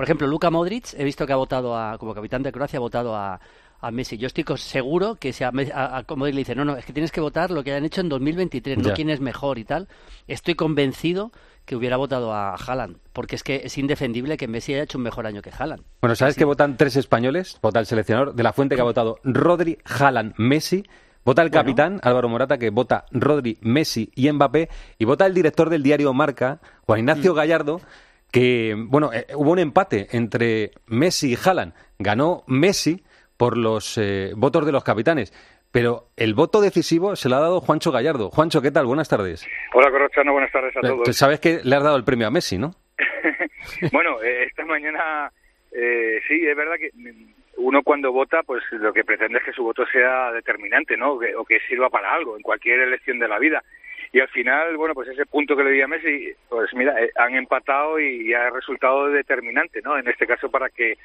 Por 0.00 0.06
ejemplo, 0.06 0.26
Luka 0.26 0.48
Modric, 0.48 0.94
he 0.96 1.04
visto 1.04 1.26
que 1.26 1.34
ha 1.34 1.36
votado 1.36 1.76
a, 1.76 1.98
como 1.98 2.14
capitán 2.14 2.42
de 2.42 2.50
Croacia, 2.50 2.78
ha 2.78 2.80
votado 2.80 3.14
a, 3.14 3.38
a 3.82 3.90
Messi. 3.90 4.16
Yo 4.16 4.28
estoy 4.28 4.46
seguro 4.56 5.16
que 5.16 5.34
si 5.34 5.44
a, 5.44 5.52
a, 5.74 5.98
a 5.98 6.14
Modric 6.16 6.34
le 6.34 6.38
dice, 6.38 6.54
no, 6.54 6.64
no, 6.64 6.74
es 6.78 6.86
que 6.86 6.94
tienes 6.94 7.12
que 7.12 7.20
votar 7.20 7.50
lo 7.50 7.62
que 7.62 7.72
hayan 7.72 7.84
hecho 7.84 8.00
en 8.00 8.08
2023, 8.08 8.78
no 8.78 8.94
quién 8.94 9.10
es 9.10 9.20
mejor 9.20 9.58
y 9.58 9.64
tal. 9.64 9.88
Estoy 10.26 10.54
convencido 10.54 11.32
que 11.66 11.76
hubiera 11.76 11.98
votado 11.98 12.32
a 12.32 12.54
Haaland, 12.54 12.96
porque 13.12 13.36
es 13.36 13.42
que 13.42 13.60
es 13.62 13.76
indefendible 13.76 14.38
que 14.38 14.48
Messi 14.48 14.72
haya 14.72 14.84
hecho 14.84 14.96
un 14.96 15.04
mejor 15.04 15.26
año 15.26 15.42
que 15.42 15.50
Haaland. 15.50 15.82
Bueno, 16.00 16.16
¿sabes 16.16 16.34
que 16.34 16.46
votan 16.46 16.78
tres 16.78 16.96
españoles? 16.96 17.58
Vota 17.60 17.78
el 17.78 17.84
seleccionador 17.84 18.34
de 18.34 18.42
la 18.42 18.54
fuente 18.54 18.76
que 18.76 18.80
ha 18.80 18.84
votado 18.84 19.18
Rodri, 19.22 19.76
Haaland, 19.84 20.32
Messi. 20.38 20.82
Vota 21.26 21.42
el 21.42 21.50
capitán 21.50 22.00
Álvaro 22.02 22.30
Morata 22.30 22.56
que 22.56 22.70
vota 22.70 23.04
Rodri, 23.10 23.58
Messi 23.60 24.10
y 24.14 24.32
Mbappé. 24.32 24.70
Y 24.96 25.04
vota 25.04 25.26
el 25.26 25.34
director 25.34 25.68
del 25.68 25.82
diario 25.82 26.14
Marca, 26.14 26.58
Juan 26.86 27.00
Ignacio 27.00 27.34
Gallardo, 27.34 27.82
que, 28.32 28.74
bueno, 28.76 29.12
eh, 29.12 29.26
hubo 29.34 29.50
un 29.52 29.58
empate 29.58 30.08
entre 30.12 30.70
Messi 30.86 31.32
y 31.32 31.36
Haaland. 31.36 31.72
Ganó 31.98 32.44
Messi 32.46 33.02
por 33.36 33.56
los 33.56 33.96
eh, 33.98 34.32
votos 34.36 34.64
de 34.66 34.72
los 34.72 34.84
capitanes. 34.84 35.32
pero 35.72 36.08
el 36.16 36.34
voto 36.34 36.60
decisivo 36.60 37.14
se 37.16 37.28
lo 37.28 37.36
ha 37.36 37.40
dado 37.40 37.60
Juancho 37.60 37.92
Gallardo. 37.92 38.30
Juancho, 38.30 38.60
¿qué 38.60 38.70
tal? 38.72 38.86
Buenas 38.86 39.08
tardes. 39.08 39.46
Hola, 39.72 39.90
Corrochano, 39.90 40.32
buenas 40.32 40.50
tardes 40.52 40.76
a 40.76 40.80
todos. 40.80 41.04
Tú 41.04 41.12
sabes 41.12 41.38
que 41.40 41.60
le 41.62 41.76
has 41.76 41.82
dado 41.82 41.96
el 41.96 42.04
premio 42.04 42.26
a 42.26 42.30
Messi, 42.30 42.58
¿no? 42.58 42.74
bueno, 43.92 44.20
eh, 44.22 44.44
esta 44.48 44.64
mañana 44.64 45.30
eh, 45.72 46.20
sí, 46.26 46.44
es 46.46 46.56
verdad 46.56 46.74
que 46.76 46.90
uno 47.56 47.82
cuando 47.82 48.10
vota, 48.12 48.42
pues 48.42 48.62
lo 48.72 48.92
que 48.92 49.04
pretende 49.04 49.38
es 49.38 49.44
que 49.44 49.52
su 49.52 49.62
voto 49.62 49.84
sea 49.92 50.32
determinante, 50.32 50.96
¿no? 50.96 51.18
Que- 51.18 51.34
o 51.36 51.44
que 51.44 51.58
sirva 51.68 51.88
para 51.90 52.12
algo 52.12 52.36
en 52.36 52.42
cualquier 52.42 52.80
elección 52.80 53.18
de 53.18 53.28
la 53.28 53.38
vida. 53.38 53.62
Y 54.12 54.20
al 54.20 54.28
final, 54.28 54.76
bueno, 54.76 54.94
pues 54.94 55.08
ese 55.08 55.24
punto 55.26 55.56
que 55.56 55.62
le 55.62 55.70
di 55.70 55.82
a 55.82 55.86
Messi, 55.86 56.32
pues 56.48 56.74
mira, 56.74 57.00
eh, 57.00 57.10
han 57.16 57.34
empatado 57.34 58.00
y, 58.00 58.32
ha 58.34 58.50
resultado 58.50 59.08
determinante, 59.08 59.80
¿no? 59.82 59.96
En 59.96 60.08
este 60.08 60.26
caso 60.26 60.50
para 60.50 60.68
que 60.68 60.98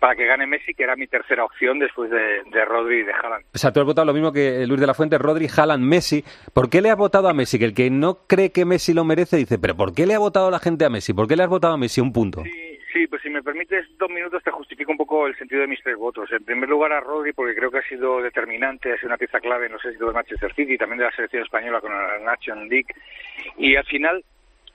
para 0.00 0.14
que 0.14 0.26
gane 0.26 0.46
Messi, 0.46 0.74
que 0.74 0.84
era 0.84 0.94
mi 0.94 1.08
tercera 1.08 1.44
opción 1.44 1.80
después 1.80 2.08
de, 2.08 2.42
de 2.52 2.64
Rodri 2.64 3.00
y 3.00 3.02
de 3.02 3.12
Haaland. 3.12 3.46
O 3.52 3.58
sea, 3.58 3.72
tú 3.72 3.80
has 3.80 3.86
votado 3.86 4.04
lo 4.04 4.12
mismo 4.12 4.32
que 4.32 4.64
Luis 4.64 4.80
de 4.80 4.86
la 4.86 4.94
Fuente, 4.94 5.18
Rodri, 5.18 5.48
Haaland, 5.48 5.84
Messi. 5.84 6.24
¿Por 6.54 6.70
qué 6.70 6.80
le 6.80 6.90
has 6.90 6.96
votado 6.96 7.28
a 7.28 7.34
Messi? 7.34 7.58
Que 7.58 7.64
el 7.64 7.74
que 7.74 7.90
no 7.90 8.20
cree 8.28 8.52
que 8.52 8.64
Messi 8.64 8.94
lo 8.94 9.04
merece 9.04 9.36
dice, 9.36 9.58
pero 9.58 9.76
¿por 9.76 9.92
qué 9.92 10.06
le 10.06 10.14
ha 10.14 10.20
votado 10.20 10.52
la 10.52 10.60
gente 10.60 10.84
a 10.84 10.88
Messi? 10.88 11.14
¿Por 11.14 11.26
qué 11.26 11.34
le 11.34 11.42
has 11.42 11.48
votado 11.48 11.74
a 11.74 11.78
Messi 11.78 12.00
un 12.00 12.12
punto? 12.12 12.44
Sí, 12.44 12.67
pues 13.06 13.22
si 13.22 13.30
me 13.30 13.42
permites 13.42 13.86
dos 13.98 14.10
minutos 14.10 14.42
te 14.42 14.50
justifico 14.50 14.92
un 14.92 14.98
poco 14.98 15.26
el 15.26 15.36
sentido 15.36 15.60
de 15.60 15.66
mis 15.68 15.82
tres 15.82 15.96
votos. 15.96 16.30
En 16.32 16.44
primer 16.44 16.68
lugar 16.68 16.92
a 16.92 17.00
Rodri 17.00 17.32
porque 17.32 17.54
creo 17.54 17.70
que 17.70 17.78
ha 17.78 17.88
sido 17.88 18.20
determinante, 18.20 18.92
ha 18.92 18.96
sido 18.96 19.08
una 19.08 19.18
pieza 19.18 19.40
clave, 19.40 19.68
no 19.68 19.78
sé 19.78 19.92
si 19.92 19.98
de 19.98 20.12
Manchester 20.12 20.54
City 20.54 20.74
y 20.74 20.78
también 20.78 20.98
de 20.98 21.04
la 21.04 21.12
selección 21.12 21.42
española 21.42 21.80
con 21.80 21.92
la 21.92 22.18
Nation 22.18 22.68
League. 22.68 22.88
Y 23.56 23.76
al 23.76 23.84
final 23.84 24.24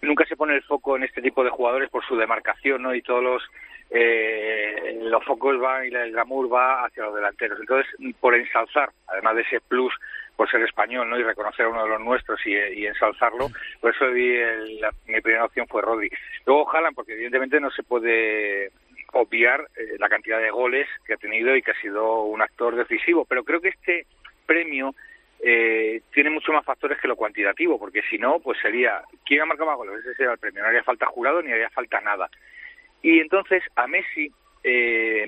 nunca 0.02 0.26
se 0.26 0.36
pone 0.36 0.56
el 0.56 0.64
foco 0.64 0.96
en 0.96 1.04
este 1.04 1.22
tipo 1.22 1.44
de 1.44 1.50
jugadores 1.50 1.90
por 1.90 2.06
su 2.06 2.16
demarcación, 2.16 2.82
¿no? 2.82 2.94
Y 2.94 3.02
todos 3.02 3.24
los 3.24 3.44
eh, 3.90 5.00
los 5.04 5.24
focos 5.24 5.60
van 5.60 5.86
y 5.86 5.94
el 5.94 6.12
glamour 6.12 6.52
va 6.52 6.86
hacia 6.86 7.04
los 7.04 7.16
delanteros. 7.16 7.60
Entonces, 7.60 7.94
por 8.20 8.34
ensalzar, 8.36 8.90
además 9.08 9.36
de 9.36 9.42
ese 9.44 9.62
plus 9.62 9.94
por 10.36 10.50
ser 10.50 10.62
español, 10.64 11.10
¿no? 11.10 11.18
Y 11.20 11.24
reconocer 11.24 11.66
a 11.66 11.70
uno 11.70 11.84
de 11.84 11.90
los 11.90 12.02
nuestros 12.02 12.40
y, 12.46 12.54
y 12.56 12.88
ensalzarlo, 12.88 13.50
por 13.80 13.94
eso 13.94 14.10
di 14.12 14.36
el- 14.36 14.82
la- 14.82 14.92
mi 15.08 15.22
primera 15.22 15.46
opción 15.46 15.68
fue 15.68 15.82
Rodri. 15.82 16.10
Luego 16.46 16.70
Haaland, 16.72 16.96
porque 16.96 17.14
evidentemente 17.14 17.60
no 17.60 17.70
se 17.72 17.84
puede 17.84 18.72
obviar 19.14 19.68
eh, 19.78 19.96
la 20.00 20.10
cantidad 20.10 20.40
de 20.40 20.50
goles 20.50 20.88
que 21.06 21.14
ha 21.14 21.18
tenido 21.18 21.56
y 21.56 21.62
que 21.62 21.72
ha 21.72 21.82
sido 21.82 22.24
un 22.24 22.42
actor 22.42 22.76
decisivo, 22.76 23.26
pero 23.26 23.44
creo 23.44 23.62
que 23.62 23.70
este 23.70 24.08
premio 24.48 24.96
eh, 25.40 26.02
tiene 26.14 26.30
mucho 26.32 26.52
más 26.52 26.66
factores 26.66 26.98
que 27.00 27.08
lo 27.08 27.16
cuantitativo, 27.16 27.78
porque 27.78 28.02
si 28.10 28.18
no, 28.18 28.40
pues 28.40 28.58
sería, 28.60 29.04
¿quién 29.26 29.42
ha 29.42 29.46
marcado 29.46 29.70
más 29.70 29.78
goles? 29.78 30.00
Ese 30.00 30.16
sería 30.16 30.32
el 30.32 30.40
premio, 30.40 30.64
no 30.64 30.70
haría 30.70 30.84
falta 30.84 31.06
jurado 31.06 31.42
ni 31.44 31.52
haría 31.52 31.70
falta 31.70 32.02
nada. 32.02 32.30
Y 33.04 33.20
entonces 33.20 33.62
a 33.76 33.86
Messi 33.86 34.32
eh, 34.64 35.28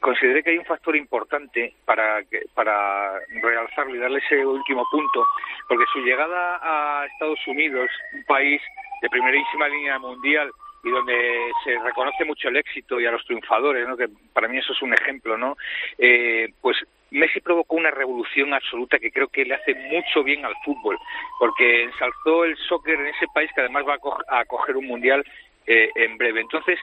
consideré 0.00 0.42
que 0.42 0.50
hay 0.50 0.58
un 0.58 0.64
factor 0.64 0.96
importante 0.96 1.74
para, 1.84 2.22
para 2.54 3.18
realzarlo 3.42 3.94
y 3.94 3.98
darle 3.98 4.18
ese 4.18 4.44
último 4.44 4.86
punto, 4.90 5.24
porque 5.68 5.84
su 5.92 6.00
llegada 6.00 6.58
a 6.62 7.06
Estados 7.06 7.38
Unidos, 7.46 7.90
un 8.14 8.24
país 8.24 8.60
de 9.02 9.08
primerísima 9.10 9.68
línea 9.68 9.98
mundial 9.98 10.50
y 10.84 10.90
donde 10.90 11.50
se 11.64 11.78
reconoce 11.80 12.24
mucho 12.24 12.48
el 12.48 12.56
éxito 12.56 13.00
y 13.00 13.06
a 13.06 13.10
los 13.10 13.24
triunfadores, 13.24 13.86
¿no? 13.88 13.96
que 13.96 14.08
para 14.32 14.46
mí 14.48 14.58
eso 14.58 14.72
es 14.72 14.82
un 14.82 14.94
ejemplo, 14.94 15.36
¿no? 15.36 15.56
Eh, 15.98 16.48
pues 16.60 16.76
Messi 17.10 17.40
provocó 17.40 17.76
una 17.76 17.90
revolución 17.90 18.54
absoluta 18.54 18.98
que 18.98 19.10
creo 19.10 19.28
que 19.28 19.44
le 19.44 19.54
hace 19.54 19.74
mucho 19.74 20.22
bien 20.22 20.44
al 20.44 20.54
fútbol, 20.64 20.96
porque 21.38 21.84
ensalzó 21.84 22.44
el 22.44 22.56
soccer 22.56 23.00
en 23.00 23.06
ese 23.06 23.26
país 23.34 23.50
que 23.54 23.60
además 23.62 23.84
va 23.88 23.94
a, 23.94 23.98
co- 23.98 24.18
a 24.28 24.44
coger 24.44 24.76
un 24.76 24.86
mundial 24.86 25.24
eh, 25.66 25.90
en 25.94 26.16
breve. 26.18 26.40
Entonces, 26.40 26.78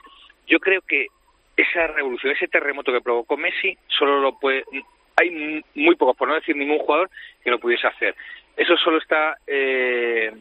yo 0.46 0.58
creo 0.60 0.82
que 0.82 1.06
esa 1.56 1.86
revolución, 1.88 2.32
ese 2.32 2.48
terremoto 2.48 2.92
que 2.92 3.00
provocó 3.00 3.36
Messi, 3.36 3.76
solo 3.88 4.20
lo 4.20 4.38
puede. 4.38 4.64
Hay 5.16 5.62
muy 5.74 5.94
pocos, 5.96 6.16
por 6.16 6.28
no 6.28 6.34
decir 6.34 6.56
ningún 6.56 6.78
jugador, 6.78 7.08
que 7.42 7.50
lo 7.50 7.60
pudiese 7.60 7.86
hacer. 7.86 8.14
Eso 8.56 8.76
solo 8.76 8.98
está 8.98 9.36
eh, 9.46 10.32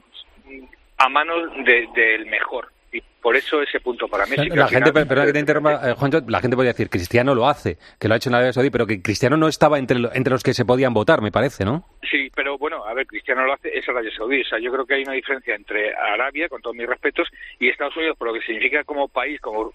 a 0.97 1.09
manos 1.09 1.51
de- 1.65 1.87
del 1.95 2.25
mejor. 2.25 2.69
Y 2.91 3.01
por 3.21 3.35
eso 3.35 3.61
ese 3.61 3.79
punto 3.79 4.07
para 4.07 4.25
Messi. 4.27 4.49
La 4.49 4.67
gente, 4.67 4.91
final- 4.91 5.07
perdona 5.07 5.25
que 5.27 5.33
te 5.33 5.39
interrumpa, 5.39 5.89
eh, 5.89 5.93
Juancho, 5.97 6.21
la 6.27 6.39
gente 6.41 6.55
podría 6.55 6.73
decir, 6.73 6.89
Cristiano 6.89 7.33
lo 7.33 7.47
hace, 7.47 7.77
que 7.99 8.07
lo 8.07 8.13
ha 8.13 8.17
hecho 8.17 8.29
en 8.29 8.33
la 8.33 8.37
Arabia 8.39 8.53
Saudí, 8.53 8.69
pero 8.69 8.85
que 8.85 9.01
Cristiano 9.01 9.35
no 9.37 9.47
estaba 9.47 9.79
entre, 9.79 9.97
entre 10.13 10.31
los 10.31 10.43
que 10.43 10.53
se 10.53 10.63
podían 10.65 10.93
votar, 10.93 11.21
me 11.21 11.31
parece, 11.31 11.65
¿no? 11.65 11.85
Sí, 12.09 12.29
pero 12.35 12.57
bueno, 12.59 12.72
a 12.93 12.95
ver, 12.95 13.07
Cristiano 13.07 13.45
lo 13.45 13.53
hace, 13.53 13.77
es 13.77 13.87
Arabia 13.89 14.11
Saudí. 14.15 14.41
O 14.41 14.45
sea, 14.45 14.59
yo 14.59 14.71
creo 14.71 14.85
que 14.85 14.93
hay 14.95 15.03
una 15.03 15.13
diferencia 15.13 15.55
entre 15.55 15.93
Arabia, 15.95 16.47
con 16.47 16.61
todos 16.61 16.75
mis 16.75 16.87
respetos, 16.87 17.27
y 17.59 17.69
Estados 17.69 17.95
Unidos, 17.97 18.17
por 18.17 18.27
lo 18.27 18.33
que 18.33 18.41
significa 18.41 18.83
como 18.83 19.07
país, 19.07 19.39
como 19.41 19.73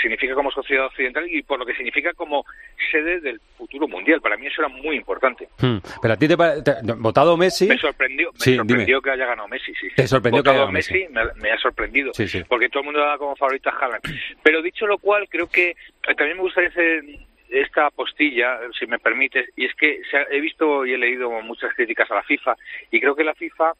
significa 0.00 0.34
como 0.34 0.50
sociedad 0.50 0.86
occidental 0.86 1.26
y 1.28 1.42
por 1.42 1.58
lo 1.58 1.66
que 1.66 1.74
significa 1.74 2.12
como 2.14 2.44
sede 2.90 3.20
del 3.20 3.40
futuro 3.56 3.86
mundial. 3.88 4.20
Para 4.20 4.36
mí 4.36 4.46
eso 4.46 4.62
era 4.62 4.68
muy 4.68 4.96
importante. 4.96 5.48
Hmm, 5.60 5.78
Pero 6.00 6.14
a 6.14 6.16
ti 6.16 6.28
te 6.28 6.36
parece, 6.36 6.62
votado 6.96 7.36
Messi... 7.36 7.66
Me 7.66 7.76
sorprendió, 7.78 8.30
me 8.32 8.38
Sí, 8.38 8.56
sorprendió 8.56 9.02
que 9.02 9.10
haya 9.10 9.26
ganado 9.26 9.48
Messi, 9.48 9.74
sí. 9.74 9.88
Te 9.94 10.06
sorprendió 10.06 10.42
que 10.42 10.50
Votado 10.50 10.68
haya 10.68 10.72
ganado 10.72 10.72
Messi, 10.72 11.06
me, 11.10 11.42
me 11.42 11.52
ha 11.52 11.58
sorprendido. 11.58 12.12
Sí, 12.14 12.26
sí. 12.28 12.42
Porque 12.48 12.68
todo 12.68 12.80
el 12.80 12.84
mundo 12.86 13.00
daba 13.00 13.18
como 13.18 13.36
favorito 13.36 13.68
a 13.70 13.72
Haaland. 13.72 14.02
Pero 14.42 14.62
dicho 14.62 14.86
lo 14.86 14.98
cual, 14.98 15.28
creo 15.28 15.48
que 15.48 15.70
eh, 15.70 16.14
también 16.16 16.36
me 16.36 16.42
gustaría 16.44 16.70
hacer 16.70 17.02
esta 17.50 17.90
postilla, 17.90 18.58
si 18.78 18.86
me 18.86 18.98
permites, 18.98 19.48
y 19.56 19.66
es 19.66 19.74
que 19.74 20.02
he 20.30 20.40
visto 20.40 20.84
y 20.86 20.92
he 20.92 20.98
leído 20.98 21.30
muchas 21.42 21.74
críticas 21.74 22.10
a 22.10 22.16
la 22.16 22.22
FIFA, 22.22 22.56
y 22.90 23.00
creo 23.00 23.14
que 23.14 23.24
la 23.24 23.34
FIFA 23.34 23.72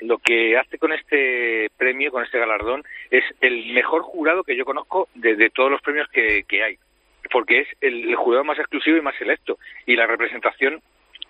lo 0.00 0.18
que 0.18 0.58
hace 0.58 0.78
con 0.78 0.92
este 0.92 1.70
premio, 1.76 2.10
con 2.10 2.24
este 2.24 2.38
galardón, 2.38 2.82
es 3.10 3.24
el 3.40 3.72
mejor 3.72 4.02
jurado 4.02 4.42
que 4.42 4.56
yo 4.56 4.64
conozco 4.64 5.08
de, 5.14 5.36
de 5.36 5.50
todos 5.50 5.70
los 5.70 5.80
premios 5.80 6.08
que, 6.08 6.44
que 6.48 6.62
hay, 6.62 6.76
porque 7.30 7.60
es 7.60 7.68
el, 7.80 8.08
el 8.08 8.16
jurado 8.16 8.44
más 8.44 8.58
exclusivo 8.58 8.96
y 8.96 9.02
más 9.02 9.16
selecto, 9.16 9.58
y 9.86 9.96
la 9.96 10.06
representación 10.06 10.82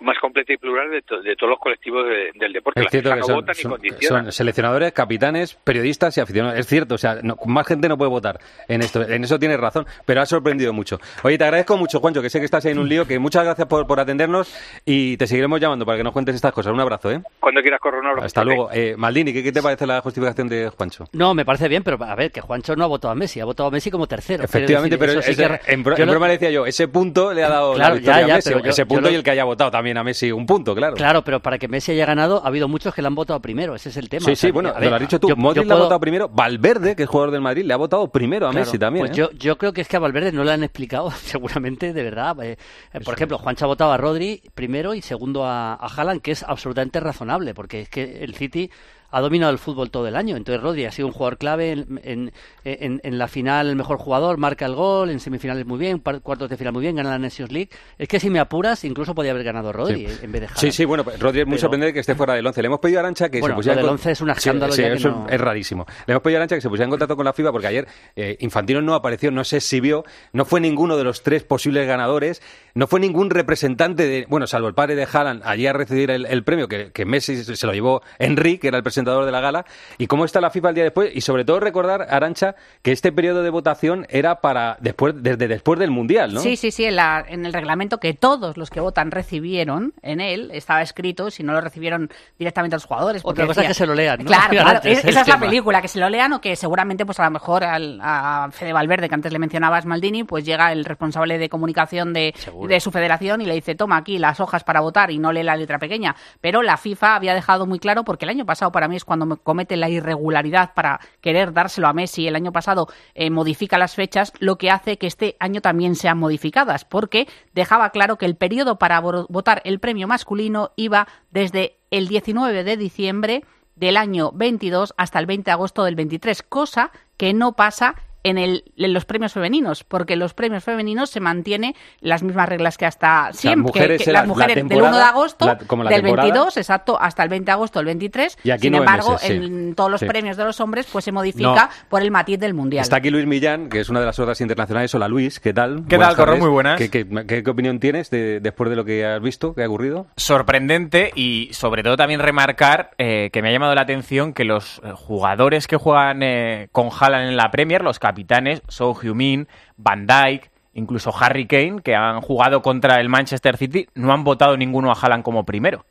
más 0.03 0.19
completa 0.19 0.53
y 0.53 0.57
plural 0.57 0.91
de, 0.91 1.03
to- 1.03 1.21
de 1.21 1.35
todos 1.37 1.51
los 1.51 1.59
colectivos 1.59 2.05
de- 2.07 2.31
del 2.38 2.53
deporte. 2.53 2.81
Es 2.81 2.87
cierto 2.91 3.11
que 3.11 3.17
no 3.17 3.23
son, 3.27 3.35
vota 3.37 3.53
ni 3.53 3.61
son- 3.62 3.79
son 4.01 4.33
seleccionadores, 4.33 4.93
capitanes, 4.93 5.55
periodistas 5.55 6.17
y 6.17 6.21
aficionados. 6.21 6.59
Es 6.59 6.67
cierto, 6.67 6.95
o 6.95 6.99
sea, 6.99 7.19
no- 7.23 7.37
más 7.47 7.67
gente 7.67 7.88
no 7.88 7.97
puede 7.97 8.11
votar 8.11 8.38
en 8.69 8.83
esto. 8.83 9.03
En 9.03 9.25
eso 9.25 9.38
tienes 9.38 9.59
razón, 9.59 9.87
pero 10.05 10.21
ha 10.21 10.27
sorprendido 10.27 10.73
mucho. 10.73 11.01
Oye, 11.23 11.38
te 11.38 11.45
agradezco 11.45 11.77
mucho, 11.77 12.01
Juancho, 12.01 12.23
que 12.23 12.31
sé 12.31 12.38
que 12.38 12.45
estás 12.45 12.65
ahí 12.67 12.73
en 12.73 12.79
un 12.79 12.88
lío, 12.88 13.07
que 13.07 13.19
muchas 13.19 13.45
gracias 13.45 13.67
por, 13.69 13.87
por 13.87 14.01
atendernos 14.01 14.55
y 14.85 15.17
te 15.17 15.27
seguiremos 15.27 15.61
llamando 15.61 15.85
para 15.87 15.99
que 15.99 16.05
nos 16.05 16.12
cuentes 16.12 16.35
estas 16.35 16.53
cosas. 16.53 16.73
Un 16.73 16.81
abrazo, 16.81 17.11
¿eh? 17.11 17.21
Cuando 17.41 17.61
quieras 17.62 17.81
correr 17.81 18.01
un 18.01 18.07
abrazo. 18.07 18.27
Hasta 18.27 18.45
luego. 18.45 18.71
Eh, 18.73 18.95
Maldini, 18.97 19.33
¿qué, 19.33 19.43
qué 19.43 19.53
te 19.53 19.62
parece 19.62 19.87
la 19.87 20.01
justificación 20.01 20.49
de 20.49 20.69
Juancho? 20.69 21.07
No, 21.12 21.35
me 21.35 21.45
parece 21.45 21.69
bien, 21.69 21.83
pero 21.83 22.03
a 22.03 22.15
ver, 22.15 22.31
que 22.33 22.41
Juancho 22.41 22.75
no 22.77 22.85
ha 22.85 22.88
votado 22.88 23.12
a 23.12 23.15
Messi, 23.15 23.41
ha 23.41 23.45
votado 23.45 23.69
a 23.69 23.73
Messi 23.73 23.91
como 23.91 24.07
tercero. 24.07 24.45
Efectivamente, 24.45 24.99
pero 24.99 25.21
sí 25.23 25.33
ese- 25.33 25.47
que- 25.65 25.73
en, 25.73 25.83
bro- 25.85 25.97
yo 25.97 26.03
en 26.03 26.07
lo- 26.07 26.12
broma 26.12 26.27
le 26.27 26.33
decía 26.35 26.51
yo, 26.51 26.67
ese 26.67 26.88
punto 26.88 27.33
le 27.33 27.45
ha 27.45 27.49
dado 27.49 27.75
Claro, 27.75 27.95
la 27.95 27.99
victoria 28.01 28.21
ya, 28.23 28.27
ya, 28.27 28.33
a 28.33 28.37
Messi. 28.37 28.49
pero 28.51 28.65
yo- 28.65 28.71
ese 28.71 28.87
punto 28.87 29.03
lo- 29.09 29.11
y 29.11 29.15
el 29.15 29.23
que 29.23 29.31
haya 29.31 29.45
votado 29.45 29.71
también 29.71 29.92
a 29.99 30.05
Messi 30.05 30.31
un 30.33 30.47
punto, 30.47 30.75
claro. 30.75 30.95
Claro, 30.97 31.23
pero 31.23 31.41
para 31.41 31.59
que 31.59 31.69
Messi 31.69 31.93
haya 31.93 32.07
ganado, 32.07 32.43
ha 32.45 32.49
habido 32.49 32.69
muchos 32.69 32.95
que 32.95 33.03
le 33.03 33.09
han 33.09 33.15
votado 33.15 33.41
primero, 33.41 33.75
ese 33.75 33.89
es 33.91 33.97
el 33.97 34.09
tema. 34.09 34.25
Sí, 34.27 34.33
O 34.33 34.37
sea, 34.37 34.49
sí, 34.49 34.53
bueno, 34.53 34.73
ver, 34.79 34.89
lo 34.91 34.95
has 34.97 35.01
dicho 35.01 35.19
tú. 35.21 35.29
yo- 35.29 35.37
Modric 35.37 35.63
yo 35.65 35.69
le 35.69 35.73
ha 35.73 35.77
puedo- 35.77 35.85
votado 35.87 36.01
primero. 36.01 36.29
Valverde, 36.29 36.95
que 36.97 37.03
es 37.05 37.09
jugador 37.09 37.31
del 37.33 37.41
Madrid, 37.41 37.65
le 37.65 37.75
ha 37.75 37.77
votado 37.77 38.11
primero 38.11 38.47
a 38.47 38.51
Claro, 38.51 38.65
Messi 38.67 38.79
también. 38.79 39.07
Pues 39.07 39.17
¿eh? 39.17 39.21
yo, 39.21 39.31
yo 39.33 39.59
creo 39.59 39.73
que 39.73 39.81
es 39.83 39.89
que 39.89 39.97
a 39.97 40.01
Valverde 40.01 40.33
no 40.33 40.45
le 40.45 40.53
han 40.53 40.63
explicado, 40.65 41.11
seguramente, 41.23 41.93
de 41.93 42.03
verdad. 42.03 42.37
Eh, 42.43 42.57
eh, 42.93 43.01
por 43.01 43.15
ejemplo, 43.15 43.39
Juancho 43.39 43.65
ha 43.65 43.69
votado 43.69 43.93
a 43.93 43.97
Rodri 43.97 44.43
primero 44.55 44.95
y 44.95 45.03
segundo 45.03 45.45
a, 45.45 45.75
a 45.75 45.87
Haaland, 45.87 46.21
que 46.23 46.31
es 46.33 46.43
absolutamente 46.43 47.01
razonable, 47.01 47.55
porque 47.55 47.83
es 47.83 47.89
que 47.89 48.23
el 48.25 48.35
City 48.35 48.71
ha 49.12 49.20
dominado 49.20 49.53
el 49.53 49.59
fútbol 49.59 49.90
todo 49.90 50.09
el 50.09 50.16
año. 50.16 50.37
Entonces 50.37 50.61
Rodri 50.62 50.85
ha 50.87 50.90
sido 50.90 51.07
un 51.07 51.12
jugador 51.14 51.38
clave 51.38 51.70
en, 51.72 52.01
en, 52.03 52.33
en- 52.64 53.01
en 53.05 53.18
la 53.18 53.29
final, 53.29 53.68
el 53.68 53.77
mejor 53.77 53.98
jugador, 53.98 54.38
marca 54.38 54.66
el 54.66 54.75
gol, 54.75 55.11
en 55.11 55.20
semifinales 55.20 55.64
muy 55.66 55.79
bien, 55.79 55.98
cuartos 55.98 56.51
de 56.51 56.57
final 56.57 56.72
muy 56.72 56.83
bien, 56.83 56.96
gana 56.96 57.11
la 57.11 57.18
Nations 57.18 57.53
League. 57.53 57.68
Es 57.98 58.09
que 58.09 58.18
si 58.18 58.31
me 58.31 58.40
apuras, 58.40 58.85
incluso 58.85 59.14
podía 59.14 59.31
haber 59.31 59.44
ganado 59.44 59.72
Rodri 59.72 60.09
Sí. 60.09 60.18
en 60.22 60.33
vez 60.33 60.40
de 60.40 60.46
Haaland. 60.48 60.59
Sí, 60.61 60.72
sí, 60.72 60.85
bueno, 60.85 61.05
Rodri 61.05 61.40
es 61.40 61.46
muy 61.46 61.53
Pero- 61.57 61.61
sorprendente 61.61 61.94
que 61.94 62.01
esté 62.01 62.14
fuera 62.14 62.35
del 62.35 62.46
11. 62.46 62.62
Le 62.62 62.66
hemos 62.66 62.81
pedido 62.81 62.98
a 62.98 63.03
Arancha 63.03 63.29
que 63.29 63.40
Bueno, 63.40 63.55
se 63.55 63.57
pusiera 63.57 63.75
lo 63.77 63.81
en 63.81 63.83
del 63.83 63.88
con- 63.90 63.94
11 63.98 64.11
es 64.12 64.20
un 64.20 64.31
escándalo 64.31 64.72
sí, 64.72 64.83
eso 64.83 65.11
no- 65.11 65.27
es 65.29 65.40
rarísimo. 65.40 65.87
Le 66.07 66.12
hemos 66.12 66.22
pedido 66.22 66.38
a 66.38 66.40
Arancha 66.40 66.55
que 66.57 66.61
se 66.62 66.68
pusiera 66.68 66.85
en 66.87 66.90
contacto 66.90 67.14
con 67.16 67.25
la 67.25 67.33
FIFA 67.33 67.53
porque 67.53 67.66
ayer 67.66 67.87
eh, 68.16 68.37
Infantino 68.40 68.81
no 68.83 68.94
apareció, 68.94 69.31
no 69.31 69.44
se 69.44 69.59
exhibió, 69.59 70.05
no 70.33 70.44
fue 70.44 70.61
ninguno 70.61 70.96
de 70.96 71.05
los 71.05 71.22
tres 71.22 71.44
posibles 71.44 71.87
ganadores, 71.87 72.40
no 72.75 72.87
fue 72.87 72.98
ningún 73.01 73.29
representante 73.31 74.07
de, 74.07 74.27
bueno, 74.29 74.46
salvo 74.46 74.68
el 74.68 74.75
padre 74.75 74.94
de 74.94 75.07
Haaland, 75.12 75.42
allí 75.44 75.66
a 75.66 75.72
recibir 75.75 76.11
el, 76.11 76.25
el 76.27 76.42
premio 76.44 76.68
que, 76.68 76.90
que 76.92 77.05
Messi 77.05 77.37
se 77.44 77.66
lo 77.66 77.72
llevó 77.75 78.03
Henry, 78.18 78.59
que 78.59 78.68
era 78.68 78.79
el 78.79 78.83
presentador 79.05 79.25
de 79.27 79.33
la 79.33 79.41
gala. 79.41 79.65
¿Y 79.99 80.07
cómo 80.07 80.25
está 80.25 80.41
la 80.41 80.51
FIFA 80.51 80.71
el 80.71 80.75
día 80.75 80.85
después? 80.85 81.11
Y 81.15 81.21
sobre 81.21 81.45
todo 81.45 81.61
recordar, 81.61 82.07
Arancha, 82.11 82.55
que 82.83 82.93
este 82.93 83.12
periodo 83.12 83.43
de 83.43 83.51
votación 83.51 84.07
era 84.11 84.41
para 84.41 84.77
después, 84.81 85.15
desde 85.23 85.49
después 85.49 85.79
del 85.79 85.91
Mundial, 85.91 86.33
¿no? 86.35 86.41
Sí, 86.41 86.57
sí, 86.57 86.71
sí, 86.71 86.85
en, 86.85 86.97
la- 86.97 87.25
en 87.29 87.45
el 87.47 87.53
reglamento 87.53 87.99
que 87.99 88.15
todos 88.15 88.57
los 88.57 88.71
que 88.71 88.81
votan 88.81 89.11
recibieron, 89.11 89.93
en 90.03 90.21
él 90.21 90.51
estaba 90.53 90.83
escrito, 90.83 91.31
si 91.31 91.43
no 91.43 91.53
lo 91.53 91.61
recibieron 91.61 92.11
directamente 92.38 92.75
a 92.75 92.79
los 92.79 92.85
jugadores. 92.85 93.23
Otra 93.25 93.47
cosa 93.47 93.62
es 93.62 93.69
que 93.69 93.75
se 93.75 93.87
lo 93.87 93.95
lean, 93.95 94.19
¿no? 94.21 94.27
Claro, 94.27 94.51
claro, 94.51 94.81
es- 94.85 94.99
esa 94.99 95.09
es 95.09 95.15
la 95.15 95.25
tema. 95.25 95.41
película, 95.41 95.83
que 95.83 95.88
se 95.88 95.99
lo 95.99 96.09
lean 96.09 96.33
o 96.35 96.41
que 96.41 96.57
seguramente, 96.57 97.05
pues 97.07 97.19
a 97.21 97.25
lo 97.25 97.31
mejor 97.31 97.65
al, 97.65 97.99
a 98.03 98.49
Fede 98.53 98.73
Valverde, 98.73 99.09
que 99.09 99.15
antes 99.15 99.33
le 99.33 99.38
mencionabas, 99.38 99.87
Maldini, 99.87 100.25
pues 100.25 100.45
llega 100.45 100.73
el 100.73 100.85
responsable 100.85 101.38
de 101.38 101.49
comunicación 101.49 102.12
de, 102.12 102.35
de 102.69 102.81
su 102.81 102.91
federación 102.91 103.41
y 103.41 103.47
le 103.47 103.55
dice, 103.55 103.75
toma 103.75 103.97
aquí 103.97 104.19
las 104.19 104.41
hojas 104.41 104.65
para 104.65 104.81
votar 104.81 105.11
y 105.11 105.19
no 105.19 105.33
lee 105.33 105.43
la 105.43 105.57
letra 105.57 105.79
pequeña. 105.79 106.15
Pero 106.41 106.62
la 106.62 106.77
FIFA 106.77 107.17
había 107.17 107.35
dejado 107.35 107.67
muy 107.67 107.79
claro, 107.79 108.05
porque 108.05 108.25
el 108.25 108.31
año 108.31 108.45
pasado 108.47 108.71
para 108.73 108.88
mí 108.88 108.92
es 108.95 109.05
cuando 109.05 109.27
me 109.27 109.37
comete 109.37 109.77
la 109.77 109.89
irregularidad 109.89 110.75
para 110.75 111.01
querer 111.21 111.53
dárselo 111.53 111.89
a 111.89 111.93
Messi. 111.93 112.27
El 112.27 112.37
año 112.37 112.53
pasado 112.53 112.89
eh, 113.15 113.31
modifica 113.31 113.79
las 113.79 113.95
fechas, 113.95 114.33
lo 114.39 114.57
que 114.59 114.71
hace 114.71 114.99
que 114.99 115.07
este 115.07 115.37
año 115.41 115.61
también 115.61 115.95
sean 115.95 116.19
modificadas, 116.19 116.85
porque 116.85 117.29
dejaba 117.55 117.91
claro 117.91 118.17
que 118.19 118.27
el 118.27 118.37
periodo 118.37 118.79
para 118.79 119.01
vo- 119.03 119.27
votar 119.29 119.63
el 119.65 119.79
premio 119.81 120.09
masculino 120.09 120.71
iba 120.77 121.09
desde 121.31 121.77
el 121.90 122.09
19 122.09 122.65
de 122.65 122.77
diciembre 122.77 123.45
del 123.77 123.97
año 123.97 124.31
22 124.33 124.95
hasta 124.97 125.19
el 125.19 125.27
20 125.27 125.45
de 125.47 125.53
agosto 125.53 125.85
del 125.85 125.95
23, 125.95 126.43
cosa 126.43 126.90
que 127.17 127.33
no 127.35 127.53
pasa 127.53 127.95
en, 128.25 128.38
el, 128.38 128.64
en 128.77 128.92
los 128.92 129.04
premios 129.04 129.33
femeninos, 129.33 129.85
porque 129.85 130.12
en 130.14 130.18
los 130.18 130.35
premios 130.35 130.64
femeninos 130.64 131.10
se 131.10 131.20
mantiene 131.20 131.75
las 132.00 132.23
mismas 132.23 132.48
reglas 132.48 132.79
que 132.79 132.87
hasta 132.87 133.33
siempre. 133.33 133.73
que- 133.73 133.79
mujeres 133.81 134.02
que 134.04 134.12
la- 134.12 134.20
las 134.20 134.29
mujeres 134.29 134.56
la 134.56 134.62
del 134.68 134.83
1 134.83 134.96
de 134.96 135.02
agosto, 135.02 135.46
la- 135.46 135.58
como 135.58 135.85
la 135.85 135.90
del 135.90 136.02
temporada. 136.02 136.29
22, 136.29 136.56
exacto, 136.56 136.98
hasta 137.00 137.23
el 137.23 137.29
20 137.29 137.46
de 137.46 137.52
agosto 137.52 137.79
del 137.79 137.87
23. 137.87 138.38
Y 138.44 138.50
aquí 138.50 138.62
Sin 138.62 138.75
embargo, 138.75 139.12
meses, 139.12 139.29
sí. 139.29 139.35
en 139.35 139.75
todos 139.75 139.90
los 139.90 140.00
Sí. 140.00 140.06
premios 140.06 140.37
de 140.37 140.44
los 140.44 140.60
hombres, 140.60 140.87
pues 140.92 141.04
se 141.04 141.12
modifica 141.12 141.70
por 141.88 142.02
el 142.02 142.10
matiz 142.10 142.38
del 142.38 142.54
mundial. 142.54 142.83
Está 142.83 142.96
aquí 142.96 143.10
Luis 143.10 143.27
Millán, 143.27 143.68
que 143.68 143.81
es 143.81 143.88
una 143.88 144.00
de 144.00 144.06
las 144.06 144.18
otras 144.18 144.40
internacionales. 144.40 144.94
Hola 144.94 145.08
Luis, 145.08 145.40
¿qué 145.40 145.52
tal? 145.52 145.85
¿Qué 145.88 145.98
tal, 145.98 146.16
Corro? 146.16 146.37
Muy 146.37 146.48
buenas. 146.48 146.79
¿Qué, 146.79 146.90
qué, 146.90 147.06
qué- 147.27 147.42
qué 147.42 147.50
opinión 147.50 147.81
tienes 147.81 148.10
de- 148.10 148.40
después 148.40 148.70
de 148.70 148.77
lo 148.77 148.85
que 148.85 149.04
has 149.04 149.20
visto, 149.20 149.54
que 149.54 149.62
ha 149.64 149.66
ocurrido? 149.66 150.06
sorprendente 150.16 151.10
y 151.14 151.50
sobre 151.52 151.83
todo 151.83 151.96
también 151.96 152.20
remarcar 152.20 152.90
eh, 152.98 153.31
que 153.33 153.42
me 153.42 153.48
ha 153.48 153.52
llamado 153.52 153.75
la 153.75 153.83
atención 153.83 154.33
que 154.33 154.44
los 154.44 154.81
eh, 154.85 154.92
jugadores 154.94 155.66
que 155.66 155.77
juegan 155.77 156.23
eh, 156.23 156.68
con 156.73 156.88
Haaland 156.90 157.29
en 157.31 157.37
la 157.37 157.50
Premier, 157.50 157.83
los 157.83 157.98
capitanes, 158.13 158.63
Son 158.69 158.94
Heung-min, 158.94 159.48
Van 159.77 160.06
Dijk, 160.06 160.50
incluso 160.75 161.13
Harry 161.19 161.46
Kane, 161.46 161.81
que 161.83 161.94
han 161.94 162.21
jugado 162.21 162.63
contra 162.63 163.00
el 163.00 163.08
Manchester 163.08 163.56
City, 163.56 163.88
no 163.94 164.13
han 164.13 164.25
votado 164.25 164.56
ninguno 164.56 164.90
a 164.90 164.94
Haaland 164.94 165.23
como 165.23 165.44
primero. 165.44 165.85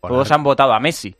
Todos 0.00 0.30
han 0.30 0.44
votado 0.44 0.72
a 0.74 0.80
Messi. 0.80 1.16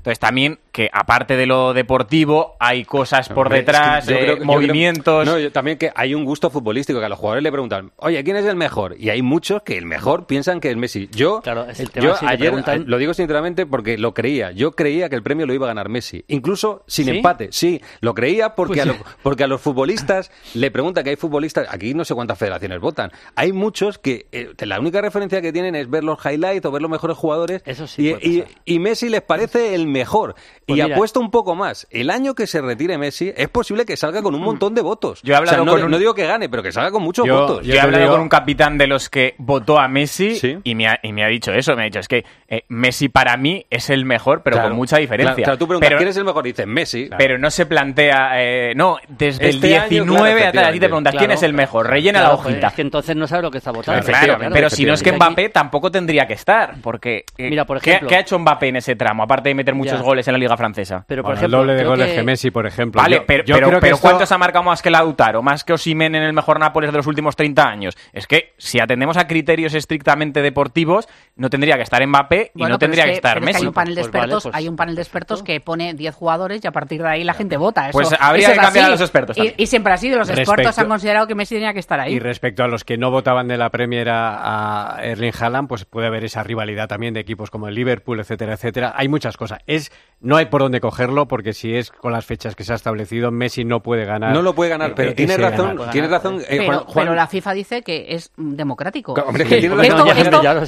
Entonces 0.00 0.18
también 0.18 0.58
que 0.72 0.88
aparte 0.92 1.36
de 1.36 1.44
lo 1.46 1.74
deportivo 1.74 2.56
hay 2.58 2.84
cosas 2.86 3.28
por 3.28 3.48
Hombre, 3.48 3.58
es 3.58 3.64
que 3.66 3.72
detrás, 3.72 4.06
yo 4.06 4.14
eh, 4.16 4.18
creo 4.20 4.34
que- 4.36 4.40
yo 4.40 4.46
movimientos. 4.46 5.22
creo- 5.24 5.34
no, 5.34 5.38
yo 5.38 5.52
también 5.52 5.76
que 5.76 5.90
hay 5.94 6.14
un 6.14 6.24
gusto 6.24 6.48
futbolístico 6.48 7.00
que 7.00 7.04
a 7.04 7.08
los 7.10 7.18
jugadores 7.18 7.42
le 7.42 7.52
preguntan, 7.52 7.92
oye, 7.96 8.24
¿quién 8.24 8.36
es 8.36 8.46
el 8.46 8.56
mejor? 8.56 8.96
Y 8.98 9.10
hay 9.10 9.20
muchos 9.20 9.62
que 9.62 9.76
el 9.76 9.84
mejor 9.84 10.26
piensan 10.26 10.58
que 10.60 10.70
es 10.70 10.76
Messi. 10.78 11.08
Yo, 11.12 11.42
Claro, 11.42 11.68
es 11.68 11.80
el 11.80 11.90
tema 11.90 12.06
yo 12.06 12.16
si 12.16 12.24
ayer, 12.24 12.38
preguntan- 12.50 12.80
eh, 12.80 12.84
lo 12.86 12.96
digo 12.96 13.12
sinceramente 13.12 13.66
porque 13.66 13.98
lo 13.98 14.14
creía. 14.14 14.52
Yo 14.52 14.72
creía 14.72 15.10
que 15.10 15.16
el 15.16 15.22
premio 15.22 15.44
lo 15.44 15.52
iba 15.52 15.66
a 15.66 15.68
ganar 15.68 15.90
Messi. 15.90 16.24
Incluso 16.28 16.82
sin 16.86 17.04
¿Sí? 17.04 17.10
empate. 17.18 17.48
Sí, 17.52 17.82
lo 18.00 18.14
creía 18.14 18.54
porque, 18.54 18.76
Pues 18.76 18.82
a, 18.82 18.84
lo- 18.86 19.04
porque 19.22 19.44
a 19.44 19.48
los 19.48 19.60
futbolistas 19.60 20.30
le 20.54 20.70
preguntan 20.70 21.04
que 21.04 21.10
hay 21.10 21.16
futbolistas, 21.16 21.66
aquí 21.70 21.92
no 21.92 22.06
sé 22.06 22.14
cuántas 22.14 22.38
federaciones 22.38 22.80
votan. 22.80 23.10
Hay 23.36 23.52
muchos 23.52 23.98
que 23.98 24.28
eh, 24.32 24.48
la 24.60 24.80
única 24.80 25.02
referencia 25.02 25.42
que 25.42 25.52
tienen 25.52 25.74
es 25.74 25.90
ver 25.90 26.04
los 26.04 26.18
highlights 26.24 26.64
o 26.64 26.70
ver 26.70 26.80
los 26.80 26.90
mejores 26.90 27.18
jugadores. 27.18 27.62
Eso 27.66 27.86
sí 27.86 28.14
y, 28.22 28.38
y- 28.38 28.44
y 28.64 28.78
Messi 28.78 29.10
les 29.10 29.20
parece 29.20 29.74
el 29.74 29.89
mejor. 29.90 30.34
Pues 30.66 30.78
y 30.78 30.82
mira- 30.82 30.94
apuesto 30.94 31.20
un 31.20 31.30
poco 31.30 31.54
más. 31.54 31.86
El 31.90 32.10
año 32.10 32.34
que 32.34 32.46
se 32.46 32.60
retire 32.60 32.96
Messi 32.98 33.32
es 33.36 33.48
posible 33.48 33.84
que 33.84 33.96
salga 33.96 34.22
con 34.22 34.34
un 34.34 34.42
montón 34.42 34.74
de 34.74 34.82
votos. 34.82 35.20
Yo 35.22 35.34
he 35.34 35.36
hablado 35.36 35.56
O 35.62 35.64
sea, 35.64 35.64
no, 35.64 35.72
con 35.72 35.84
un- 35.84 35.90
no 35.90 35.98
digo 35.98 36.14
que 36.14 36.26
gane, 36.26 36.48
pero 36.48 36.62
que 36.62 36.72
salga 36.72 36.90
con 36.90 37.02
muchos 37.02 37.26
Yo, 37.26 37.40
votos. 37.40 37.66
yo 37.66 37.74
he 37.74 37.80
hablado 37.80 38.10
con 38.12 38.20
un 38.20 38.28
capitán 38.28 38.78
de 38.78 38.86
los 38.86 39.08
que 39.08 39.34
votó 39.38 39.78
a 39.78 39.88
Messi 39.88 40.60
y, 40.64 40.74
me 40.74 40.88
ha, 40.88 40.98
y 41.02 41.12
me 41.12 41.24
ha 41.24 41.28
dicho 41.28 41.52
eso. 41.52 41.74
Me 41.76 41.82
ha 41.82 41.84
dicho, 41.86 41.98
es 42.00 42.08
que 42.08 42.24
eh, 42.48 42.64
Messi 42.68 43.08
para 43.08 43.36
mí 43.36 43.66
es 43.70 43.90
el 43.90 44.04
mejor, 44.04 44.42
pero 44.42 44.56
Claro. 44.56 44.68
con 44.70 44.76
mucha 44.76 44.98
diferencia. 44.98 45.34
Claro, 45.34 45.44
claro, 45.44 45.58
tú 45.58 45.66
preguntas, 45.66 45.88
pero, 45.88 45.98
¿quién 45.98 46.08
es 46.08 46.16
el 46.16 46.24
mejor? 46.24 46.44
Dices 46.44 46.66
Messi. 46.66 47.08
pero 47.18 47.38
no 47.38 47.50
se 47.50 47.66
plantea... 47.66 48.30
eh, 48.42 48.72
no, 48.76 48.96
desde 49.08 49.48
Este 49.50 49.68
el 49.74 49.80
año, 49.80 49.88
19 49.88 50.34
claro, 50.40 50.48
a 50.48 50.52
tal, 50.52 50.64
a 50.64 50.72
ti 50.72 50.80
te 50.80 50.86
preguntas, 50.86 51.12
¿quién 51.12 51.20
Claro. 51.24 51.34
es 51.34 51.42
el 51.42 51.52
mejor? 51.52 51.88
Rellena 51.88 52.20
Claro, 52.20 52.34
la 52.34 52.40
hojita. 52.40 52.66
es 52.68 52.72
que 52.74 52.82
entonces 52.82 53.16
no 53.16 53.26
sabe 53.26 53.42
lo 53.42 53.50
que 53.50 53.58
está 53.58 53.70
votando. 53.72 54.04
Claro, 54.04 54.38
pero 54.52 54.70
si 54.70 54.84
no 54.84 54.94
es 54.94 55.02
que 55.02 55.12
Mbappé 55.12 55.48
tampoco 55.50 55.90
tendría 55.90 56.26
que 56.26 56.34
estar, 56.34 56.74
porque 56.82 57.24
eh, 57.38 57.48
Mira, 57.50 57.64
por 57.64 57.80
¿qué- 57.80 57.90
ejemplo- 57.92 58.08
¿qué, 58.08 58.16
ha 58.16 58.20
hecho 58.20 58.38
Mbappé 58.38 58.68
en 58.68 58.76
ese 58.76 58.96
tramo? 58.96 59.22
Aparte 59.22 59.48
de 59.50 59.54
meter 59.54 59.74
muchos 59.80 59.98
Ya. 59.98 60.04
goles 60.04 60.26
en 60.28 60.32
la 60.32 60.38
Liga 60.38 60.56
Francesa. 60.56 61.04
Pero, 61.06 61.22
por 61.22 61.30
Bueno, 61.32 61.38
ejemplo, 61.40 61.60
el 61.60 61.66
doble 61.66 61.78
de 61.78 61.84
goles 61.88 62.08
que- 62.10 62.14
que... 62.16 62.22
Messi, 62.22 62.50
por 62.50 62.66
ejemplo. 62.66 63.02
Vale, 63.02 63.16
Yo- 63.16 63.26
pero, 63.26 63.44
yo 63.44 63.54
pero, 63.56 63.66
creo 63.68 63.78
que 63.80 63.84
pero 63.86 63.96
esto- 63.96 64.06
¿cuántos 64.08 64.32
ha 64.32 64.38
marcado 64.38 64.62
más 64.64 64.82
que 64.82 64.90
Lautaro? 64.90 65.42
Más 65.42 65.64
que 65.64 65.72
Osimen 65.72 66.14
en 66.14 66.22
el 66.22 66.32
mejor 66.32 66.58
Nápoles 66.60 66.90
de 66.90 66.96
los 66.96 67.06
últimos 67.06 67.34
30 67.36 67.68
años. 67.68 67.96
Es 68.12 68.26
que 68.26 68.54
si 68.58 68.78
atendemos 68.80 69.16
a 69.16 69.26
criterios 69.26 69.74
estrictamente 69.74 70.42
deportivos, 70.42 71.08
no 71.36 71.50
tendría 71.50 71.76
que 71.76 71.82
estar 71.82 72.06
Mbappé 72.06 72.52
y 72.54 72.58
Bueno, 72.60 72.74
no 72.74 72.78
tendría 72.78 73.04
es 73.04 73.10
que, 73.10 73.14
estar 73.16 73.34
pero 73.34 73.46
es 73.46 73.46
que 73.48 73.52
Messi. 73.54 73.62
hay 73.64 73.68
un 73.68 73.74
panel 73.74 73.94
de 73.94 74.00
Pues 74.02 74.10
vale, 74.12 74.18
expertos, 74.24 74.42
pues- 74.44 74.54
hay 74.54 74.68
un 74.68 74.76
panel 74.76 74.94
de 74.96 75.02
expertos 75.02 75.42
que 75.42 75.60
pone 75.60 75.94
10 75.94 76.14
jugadores 76.14 76.60
y 76.64 76.66
a 76.68 76.72
partir 76.72 77.02
de 77.02 77.08
ahí 77.08 77.24
la 77.24 77.34
gente 77.34 77.56
vota. 77.56 77.88
Eso- 77.88 77.92
Pues 77.92 78.14
habría 78.18 78.48
eso 78.48 78.54
que 78.54 78.60
cambiar 78.64 78.86
a 78.86 78.90
los 78.90 79.00
expertos 79.00 79.36
Y, 79.56 79.66
siempre 79.66 79.92
así, 79.92 80.10
los 80.10 80.28
expertos 80.28 80.78
han 80.78 80.88
considerado 80.88 81.26
que 81.26 81.34
Messi 81.34 81.54
tenía 81.54 81.72
que 81.72 81.80
estar 81.80 81.98
ahí. 82.00 82.14
Y 82.14 82.18
respecto 82.18 82.62
a 82.62 82.68
los 82.68 82.84
que 82.84 82.98
no 82.98 83.10
votaban 83.10 83.48
de 83.48 83.56
la 83.56 83.70
Premier 83.70 84.08
a 84.10 84.98
Erling 85.02 85.32
Haaland, 85.38 85.68
pues 85.68 85.84
puede 85.84 86.06
haber 86.06 86.24
esa 86.24 86.42
rivalidad 86.42 86.88
también 86.88 87.14
de 87.14 87.20
equipos 87.20 87.50
como 87.50 87.68
el 87.68 87.74
Liverpool, 87.74 88.20
etcétera, 88.20 88.54
etcétera. 88.54 88.92
Hay 88.96 89.08
muchas 89.08 89.36
cosas. 89.36 89.60
Es 89.76 89.90
no 90.22 90.36
hay 90.36 90.46
por 90.46 90.60
dónde 90.60 90.82
cogerlo 90.82 91.26
porque 91.28 91.54
si 91.54 91.74
es 91.74 91.90
con 91.90 92.12
las 92.12 92.26
fechas 92.26 92.54
que 92.54 92.62
se 92.62 92.72
ha 92.74 92.76
establecido, 92.76 93.30
Messi 93.30 93.64
no 93.64 93.80
puede 93.82 94.04
ganar. 94.04 94.34
No 94.34 94.42
lo 94.42 94.54
puede 94.54 94.68
ganar, 94.68 94.90
eh, 94.90 94.92
pero 94.94 95.10
eh, 95.12 95.14
tienes 95.14 95.38
ese 95.38 95.48
razón, 95.48 95.76
ganar. 95.76 95.92
tienes 95.92 96.10
razón. 96.10 96.40
eh, 96.42 96.44
pero, 96.58 96.64
Juan- 96.66 96.78
Juan- 96.84 97.04
pero 97.06 97.14
la 97.14 97.26
FIFA 97.26 97.52
dice 97.54 97.82
que 97.82 98.04
es 98.10 98.30
democrático. 98.36 99.14
Hombre, 99.14 99.44
que 99.44 99.60
tiene 99.60 99.74
Esto- 99.76 99.76
razón, 99.96 100.08
esto- 100.08 100.20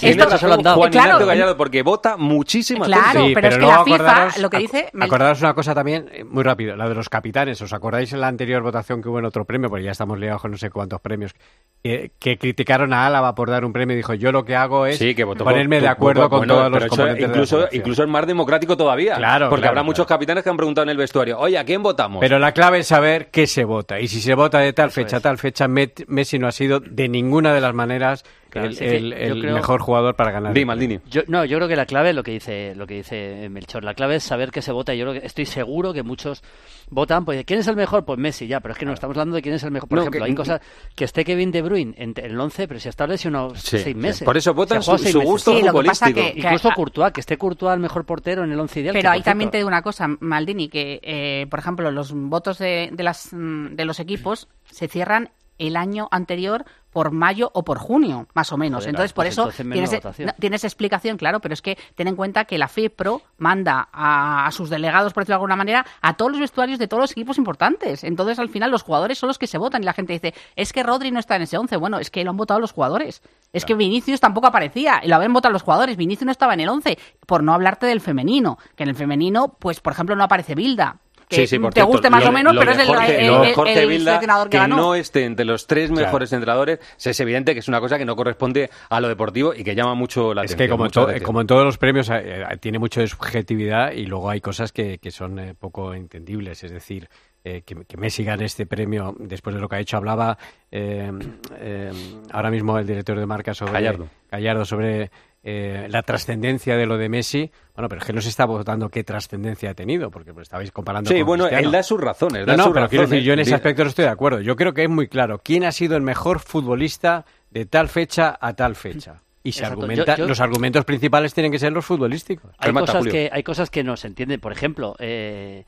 Ignacio 0.08 0.36
esto- 0.36 0.74
Juan 0.74 0.90
claro, 0.90 1.08
Ignacio 1.08 1.26
Gallardo, 1.26 1.56
porque 1.58 1.82
vota 1.82 2.16
muchísima 2.16 2.86
Claro, 2.86 3.20
gente. 3.24 3.34
pero 3.34 3.48
es 3.48 3.58
que 3.58 3.66
la 3.66 3.84
FIFA 3.84 3.96
acordaros- 3.96 4.38
lo 4.38 4.48
que 4.48 4.58
dice- 4.58 4.90
Acordaros 4.98 5.40
una 5.42 5.52
cosa 5.54 5.74
también, 5.74 6.08
eh, 6.12 6.24
muy 6.24 6.42
rápido, 6.44 6.74
la 6.74 6.88
de 6.88 6.94
los 6.94 7.10
capitanes. 7.10 7.60
¿Os 7.60 7.74
acordáis 7.74 8.10
en 8.14 8.22
la 8.22 8.28
anterior 8.28 8.62
votación 8.62 9.02
que 9.02 9.10
hubo 9.10 9.18
en 9.18 9.26
otro 9.26 9.44
premio? 9.44 9.68
Porque 9.68 9.84
ya 9.84 9.90
estamos 9.90 10.18
liados 10.18 10.40
con 10.40 10.50
no 10.52 10.56
sé 10.56 10.70
cuántos 10.70 11.00
premios. 11.02 11.34
Que, 11.82 12.12
que 12.18 12.38
criticaron 12.38 12.94
a 12.94 13.06
Álava 13.06 13.34
por 13.34 13.50
dar 13.50 13.64
un 13.66 13.72
premio 13.74 13.92
y 13.94 13.96
dijo, 13.98 14.14
yo 14.14 14.32
lo 14.32 14.44
que 14.46 14.54
hago 14.56 14.86
es 14.86 14.96
Sí, 14.98 15.14
que 15.14 15.24
votó 15.24 15.44
ponerme 15.44 15.80
de 15.80 15.88
acuerdo 15.88 16.30
con 16.30 16.38
bueno, 16.40 16.54
todos 16.54 16.70
los 16.70 16.86
componentes 16.86 17.16
de 17.16 17.22
la 17.26 17.28
incluso, 17.34 17.56
selección". 17.56 17.80
incluso 17.80 18.02
es 18.04 18.08
más 18.08 18.26
democrático 18.26 18.76
todavía. 18.76 18.91
Claro, 19.16 19.48
Porque 19.48 19.62
claro, 19.62 19.70
habrá 19.70 19.80
claro. 19.80 19.84
muchos 19.84 20.06
capitanes 20.06 20.44
que 20.44 20.50
han 20.50 20.56
preguntado 20.56 20.82
en 20.84 20.90
el 20.90 20.96
vestuario, 20.96 21.38
oye, 21.38 21.58
¿a 21.58 21.64
quién 21.64 21.82
votamos? 21.82 22.20
Pero 22.20 22.38
la 22.38 22.52
clave 22.52 22.80
es 22.80 22.86
saber 22.86 23.28
qué 23.30 23.46
se 23.46 23.64
vota. 23.64 24.00
Y 24.00 24.08
si 24.08 24.20
se 24.20 24.34
vota 24.34 24.58
de 24.58 24.72
tal 24.72 24.90
fecha 24.90 25.18
a 25.18 25.20
tal 25.20 25.38
fecha, 25.38 25.66
Messi 25.68 26.38
no 26.38 26.46
ha 26.48 26.52
sido 26.52 26.80
de 26.80 27.08
ninguna 27.08 27.52
de 27.54 27.60
las 27.60 27.74
maneras 27.74 28.24
Claro, 28.52 28.68
el, 28.68 29.40
creo- 29.40 29.54
mejor 29.54 29.80
jugador 29.80 30.14
para 30.14 30.30
ganar. 30.30 30.52
Di, 30.52 30.64
Maldini. 30.64 30.98
Yo, 31.08 31.22
no, 31.26 31.44
yo 31.46 31.56
creo 31.56 31.68
que 31.68 31.76
la 31.76 31.86
clave 31.86 32.10
es 32.10 32.14
lo 32.14 32.22
que 32.22 32.32
dice 32.32 32.74
lo 32.74 32.86
que 32.86 32.94
dice 32.96 33.48
Melchor. 33.48 33.82
La 33.82 33.94
clave 33.94 34.16
es 34.16 34.22
saber 34.24 34.50
qué 34.50 34.60
se 34.60 34.72
vota. 34.72 34.94
y 34.94 34.98
Yo 34.98 35.06
creo 35.08 35.20
que 35.20 35.26
estoy 35.26 35.46
seguro 35.46 35.92
que 35.94 36.02
muchos 36.02 36.42
votan. 36.90 37.24
Pues 37.24 37.42
¿quién 37.46 37.60
es 37.60 37.66
el 37.68 37.76
mejor? 37.76 38.04
Pues 38.04 38.18
Messi, 38.18 38.46
ya. 38.46 38.60
Pero 38.60 38.72
es 38.72 38.78
que 38.78 38.84
no 38.84 38.92
estamos 38.92 39.16
hablando 39.16 39.36
de 39.36 39.42
quién 39.42 39.54
es 39.54 39.62
el 39.62 39.70
mejor. 39.70 39.88
Por 39.88 39.96
No, 39.96 40.02
ejemplo, 40.02 40.20
que- 40.20 40.30
hay 40.30 40.34
cosas 40.34 40.60
que 40.94 41.04
esté 41.04 41.24
Kevin 41.24 41.50
De 41.50 41.62
Bruyne 41.62 41.94
en, 41.96 42.12
el 42.16 42.38
11, 42.38 42.68
pero 42.68 42.78
si 42.78 42.88
está 42.90 43.06
lesionado 43.06 43.54
Sí, 43.54 43.62
seis 43.78 43.84
sí. 43.84 43.94
meses. 43.94 44.22
Por 44.24 44.36
eso 44.36 44.52
votan 44.52 44.82
su- 44.82 44.98
su 44.98 45.20
gusto 45.22 45.52
Sí, 45.56 45.62
lo 45.62 45.72
que 45.72 45.86
pasa 45.88 46.06
futbolístico. 46.06 46.20
que- 46.20 46.32
que- 46.34 46.46
Incluso 46.46 46.70
Courtois, 46.74 47.12
que 47.12 47.20
esté 47.20 47.38
Courtois 47.38 47.72
el 47.72 47.80
mejor 47.80 48.04
portero 48.04 48.44
en 48.44 48.52
el 48.52 48.60
11 48.60 48.80
ideal. 48.80 48.92
Pero 48.92 49.08
que, 49.10 49.14
ahí 49.16 49.22
también 49.22 49.50
te 49.50 49.56
digo 49.56 49.68
una 49.68 49.82
cosa, 49.82 50.08
Maldini, 50.20 50.68
que 50.68 51.00
eh, 51.02 51.46
por 51.48 51.58
ejemplo 51.58 51.90
los 51.90 52.12
votos 52.12 52.58
de, 52.58 52.90
de 52.92 53.02
las, 53.02 53.32
mm, 53.32 53.76
de 53.76 53.84
los 53.86 53.98
equipos 53.98 54.48
se 54.70 54.88
cierran 54.88 55.30
el 55.58 55.76
año 55.76 56.08
anterior 56.10 56.64
por 56.92 57.10
mayo 57.10 57.50
o 57.54 57.64
por 57.64 57.78
junio, 57.78 58.26
más 58.34 58.52
o 58.52 58.56
menos. 58.56 58.80
Joder, 58.80 58.90
entonces, 58.90 59.12
por 59.12 59.24
pues 59.24 59.32
eso 59.32 59.50
entonces 59.58 60.34
tienes, 60.38 60.64
explicación, 60.64 61.16
claro, 61.16 61.40
pero 61.40 61.54
es 61.54 61.62
que 61.62 61.78
ten 61.94 62.08
en 62.08 62.16
cuenta 62.16 62.44
que 62.44 62.58
la 62.58 62.68
FIPRO 62.68 63.22
manda 63.38 63.88
a, 63.92 64.46
a 64.46 64.50
sus 64.52 64.70
delegados, 64.70 65.12
por 65.12 65.22
decirlo 65.22 65.34
de 65.34 65.36
alguna 65.36 65.56
manera, 65.56 65.86
a 66.00 66.14
todos 66.16 66.32
los 66.32 66.40
vestuarios 66.40 66.78
de 66.78 66.88
todos 66.88 67.00
los 67.00 67.12
equipos 67.12 67.38
importantes. 67.38 68.04
Entonces, 68.04 68.38
al 68.38 68.48
final, 68.48 68.70
los 68.70 68.82
jugadores 68.82 69.18
son 69.18 69.28
los 69.28 69.38
que 69.38 69.46
se 69.46 69.58
votan 69.58 69.82
y 69.82 69.86
la 69.86 69.92
gente 69.92 70.12
dice, 70.12 70.34
es 70.56 70.72
que 70.72 70.82
Rodri 70.82 71.10
no 71.10 71.18
está 71.18 71.36
en 71.36 71.42
ese 71.42 71.56
11. 71.56 71.76
Bueno, 71.76 71.98
es 71.98 72.10
que 72.10 72.24
lo 72.24 72.30
han 72.30 72.36
votado 72.36 72.60
los 72.60 72.72
jugadores. 72.72 73.22
Es 73.52 73.64
que 73.64 73.74
Vinicius 73.74 74.20
tampoco 74.20 74.46
aparecía 74.46 75.00
y 75.02 75.08
lo 75.08 75.16
habían 75.16 75.32
votado 75.32 75.52
los 75.52 75.62
jugadores. 75.62 75.96
Vinicius 75.96 76.26
no 76.26 76.32
estaba 76.32 76.54
en 76.54 76.60
el 76.60 76.68
11, 76.68 76.98
por 77.26 77.42
no 77.42 77.54
hablarte 77.54 77.86
del 77.86 78.00
femenino, 78.00 78.58
que 78.76 78.82
en 78.82 78.90
el 78.90 78.94
femenino, 78.94 79.56
pues, 79.58 79.80
por 79.80 79.92
ejemplo, 79.92 80.16
no 80.16 80.24
aparece 80.24 80.54
Bilda. 80.54 80.98
Que 81.32 81.46
Sí, 81.46 81.46
sí, 81.46 81.58
por 81.58 81.72
te 81.72 81.80
cierto, 81.80 81.92
guste 81.92 82.10
más 82.10 82.22
lo 82.22 82.28
o 82.28 82.32
menos, 82.32 82.54
lo 82.54 82.60
pero 82.60 82.72
es 82.72 82.78
el, 82.78 82.82
el- 82.88 83.54
Jorge 83.54 83.82
el 83.82 83.88
Vilda, 83.88 84.04
seleccionador 84.12 84.46
que, 84.48 84.50
que 84.50 84.58
ganó. 84.58 84.76
no 84.76 84.94
esté 84.94 85.24
entre 85.24 85.44
los 85.44 85.66
tres 85.66 85.90
Claro. 85.90 86.06
mejores 86.06 86.32
entrenadores, 86.32 86.78
es 87.02 87.20
evidente 87.20 87.54
que 87.54 87.60
es 87.60 87.68
una 87.68 87.80
cosa 87.80 87.96
que 87.98 88.04
no 88.04 88.14
corresponde 88.14 88.68
a 88.90 89.00
lo 89.00 89.08
deportivo 89.08 89.54
y 89.54 89.64
que 89.64 89.74
llama 89.74 89.94
mucho 89.94 90.34
la 90.34 90.42
Es 90.44 90.52
atención. 90.52 90.66
que 90.66 90.70
como, 90.70 90.84
en 90.84 90.90
to- 90.90 91.24
como 91.24 91.46
todos 91.46 91.64
los 91.64 91.78
premios 91.78 92.08
eh, 92.10 92.42
eh, 92.42 92.56
tiene 92.60 92.78
mucho 92.78 93.00
de 93.00 93.06
subjetividad 93.08 93.92
y 93.92 94.06
luego 94.06 94.28
hay 94.30 94.40
cosas 94.40 94.72
que, 94.72 94.98
que 94.98 95.10
son 95.10 95.38
eh, 95.38 95.54
poco 95.58 95.94
entendibles. 95.94 96.62
Es 96.64 96.70
decir, 96.70 97.08
eh, 97.44 97.62
que, 97.64 97.74
que 97.86 97.96
Messi 97.96 98.22
gane 98.24 98.44
este 98.44 98.66
premio 98.66 99.16
después 99.18 99.54
de 99.54 99.60
lo 99.60 99.68
que 99.68 99.76
ha 99.76 99.80
hecho. 99.80 99.96
Hablaba 99.96 100.38
eh, 100.70 101.10
eh, 101.58 101.90
ahora 102.30 102.50
mismo 102.50 102.78
el 102.78 102.86
director 102.86 103.18
de 103.18 103.26
marca 103.26 103.54
sobre 103.54 103.72
Gallardo. 103.72 104.08
Gallardo 104.30 104.64
sobre 104.64 105.10
eh, 105.44 105.86
la 105.90 106.02
trascendencia 106.02 106.76
de 106.76 106.86
lo 106.86 106.96
de 106.98 107.08
Messi. 107.08 107.50
Bueno, 107.74 107.88
pero 107.88 108.00
es 108.00 108.06
que 108.06 108.12
no 108.12 108.20
se 108.20 108.28
está 108.28 108.44
votando 108.44 108.88
qué 108.88 109.02
trascendencia 109.04 109.70
ha 109.70 109.74
tenido, 109.74 110.10
porque 110.10 110.32
pues, 110.32 110.44
estabais 110.46 110.70
comparando 110.70 111.10
Sí, 111.10 111.18
con 111.18 111.26
bueno, 111.26 111.44
Cristiano. 111.44 111.66
él 111.68 111.72
da 111.72 111.82
sus 111.82 112.00
razones. 112.00 112.40
No, 112.46 112.52
da 112.52 112.56
no, 112.56 112.64
sus 112.64 112.72
pero 112.74 112.88
quiero 112.88 113.06
decir, 113.06 113.22
yo 113.24 113.32
en 113.32 113.40
ese 113.40 113.54
aspecto 113.54 113.82
no 113.82 113.88
estoy 113.90 114.04
de 114.04 114.10
acuerdo. 114.10 114.40
Yo 114.40 114.54
creo 114.56 114.72
que 114.72 114.84
es 114.84 114.88
muy 114.90 115.08
claro 115.08 115.40
quién 115.42 115.64
ha 115.64 115.72
sido 115.72 115.96
el 115.96 116.02
mejor 116.02 116.38
futbolista 116.40 117.24
de 117.50 117.66
tal 117.66 117.88
fecha 117.88 118.38
a 118.40 118.54
tal 118.54 118.76
fecha. 118.76 119.16
Y 119.44 119.50
se 119.52 119.64
argumenta, 119.64 120.14
Yo- 120.16 120.22
yo- 120.24 120.28
los 120.28 120.38
argumentos 120.40 120.84
principales 120.84 121.34
tienen 121.34 121.50
que 121.50 121.58
ser 121.58 121.72
los 121.72 121.84
futbolísticos. 121.84 122.52
hay 122.58 122.72
cosas, 122.72 123.04
que, 123.04 123.28
hay 123.32 123.42
cosas 123.42 123.70
que 123.70 123.82
no 123.82 123.96
se 123.96 124.06
entienden. 124.06 124.38
Por 124.38 124.52
ejemplo, 124.52 124.94
eh, 125.00 125.64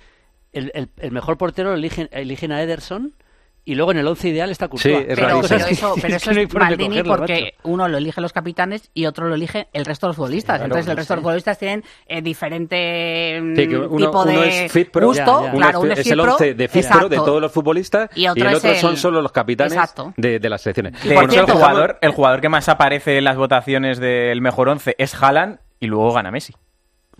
el, 0.53 0.71
el- 0.75 0.89
el 0.99 1.11
mejor 1.11 1.37
portero 1.37 1.75
eligen, 1.75 2.09
eligen 2.13 2.53
a 2.53 2.63
Ederson 2.63 3.15
y 3.67 3.75
luego 3.77 3.93
en 3.93 3.99
el 3.99 4.07
once 4.07 4.29
ideal 4.29 4.51
está 4.51 4.69
Courtois. 4.69 4.97
Sí, 4.99 5.05
es 5.09 5.19
Pero, 5.19 5.41
pero 5.41 5.67
eso, 5.67 5.95
pero 6.03 6.17
eso 6.17 6.31
que 6.33 6.43
es 6.43 6.55
Maldini 6.55 6.89
cogerlo, 6.89 7.17
porque 7.17 7.43
macho. 7.57 7.69
uno 7.71 7.89
lo 7.89 7.99
elige 7.99 8.21
los 8.21 8.33
capitanes 8.33 8.91
y 8.93 9.07
otro 9.07 9.27
lo 9.29 9.35
elige 9.35 9.69
el 9.73 9.85
resto 9.85 10.07
de 10.07 10.09
los 10.11 10.17
futbolistas. 10.17 10.57
Claro, 10.59 10.65
Entonces 10.67 10.91
el 10.91 10.97
resto 10.97 11.15
de 11.15 11.17
los 11.17 11.23
futbolistas 11.23 11.59
tienen 11.59 11.85
eh, 12.07 12.21
diferente 12.23 13.41
mm, 13.43 13.57
Sí, 13.57 13.69
que 13.69 13.77
uno, 13.79 13.97
tipo 13.97 14.23
uno 14.23 14.25
de 14.41 14.65
es 14.67 14.73
fit 14.73 14.91
pro, 14.91 15.07
gusto. 15.07 15.41
uno 15.41 15.53
claro, 15.57 15.79
es, 15.79 15.85
uno 15.85 15.93
es 15.95 16.03
fit 16.03 16.13
el 16.13 16.21
pro, 16.21 16.33
11 16.33 16.55
de 16.55 16.69
fit 16.69 16.87
pro 16.89 17.09
de 17.09 17.17
todos 17.17 17.41
los 17.41 17.53
futbolistas 17.53 18.11
Y 18.15 18.27
otro 18.29 18.45
el 18.45 18.51
es 18.53 18.59
otro 18.59 18.71
el- 18.71 18.77
son 18.79 18.97
solo 18.97 19.23
los 19.23 19.33
capitanes 19.33 19.79
de, 20.17 20.39
de 20.39 20.49
las 20.49 20.63
selecciones. 20.63 21.03
De 21.03 21.15
Bueno, 21.15 21.33
hecho, 21.33 21.41
el 21.47 21.51
jugador, 21.53 21.99
el 22.03 22.11
jugador 22.11 22.41
que 22.41 22.49
más 22.49 22.69
aparece 22.69 23.19
en 23.19 23.25
las 23.25 23.37
votaciones 23.37 23.99
del 23.99 24.41
mejor 24.41 24.69
once 24.69 24.95
es 24.99 25.15
Haaland 25.15 25.59
y 25.81 25.87
luego 25.87 26.13
gana 26.13 26.31
Messi. 26.31 26.55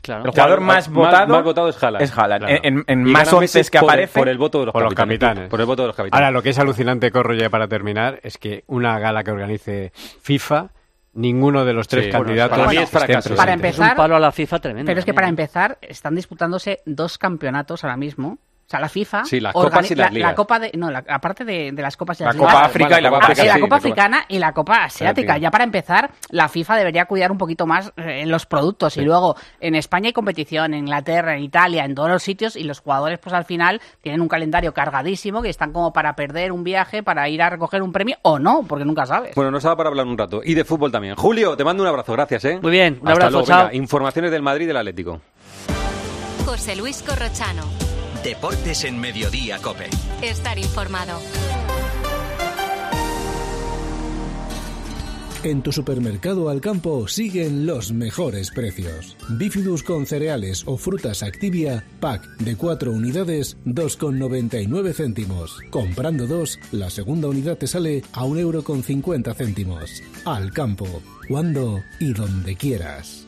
Claro. 0.05 0.25
El 0.25 0.31
jugador 0.33 0.49
Claro, 0.59 0.61
más 0.63 0.89
más- 0.89 0.95
votado, 0.95 1.27
más 1.35 1.43
votado 1.45 1.69
es 1.71 1.83
Haaland. 1.83 2.03
Es 2.05 2.19
Haaland. 2.19 2.45
Claro. 2.45 2.61
En, 2.63 2.85
en 2.87 3.05
más 3.05 3.33
onces 3.33 3.71
que 3.71 3.79
por- 3.81 3.89
aparece 3.89 4.19
por 4.21 4.29
el 4.29 4.37
voto 4.39 4.61
de 4.61 4.67
los 4.67 4.73
Por 4.75 4.83
los 4.83 4.93
capitanes. 4.93 5.19
capitanes. 5.19 5.51
Por 5.51 5.61
el 5.61 5.67
voto 5.67 5.83
de 5.83 5.87
los 5.89 5.97
capitanes. 5.97 6.21
Ahora, 6.23 6.31
lo 6.31 6.43
que 6.43 6.51
es 6.51 6.59
alucinante, 6.59 7.11
Corro, 7.11 7.33
ya 7.35 7.49
para 7.49 7.67
terminar, 7.69 8.21
es 8.23 8.37
que 8.37 8.65
una 8.67 8.99
gala 8.99 9.25
que 9.25 9.31
organice 9.31 9.93
FIFA, 10.21 10.69
ninguno 11.15 11.65
de 11.65 11.73
los 11.73 11.89
tres 11.89 12.05
Sí, 12.07 12.11
candidatos 12.11 12.59
para 12.59 12.71
mí 12.71 12.77
es 12.77 12.91
fracaso. 12.91 13.35
Para 13.35 13.53
Es 13.55 13.59
un 13.59 13.65
empezar, 13.65 13.97
palo 13.97 14.17
a 14.17 14.21
la 14.21 14.31
FIFA 14.31 14.59
tremendo. 14.59 14.87
pero 14.91 14.99
es 14.99 15.05
que 15.07 15.13
también, 15.13 15.15
para 15.15 15.27
¿eh? 15.27 15.31
empezar 15.31 15.79
están 15.81 16.15
disputándose 16.15 16.81
dos 16.85 17.17
campeonatos 17.19 17.83
ahora 17.85 17.97
mismo. 17.97 18.39
O 18.67 18.71
sea, 18.71 18.81
la 18.81 18.89
FIFA. 18.89 19.25
Sí, 19.27 19.41
las 19.41 19.55
organi- 19.55 19.63
copas 19.71 19.91
y 19.91 19.95
las 19.95 20.07
la, 20.09 20.15
ligas. 20.15 20.31
la 20.31 20.35
Copa 20.35 20.59
de. 20.59 20.71
No, 20.75 20.91
la- 20.91 21.05
aparte 21.09 21.45
de, 21.45 21.71
de 21.73 21.83
las 21.83 21.97
copas 21.97 22.19
y 22.21 22.25
La 22.25 22.33
Copa 22.33 22.47
ligas. 22.53 22.63
África 22.67 22.99
y 22.99 23.03
la 23.03 23.11
Copa 23.11 23.25
África 23.25 23.45
y 23.45 23.47
la 23.47 23.55
sí, 23.55 23.61
Copa 23.61 23.77
la 23.77 23.81
Copa- 23.81 23.89
Africana 23.89 24.25
y 24.29 24.39
la 24.39 24.53
Copa 24.53 24.85
Asiática. 24.85 25.37
Ya 25.39 25.51
para 25.51 25.65
empezar, 25.65 26.11
la 26.31 26.49
FIFA 26.49 26.77
debería 26.77 27.05
cuidar 27.05 27.31
un 27.31 27.37
poquito 27.39 27.67
más 27.67 27.93
eh, 27.99 28.21
en 28.23 28.31
los 28.31 28.47
productos. 28.47 28.97
Y 28.97 29.03
luego, 29.03 29.37
en 29.61 29.75
España 29.75 30.07
hay 30.09 30.13
competición, 30.15 30.73
en 30.73 30.81
Inglaterra, 30.81 31.37
en 31.37 31.43
Italia, 31.43 31.85
en 31.85 31.95
todos 31.95 32.09
los 32.09 32.23
sitios, 32.23 32.57
y 32.57 32.65
los 32.65 32.81
jugadores, 32.81 33.19
pues 33.19 33.35
al 33.35 33.45
final, 33.45 33.81
tienen 34.01 34.21
un 34.23 34.29
calendario 34.29 34.73
cargadísimo 34.73 35.43
que 35.43 35.51
están 35.51 35.73
como 35.73 35.93
para 35.93 36.17
perder 36.17 36.51
un 36.51 36.65
viaje, 36.65 37.03
para 37.03 37.29
ir 37.29 37.43
a 37.43 37.51
recoger 37.51 37.83
un 37.83 37.93
premio, 37.93 38.17
o 38.23 38.39
no, 38.39 38.63
porque 38.67 38.85
nunca 38.87 39.05
sabes. 39.05 39.35
Bueno, 39.35 39.51
nos 39.51 39.63
da 39.63 39.77
para 39.77 39.91
hablar 39.91 40.07
un 40.07 40.17
rato. 40.17 40.41
Y 40.43 40.55
de 40.55 40.65
fútbol 40.65 40.91
también. 40.91 41.17
Julio, 41.17 41.55
te 41.57 41.65
mando 41.65 41.83
un 41.83 41.89
abrazo. 41.91 42.13
Gracias, 42.15 42.45
¿eh? 42.47 42.59
Muy 42.63 42.71
bien, 42.73 42.95
un 42.95 43.09
Hasta 43.09 43.13
abrazo, 43.13 43.31
luego. 43.31 43.47
chao. 43.47 43.59
Venga, 43.65 43.75
informaciones 43.77 44.31
del 44.31 44.41
Madrid 44.43 44.65
y 44.65 44.69
del 44.69 44.77
Atlético. 44.79 45.21
José 46.47 46.77
Luis 46.77 47.03
Corrochano. 47.03 47.84
Deportes 48.25 48.85
en 48.85 48.99
Mediodía, 48.99 49.59
Cope. 49.61 49.91
Estar 50.23 50.59
informado. 50.59 51.21
En 55.43 55.61
tu 55.61 55.73
supermercado 55.73 56.49
al 56.49 56.63
campo 56.63 57.07
siguen 57.07 57.67
los 57.67 57.93
mejores 57.93 58.51
precios. 58.51 59.19
Bifidus 59.29 59.83
con 59.83 60.07
cereales 60.07 60.63
o 60.65 60.79
frutas 60.79 61.23
Activia, 61.23 61.85
pack 62.01 62.27
de 62.39 62.57
4 62.57 62.93
unidades, 62.93 63.59
2,99 63.67 64.95
céntimos. 64.95 65.59
Comprando 65.69 66.27
dos, 66.27 66.59
la 66.73 66.89
segunda 66.89 67.29
unidad 67.29 67.59
te 67.59 67.67
sale 67.67 68.03
a 68.15 68.25
1,50 68.25 69.35
céntimos. 69.35 70.03
Al 70.25 70.51
campo, 70.51 70.87
cuando 71.29 71.83
y 72.01 72.15
donde 72.15 72.57
quieras. 72.57 73.27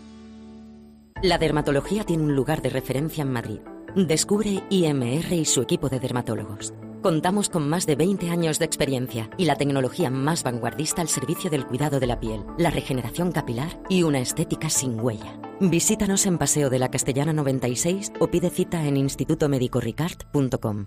La 1.23 1.37
dermatología 1.37 2.05
tiene 2.05 2.23
un 2.23 2.35
lugar 2.35 2.63
de 2.63 2.71
referencia 2.71 3.21
en 3.21 3.33
Madrid. 3.33 3.59
Descubre 3.97 4.63
IMR 4.69 5.33
y 5.33 5.47
su 5.47 5.63
equipo 5.63 5.89
de 5.89 5.99
dermatólogos. 5.99 6.75
Contamos 7.01 7.49
con 7.49 7.67
más 7.67 7.87
de 7.87 7.97
20 7.97 8.29
años 8.29 8.59
de 8.59 8.67
experiencia 8.67 9.31
y 9.39 9.47
la 9.47 9.57
tecnología 9.57 10.11
más 10.11 10.43
vanguardista 10.43 11.01
al 11.01 11.09
servicio 11.09 11.49
del 11.49 11.65
cuidado 11.67 11.99
de 11.99 12.07
la 12.07 12.21
piel, 12.21 12.45
la 12.59 12.69
regeneración 12.69 13.33
capilar 13.33 13.81
y 13.89 14.03
una 14.03 14.19
estética 14.19 14.69
sin 14.69 15.01
huella. 15.01 15.41
Visítanos 15.61 16.27
en 16.27 16.37
Paseo 16.37 16.69
de 16.69 16.79
la 16.79 16.91
Castellana 16.91 17.33
96 17.33 18.13
o 18.21 18.27
pide 18.27 18.51
cita 18.51 18.87
en 18.87 18.99
institutomedicoricard.com. 18.99 20.87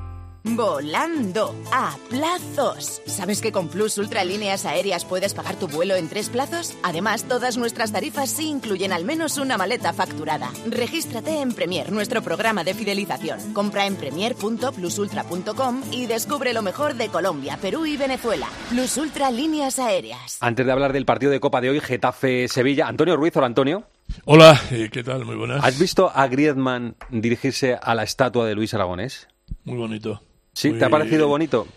Volando 0.43 1.55
a 1.71 1.95
plazos. 2.09 3.01
¿Sabes 3.05 3.41
que 3.41 3.51
con 3.51 3.67
Plus 3.67 3.99
Ultralíneas 3.99 4.65
Aéreas 4.65 5.05
puedes 5.05 5.35
pagar 5.35 5.55
tu 5.57 5.67
vuelo 5.67 5.95
en 5.95 6.09
tres 6.09 6.29
plazos? 6.29 6.75
Además, 6.81 7.25
todas 7.27 7.57
nuestras 7.57 7.91
tarifas 7.91 8.31
sí 8.31 8.47
incluyen 8.47 8.91
al 8.91 9.05
menos 9.05 9.37
una 9.37 9.55
maleta 9.57 9.93
facturada. 9.93 10.49
Regístrate 10.67 11.41
en 11.41 11.51
Premier, 11.53 11.91
nuestro 11.91 12.23
programa 12.23 12.63
de 12.63 12.73
fidelización. 12.73 13.53
Compra 13.53 13.85
en 13.85 13.95
premier.plusultra.com 13.95 15.83
y 15.91 16.07
descubre 16.07 16.53
lo 16.53 16.63
mejor 16.63 16.95
de 16.95 17.09
Colombia, 17.09 17.59
Perú 17.61 17.85
y 17.85 17.95
Venezuela. 17.95 18.47
Plus 18.69 18.97
Ultralíneas 18.97 19.77
Aéreas. 19.77 20.39
Antes 20.41 20.65
de 20.65 20.71
hablar 20.71 20.91
del 20.91 21.05
partido 21.05 21.31
de 21.31 21.39
Copa 21.39 21.61
de 21.61 21.69
hoy, 21.69 21.79
Getafe-Sevilla, 21.79 22.87
Antonio 22.87 23.15
Ruiz, 23.15 23.37
hola 23.37 23.45
Antonio. 23.45 23.83
Hola, 24.25 24.59
eh, 24.71 24.89
¿qué 24.91 25.03
tal? 25.03 25.23
Muy 25.23 25.35
buenas. 25.35 25.63
¿Has 25.63 25.77
visto 25.77 26.11
a 26.13 26.27
Griezmann 26.27 26.95
dirigirse 27.11 27.77
a 27.79 27.93
la 27.93 28.01
estatua 28.01 28.47
de 28.47 28.55
Luis 28.55 28.73
Aragonés? 28.73 29.27
Muy 29.65 29.77
bonito. 29.77 30.21
¿Sí? 30.53 30.73
¿Te 30.73 30.85
ha 30.85 30.89
parecido 30.89 31.27
bonito? 31.27 31.67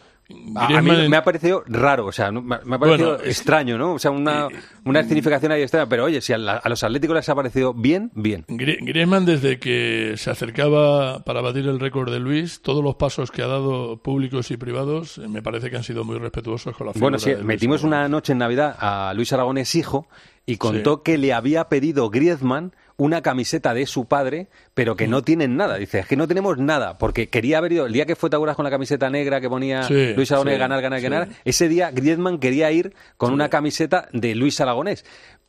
A- 0.56 0.78
A 0.78 0.80
mí 0.80 0.90
me 1.06 1.16
ha 1.18 1.22
parecido 1.22 1.62
raro, 1.66 2.06
o 2.06 2.12
sea, 2.12 2.32
me 2.32 2.54
ha 2.54 2.78
parecido 2.78 3.10
Bueno, 3.16 3.24
extraño, 3.24 3.76
¿no? 3.76 3.92
O 3.92 3.98
sea, 3.98 4.10
una, 4.10 4.48
una 4.86 5.00
escenificación 5.00 5.52
ahí 5.52 5.60
extraña, 5.60 5.86
pero 5.86 6.04
oye, 6.04 6.22
si 6.22 6.32
a, 6.32 6.38
la- 6.38 6.56
a 6.56 6.68
los 6.70 6.82
atléticos 6.82 7.14
les 7.14 7.28
ha 7.28 7.34
parecido 7.34 7.74
bien, 7.74 8.10
bien. 8.14 8.42
Grie- 8.48 8.78
Griezmann, 8.80 9.26
desde 9.26 9.58
que 9.58 10.14
se 10.16 10.30
acercaba 10.30 11.22
para 11.24 11.42
batir 11.42 11.66
el 11.68 11.78
récord 11.78 12.10
de 12.10 12.20
Luis, 12.20 12.62
todos 12.62 12.82
los 12.82 12.94
pasos 12.94 13.30
que 13.30 13.42
ha 13.42 13.46
dado 13.46 13.98
públicos 13.98 14.50
y 14.50 14.56
privados 14.56 15.18
eh, 15.18 15.28
me 15.28 15.42
parece 15.42 15.68
que 15.70 15.76
han 15.76 15.84
sido 15.84 16.04
muy 16.04 16.18
respetuosos 16.18 16.74
con 16.74 16.86
la 16.86 16.94
figura 16.94 17.04
Bueno, 17.04 17.18
sí, 17.18 17.28
de 17.30 17.36
Luis. 17.36 17.46
metimos 17.46 17.82
una 17.84 18.08
noche 18.08 18.32
en 18.32 18.38
Navidad 18.38 18.76
a 18.80 19.12
Luis 19.14 19.30
Aragonés 19.34 19.74
hijo 19.74 20.08
y 20.46 20.56
contó 20.56 21.02
que 21.02 21.18
le 21.18 21.34
había 21.34 21.68
pedido 21.68 22.08
Griezmann 22.08 22.72
una 22.96 23.22
camiseta 23.22 23.74
de 23.74 23.86
su 23.86 24.06
padre, 24.06 24.48
pero 24.74 24.96
que 24.96 25.08
no 25.08 25.22
tienen 25.22 25.56
nada. 25.56 25.76
Dice, 25.76 26.00
es 26.00 26.06
que 26.06 26.16
no 26.16 26.28
tenemos 26.28 26.58
nada, 26.58 26.98
porque 26.98 27.28
quería 27.28 27.58
haber 27.58 27.72
ido, 27.72 27.86
el 27.86 27.92
día 27.92 28.06
que 28.06 28.16
fue, 28.16 28.30
¿te 28.30 28.36
acuerdas 28.36 28.56
con 28.56 28.64
la 28.64 28.70
camiseta 28.70 29.10
negra 29.10 29.40
que 29.40 29.48
ponía 29.48 29.82
Sí, 29.84 30.14
Luis 30.14 30.30
Aragonés, 30.30 30.54
sí, 30.54 30.60
ganar, 30.60 30.82
ganar, 30.82 31.00
sí. 31.00 31.04
ganar? 31.04 31.28
Ese 31.44 31.68
día 31.68 31.90
Griezmann 31.90 32.38
quería 32.38 32.70
ir 32.70 32.94
con 33.16 33.32
una 33.32 33.48
camiseta 33.48 34.08
de 34.12 34.34
Luis 34.34 34.60
Aragonés. 34.60 35.04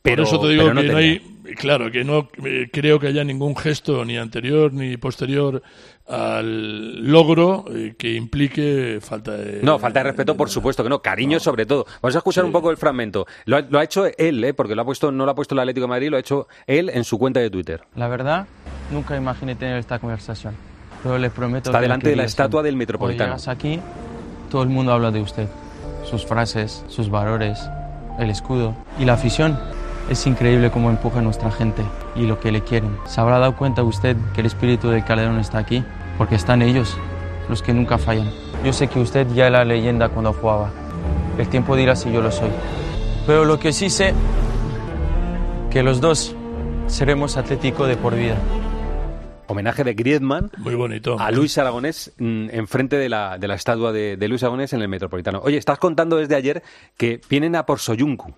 Pero, 0.06 0.22
Por 0.22 0.34
eso 0.34 0.40
te 0.40 0.48
digo 0.50 0.62
no 0.62 0.68
que 0.68 0.74
no 0.74 0.80
tenía. 0.82 0.96
hay, 0.96 1.18
claro, 1.56 1.90
que 1.90 2.04
no 2.04 2.28
eh, 2.44 2.68
creo 2.72 3.00
que 3.00 3.08
haya 3.08 3.24
ningún 3.24 3.56
gesto 3.56 4.04
ni 4.04 4.16
anterior 4.16 4.72
ni 4.72 4.96
posterior 4.96 5.64
al 6.06 7.04
logro 7.10 7.64
eh, 7.74 7.96
que 7.98 8.14
implique 8.14 9.00
falta 9.02 9.32
de... 9.32 9.60
No, 9.64 9.80
falta 9.80 9.98
de 9.98 10.04
respeto, 10.04 10.36
por 10.36 10.48
supuesto 10.48 10.84
que 10.84 10.88
no. 10.88 11.02
Cariño, 11.02 11.40
sobre 11.40 11.66
todo. 11.66 11.86
Vamos 12.00 12.14
a 12.14 12.18
escuchar 12.18 12.44
un 12.44 12.52
poco 12.52 12.70
el 12.70 12.76
fragmento. 12.76 13.26
Lo 13.46 13.56
ha, 13.56 13.62
lo 13.62 13.80
ha 13.80 13.82
hecho 13.82 14.04
él, 14.16 14.44
¿eh? 14.44 14.54
porque 14.54 14.76
lo 14.76 14.82
ha 14.82 14.84
puesto, 14.84 15.10
no 15.10 15.24
lo 15.24 15.32
ha 15.32 15.34
puesto 15.34 15.56
el 15.56 15.58
Atlético 15.58 15.86
de 15.86 15.90
Madrid, 15.90 16.10
lo 16.10 16.18
ha 16.18 16.20
hecho 16.20 16.46
él 16.68 16.88
en 16.94 17.02
su 17.02 17.18
cuenta 17.18 17.40
de 17.40 17.50
Twitter. 17.50 17.82
La 17.96 18.06
verdad, 18.06 18.46
nunca 18.92 19.16
imaginé 19.16 19.56
tener 19.56 19.78
esta 19.78 19.98
conversación. 19.98 20.54
Pero 21.02 21.18
les 21.18 21.32
prometo 21.32 21.70
Está 21.70 21.78
que 21.78 21.82
delante 21.82 22.10
de 22.10 22.16
la 22.16 22.24
estatua 22.24 22.62
del 22.62 22.76
Metropolitano. 22.76 23.30
Llegas 23.30 23.48
aquí, 23.48 23.80
todo 24.52 24.62
el 24.62 24.68
mundo 24.68 24.92
habla 24.92 25.10
de 25.10 25.20
usted. 25.20 25.48
Sus 26.04 26.24
frases, 26.24 26.84
sus 26.86 27.10
valores, 27.10 27.68
el 28.20 28.30
escudo 28.30 28.76
y 29.00 29.04
la 29.04 29.14
afición. 29.14 29.58
Es 30.08 30.24
increíble 30.26 30.70
cómo 30.70 30.90
empuja 30.90 31.18
a 31.18 31.22
nuestra 31.22 31.50
gente 31.50 31.82
y 32.14 32.26
lo 32.26 32.38
que 32.38 32.52
le 32.52 32.62
quieren. 32.62 32.96
¿Se 33.06 33.20
habrá 33.20 33.38
dado 33.38 33.56
cuenta 33.56 33.82
usted 33.82 34.16
que 34.34 34.40
el 34.40 34.46
espíritu 34.46 34.88
del 34.88 35.04
Calderón 35.04 35.38
está 35.40 35.58
aquí? 35.58 35.82
Porque 36.16 36.36
están 36.36 36.62
ellos, 36.62 36.96
los 37.48 37.60
que 37.62 37.74
nunca 37.74 37.98
fallan. 37.98 38.30
Yo 38.64 38.72
sé 38.72 38.86
que 38.86 39.00
usted 39.00 39.26
ya 39.34 39.48
era 39.48 39.64
leyenda 39.64 40.08
cuando 40.08 40.32
jugaba. 40.32 40.70
El 41.38 41.48
tiempo 41.48 41.74
dirá 41.74 41.96
si 41.96 42.12
yo 42.12 42.22
lo 42.22 42.30
soy. 42.30 42.50
Pero 43.26 43.44
lo 43.44 43.58
que 43.58 43.72
sí 43.72 43.90
sé, 43.90 44.14
que 45.70 45.82
los 45.82 46.00
dos 46.00 46.36
seremos 46.86 47.36
Atlético 47.36 47.86
de 47.86 47.96
por 47.96 48.14
vida. 48.14 48.36
Homenaje 49.48 49.84
de 49.84 49.94
Griezmann 49.94 50.50
Muy 50.58 50.74
bonito. 50.74 51.18
a 51.20 51.30
Luis 51.30 51.56
Aragonés 51.58 52.12
mm, 52.18 52.48
enfrente 52.50 52.96
de 52.96 53.08
la, 53.08 53.38
de 53.38 53.46
la 53.46 53.54
estatua 53.54 53.92
de, 53.92 54.16
de 54.16 54.28
Luis 54.28 54.42
Aragonés 54.42 54.72
en 54.72 54.82
el 54.82 54.88
Metropolitano. 54.88 55.40
Oye, 55.42 55.56
estás 55.56 55.78
contando 55.78 56.16
desde 56.16 56.34
ayer 56.36 56.62
que 56.96 57.20
vienen 57.28 57.54
a 57.56 57.66
por 57.66 57.78
Soyuncu. 57.80 58.34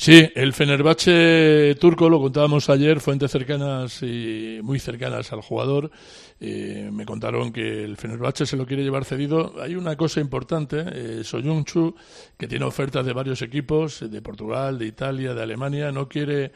Sí, 0.00 0.30
el 0.36 0.52
Fenerbahce 0.52 1.74
turco, 1.80 2.08
lo 2.08 2.20
contábamos 2.20 2.70
ayer, 2.70 3.00
fuentes 3.00 3.32
cercanas 3.32 4.00
y 4.04 4.60
muy 4.62 4.78
cercanas 4.78 5.32
al 5.32 5.40
jugador, 5.40 5.90
eh, 6.38 6.88
me 6.92 7.04
contaron 7.04 7.52
que 7.52 7.82
el 7.82 7.96
Fenerbahce 7.96 8.46
se 8.46 8.56
lo 8.56 8.64
quiere 8.64 8.84
llevar 8.84 9.04
cedido. 9.04 9.60
Hay 9.60 9.74
una 9.74 9.96
cosa 9.96 10.20
importante, 10.20 10.84
eh, 10.92 11.24
Soyuncu, 11.24 11.96
que 12.36 12.46
tiene 12.46 12.64
ofertas 12.64 13.04
de 13.04 13.12
varios 13.12 13.42
equipos, 13.42 14.00
eh, 14.02 14.08
de 14.08 14.22
Portugal, 14.22 14.78
de 14.78 14.86
Italia, 14.86 15.34
de 15.34 15.42
Alemania, 15.42 15.90
no 15.90 16.08
quiere 16.08 16.52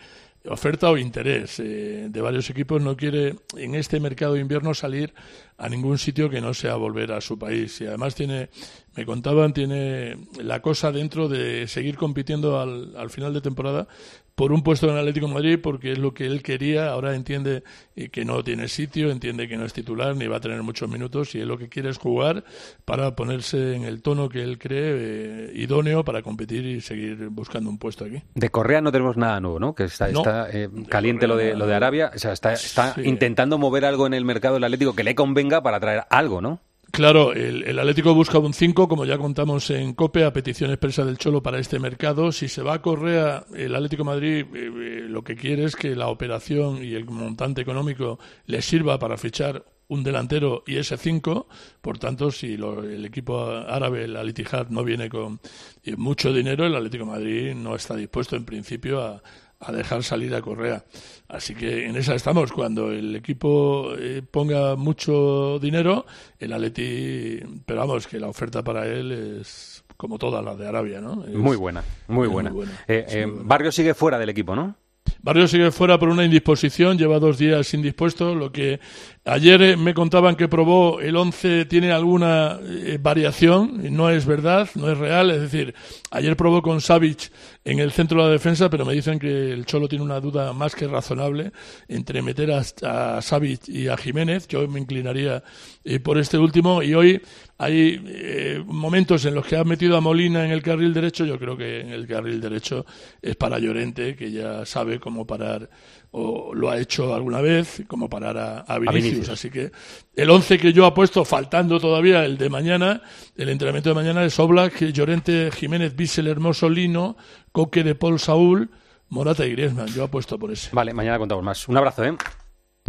oferta 0.49 0.91
o 0.91 0.97
interés 0.97 1.61
eh, 1.61 2.07
de 2.09 2.21
varios 2.21 2.51
equipos, 2.51 2.83
no 2.83 2.97
quiere 2.97 3.37
en 3.57 3.75
este 3.75 4.01
mercado 4.01 4.35
de 4.35 4.41
invierno 4.41 4.75
salir 4.75 5.15
a 5.57 5.69
ningún 5.69 5.99
sitio 5.99 6.29
que 6.29 6.41
no 6.41 6.55
sea 6.55 6.75
volver 6.77 7.13
a 7.13 7.21
su 7.21 7.39
país. 7.39 7.81
Y 7.81 7.87
además 7.87 8.15
tiene, 8.15 8.51
me 8.97 9.07
contaban, 9.07 9.53
tiene 9.53 10.17
la 10.43 10.61
cosa 10.61 10.91
dentro 10.91 11.29
de 11.29 11.69
seguir 11.69 11.97
compitiendo 11.97 12.61
al, 12.61 12.97
al 12.97 13.11
final 13.11 13.33
de 13.33 13.41
temporada 13.41 13.87
por 14.35 14.53
un 14.53 14.63
puesto 14.63 14.89
en 14.91 14.97
Atlético 14.97 15.27
de 15.27 15.35
Madrid 15.35 15.59
porque 15.63 15.93
es 15.93 15.99
lo 15.99 16.15
que 16.15 16.25
él 16.27 16.43
quería, 16.43 16.89
ahora 16.91 17.15
entiende 17.15 17.63
eh, 17.97 18.09
que 18.09 18.25
no 18.25 18.43
tiene 18.43 18.69
sitio, 18.69 19.11
entiende 19.11 19.47
que 19.49 19.57
no 19.57 19.65
es 19.65 19.73
titular 19.73 20.17
ni 20.17 20.27
va 20.27 20.39
a 20.39 20.41
tener 20.41 20.63
muchos 20.63 20.89
minutos 20.89 21.35
y 21.35 21.41
él 21.41 21.49
lo 21.49 21.59
que 21.59 21.69
quiere 21.69 21.91
es 21.91 21.99
jugar 21.99 22.45
para 22.85 23.15
ponerse 23.15 23.75
en 23.75 23.85
el 23.85 24.01
tono 24.03 24.29
que 24.29 24.43
él 24.43 24.59
cree 24.59 24.81
eh, 24.95 25.53
idóneo 25.55 26.05
para 26.05 26.23
competir 26.23 26.65
y 26.65 26.81
seguir 26.81 27.29
buscando 27.29 27.69
un 27.69 27.79
puesto 27.79 28.05
aquí. 28.05 28.23
De 28.35 28.49
Correa 28.51 28.81
no 28.81 28.91
tenemos 28.91 29.17
nada 29.17 29.39
nuevo, 29.41 29.61
¿no? 29.61 29.75
Que 29.75 29.85
está, 29.85 30.09
No. 30.09 30.21
está, 30.21 30.49
eh, 30.51 30.69
caliente 30.89 31.27
lo 31.27 31.37
de, 31.37 31.55
lo 31.55 31.67
de 31.67 31.75
Arabia, 31.75 32.11
o 32.15 32.19
sea, 32.19 32.33
está, 32.33 32.55
está 32.55 32.95
Sí. 32.95 33.03
intentando 33.05 33.59
mover 33.59 33.85
algo 33.85 34.07
en 34.07 34.15
el 34.15 34.25
mercado 34.25 34.55
del 34.55 34.65
Atlético 34.65 34.95
que 34.95 35.05
le 35.05 35.15
convenga 35.15 35.63
para 35.63 35.79
traer 35.79 36.05
algo, 36.11 36.41
¿no? 36.41 36.61
Claro, 36.93 37.33
el, 37.33 37.63
el 37.63 37.79
Atlético 37.79 38.15
busca 38.15 38.39
un 38.39 38.53
5, 38.53 38.87
como 38.87 39.07
ya 39.07 39.17
contamos 39.17 39.71
en 39.71 39.95
COPE, 39.95 40.25
a 40.27 40.33
petición 40.35 40.71
expresa 40.71 41.07
del 41.07 41.17
Cholo 41.17 41.43
para 41.43 41.59
este 41.59 41.79
mercado. 41.79 42.33
Si 42.33 42.49
se 42.49 42.63
va 42.63 42.75
a 42.75 42.83
Correa, 42.83 43.47
el 43.55 43.75
Atlético 43.75 44.05
Madrid 44.05 44.45
eh, 44.45 44.47
eh, 44.55 45.05
lo 45.09 45.25
que 45.25 45.35
quiere 45.35 45.65
es 45.65 45.75
que 45.75 45.97
la 45.97 46.09
operación 46.09 46.85
y 46.85 46.93
el 46.93 47.07
montante 47.07 47.63
económico 47.63 48.19
le 48.45 48.61
sirva 48.61 48.99
para 48.99 49.17
fichar 49.17 49.65
un 49.89 50.03
delantero 50.05 50.65
y 50.67 50.77
ese 50.77 50.99
5. 50.99 51.49
Por 51.81 51.99
tanto, 51.99 52.31
si 52.31 52.59
lo- 52.59 52.83
el 52.85 53.07
equipo 53.07 53.43
árabe, 53.47 54.05
el 54.05 54.15
Al 54.17 54.29
Ittihad, 54.29 54.69
no 54.69 54.85
viene 54.85 55.09
con 55.09 55.41
eh, 55.85 55.97
mucho 55.97 56.31
dinero, 56.31 56.67
el 56.67 56.77
Atlético 56.77 57.07
Madrid 57.07 57.55
no 57.55 57.75
está 57.75 57.97
dispuesto 57.97 58.37
en 58.37 58.45
principio 58.45 59.01
a, 59.01 59.23
a 59.65 59.73
dejar 59.73 60.03
salir 60.03 60.35
a 60.35 60.43
Correa. 60.43 60.85
Así 61.29 61.55
que 61.55 61.87
en 61.87 61.97
esa 61.97 62.15
estamos. 62.15 62.53
Cuando 62.53 62.91
el 62.93 63.15
equipo 63.17 63.93
eh, 63.99 64.23
ponga 64.29 64.77
mucho 64.77 65.59
dinero, 65.61 66.05
el 66.39 66.53
Atleti, 66.53 67.39
pero 67.65 67.81
vamos, 67.81 68.07
que 68.07 68.19
la 68.21 68.29
oferta 68.29 68.63
para 68.63 68.87
él 68.87 69.13
es 69.41 69.85
como 69.97 70.19
todas 70.19 70.45
las 70.45 70.59
de 70.59 70.67
Arabia, 70.69 71.01
¿no? 71.01 71.25
Es- 71.25 71.35
Muy 71.35 71.57
buena, 71.57 71.83
muy 72.09 72.27
buena. 72.29 72.51
buena. 72.51 72.73
Eh, 72.89 73.07
eh, 73.09 73.27
Barrio 73.29 73.71
sigue 73.73 73.95
fuera 73.95 74.19
del 74.19 74.29
equipo, 74.31 74.55
¿no? 74.57 74.75
Barrio 75.21 75.47
sigue 75.47 75.71
fuera 75.71 75.99
por 75.99 76.09
una 76.09 76.25
indisposición, 76.25 76.99
lleva 76.99 77.21
dos 77.21 77.39
días 77.39 77.73
indispuesto, 77.75 78.35
lo 78.35 78.51
que 78.51 78.81
ayer 79.25 79.63
eh, 79.63 79.77
me 79.77 79.95
contaban 79.95 80.37
que 80.37 80.49
probó 80.49 81.01
el 81.01 81.17
11 81.17 81.67
tiene 81.67 81.93
alguna 81.93 82.59
eh, 82.63 82.99
variación, 83.01 83.95
no 83.95 84.11
es 84.11 84.27
verdad, 84.27 84.69
no 84.75 84.91
es 84.91 84.99
real, 84.99 85.31
es 85.31 85.41
decir, 85.41 85.75
ayer 86.11 86.37
probó 86.37 86.63
con 86.63 86.81
Savic 86.81 87.31
en 87.65 87.79
el 87.79 87.93
centro 87.93 88.21
de 88.23 88.27
la 88.27 88.33
defensa, 88.33 88.69
pero 88.69 88.85
me 88.85 88.95
dicen 88.95 89.19
que 89.19 89.53
el 89.53 89.65
Cholo 89.67 89.89
tiene 89.89 90.05
una 90.05 90.21
duda 90.21 90.53
más 90.53 90.75
que 90.75 90.89
razonable 90.89 91.53
entre 91.89 92.23
meter 92.23 92.51
a, 92.51 92.63
a 92.83 93.21
y 93.67 93.89
a 93.89 93.97
Jiménez, 93.97 94.49
yo 94.49 94.67
me 94.67 94.81
inclinaría 94.81 95.43
eh, 95.85 96.01
por 96.01 96.19
este 96.19 96.39
último 96.39 96.83
y 96.83 96.95
hoy 96.95 97.21
hay 97.59 98.03
eh, 98.07 98.63
momentos 98.67 99.25
en 99.25 99.35
los 99.37 99.47
que 99.47 99.57
ha 99.57 99.63
metido 99.63 99.97
a 99.97 100.01
Molina 100.01 100.45
en 100.45 100.51
el 100.51 100.63
carril 100.63 100.93
derecho, 100.93 101.25
yo 101.25 101.39
creo 101.39 101.57
que 101.57 101.81
en 101.81 101.91
el 101.91 102.07
carril 102.09 102.41
derecho 102.41 102.85
es 103.21 103.37
para 103.37 103.59
Llorente, 103.61 104.17
que 104.17 104.33
ya 104.33 104.67
sabe 104.67 104.99
cómo 104.99 105.27
parar, 105.27 105.71
o 106.13 106.55
lo 106.55 106.71
ha 106.71 106.79
hecho 106.79 107.15
alguna 107.15 107.41
vez, 107.41 107.83
cómo 107.89 108.09
parar 108.09 108.37
a, 108.37 108.59
a 108.61 108.79
Vinicius. 108.79 109.05
Vinicius. 109.05 109.29
Así 109.31 109.51
que 109.51 109.73
el 110.15 110.31
11 110.31 110.59
que 110.59 110.73
yo 110.73 110.85
apuesto, 110.87 111.25
faltando 111.25 111.81
todavía 111.81 112.25
el 112.25 112.37
de 112.37 112.51
mañana, 112.51 113.03
el 113.37 113.49
entrenamiento 113.49 113.89
de 113.89 113.95
mañana 113.95 114.25
es 114.25 114.39
Oblak, 114.39 114.81
Llorente, 114.93 115.51
Jiménez, 115.51 115.97
Bissell, 115.97 116.29
Hermoso, 116.29 116.69
Lino, 116.69 117.17
Coque 117.51 117.83
de 117.83 117.95
Paul 117.95 118.21
Saúl, 118.21 118.71
Morata 119.09 119.47
y 119.47 119.53
Griezmann. 119.53 119.89
Yo 119.89 120.05
apuesto 120.05 120.39
por 120.39 120.53
ese. 120.53 120.69
Vale, 120.73 120.93
mañana 120.93 121.19
contamos 121.19 121.45
más. 121.45 121.67
Un 121.69 121.79
abrazo, 121.79 122.05
¿eh? 122.05 122.15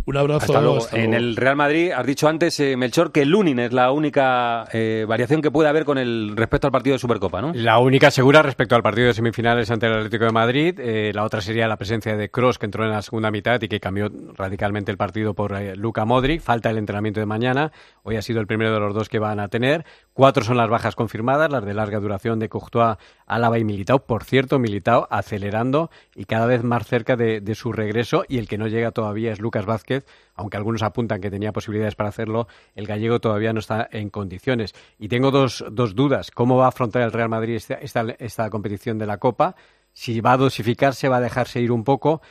Un 0.06 0.18
abrazo. 0.18 0.46
Hasta 0.46 0.62
luego. 0.62 0.78
hasta 0.78 0.98
en 0.98 1.14
el 1.14 1.36
Real 1.36 1.56
Madrid, 1.56 1.92
has 1.92 2.06
dicho 2.06 2.28
antes, 2.28 2.60
eh, 2.60 2.76
Melchor, 2.76 3.12
que 3.12 3.26
Lunin 3.26 3.60
es 3.60 3.72
la 3.72 3.92
única 3.92 4.66
eh, 4.74 5.06
variación 5.08 5.42
que 5.42 5.52
puede 5.52 5.70
haber 5.70 5.86
con 5.86 5.98
el 5.98 6.34
respecto 6.36 6.68
al 6.68 6.72
partido 6.72 6.96
de 6.96 7.00
Supercopa, 7.00 7.42
¿no? 7.42 7.54
La 7.54 7.80
única 7.80 8.12
segura 8.12 8.42
respecto 8.42 8.76
al 8.76 8.84
partido 8.84 9.08
de 9.08 9.14
semifinales 9.14 9.72
ante 9.72 9.88
el 9.88 9.94
Atlético 9.94 10.26
de 10.26 10.32
Madrid. 10.32 10.80
Eh, 10.80 11.12
la 11.14 11.24
otra 11.24 11.42
sería 11.42 11.68
la 11.68 11.78
presencia 11.78 12.18
de 12.18 12.30
Cross, 12.30 12.60
que 12.60 12.66
entró 12.66 12.84
en 12.84 12.92
la 12.92 13.02
segunda 13.02 13.32
mitad 13.32 13.62
y 13.62 13.68
que 13.68 13.80
cambió 13.80 14.12
radicalmente 14.36 14.92
el 14.92 14.98
partido 14.98 15.34
por 15.34 15.56
eh, 15.56 15.76
Luka 15.76 16.06
Modric. 16.06 16.42
Falta 16.42 16.70
el 16.70 16.78
entrenamiento 16.78 17.20
de 17.20 17.26
mañana. 17.26 17.72
Hoy 18.04 18.18
ha 18.18 18.22
sido 18.22 18.42
el 18.42 18.48
primero 18.48 18.74
de 18.74 18.80
los 18.80 18.94
dos 18.94 19.08
que 19.08 19.20
van 19.20 19.40
a 19.40 19.48
tener. 19.48 19.86
Cuatro 20.14 20.44
son 20.44 20.58
las 20.58 20.70
bajas 20.70 20.96
confirmadas, 20.96 21.52
las 21.52 21.66
de 21.66 21.74
larga 21.74 22.00
duración 22.00 22.38
de 22.38 22.48
Courtois, 22.48 22.98
Álava 23.26 23.58
y 23.58 23.64
Militao. 23.64 24.06
Por 24.06 24.24
cierto, 24.24 24.60
Militao 24.60 25.08
acelerando 25.10 25.90
y 26.16 26.26
cada 26.26 26.46
vez 26.46 26.64
más 26.64 26.86
cerca 26.86 27.16
de, 27.16 27.56
su 27.56 27.72
regreso. 27.72 28.24
Y 28.28 28.38
el 28.38 28.48
que 28.48 28.60
no 28.60 28.68
llega 28.68 28.92
todavía 28.92 29.32
es 29.32 29.40
Lucas 29.40 29.66
Vázquez, 29.66 30.06
aunque 30.36 30.58
algunos 30.58 30.84
apuntan 30.84 31.20
que 31.20 31.32
tenía 31.32 31.52
posibilidades 31.52 31.96
para 31.96 32.10
hacerlo, 32.10 32.48
el 32.76 32.86
gallego 32.86 33.20
todavía 33.20 33.54
no 33.54 33.60
está 33.60 33.88
en 33.92 34.12
condiciones. 34.12 34.76
Y 35.00 35.08
tengo 35.08 35.32
dos, 35.32 35.66
dos 35.72 35.96
dudas. 35.96 36.30
¿Cómo 36.30 36.58
va 36.58 36.66
a 36.66 36.70
afrontar 36.70 37.02
el 37.02 37.12
Real 37.12 37.30
Madrid 37.30 37.56
esta, 37.56 37.74
esta, 37.76 38.06
esta 38.20 38.52
competición 38.52 39.00
de 39.00 39.08
la 39.08 39.18
Copa? 39.18 39.56
Si 39.94 40.22
va 40.22 40.34
a 40.34 40.38
dosificarse, 40.38 41.10
va 41.10 41.18
a 41.18 41.22
dejarse 41.22 41.60
ir 41.60 41.72
un 41.72 41.84
poco, 41.84 42.22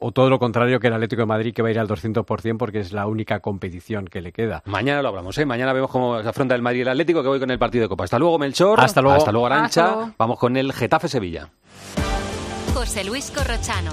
o 0.00 0.12
todo 0.12 0.30
lo 0.30 0.38
contrario 0.38 0.80
que 0.80 0.88
el 0.88 0.94
Atlético 0.94 1.22
de 1.22 1.26
Madrid, 1.26 1.54
que 1.54 1.62
va 1.62 1.68
a 1.68 1.70
ir 1.70 1.78
al 1.78 1.88
200% 1.88 2.56
porque 2.56 2.80
es 2.80 2.92
la 2.92 3.06
única 3.06 3.40
competición 3.40 4.06
que 4.06 4.20
le 4.20 4.32
queda. 4.32 4.62
Mañana 4.66 5.02
lo 5.02 5.08
hablamos, 5.08 5.36
¿eh? 5.38 5.46
Mañana 5.46 5.72
vemos 5.72 5.90
cómo 5.90 6.22
se 6.22 6.28
afronta 6.28 6.54
el 6.54 6.62
Madrid 6.62 6.80
y 6.80 6.82
el 6.82 6.88
Atlético, 6.88 7.22
que 7.22 7.28
voy 7.28 7.40
con 7.40 7.50
el 7.50 7.58
partido 7.58 7.82
de 7.82 7.88
Copa. 7.88 8.04
Hasta 8.04 8.18
luego, 8.18 8.38
Melchor. 8.38 8.80
Hasta 8.80 9.00
luego. 9.02 9.18
Hasta 9.18 9.32
luego, 9.32 9.46
Arancha. 9.46 9.84
Hasta 9.84 9.96
luego. 9.96 10.14
Vamos 10.18 10.38
con 10.38 10.56
el 10.56 10.72
Getafe-Sevilla. 10.72 11.50
José 12.74 13.04
Luis 13.04 13.30
Corrochano. 13.30 13.92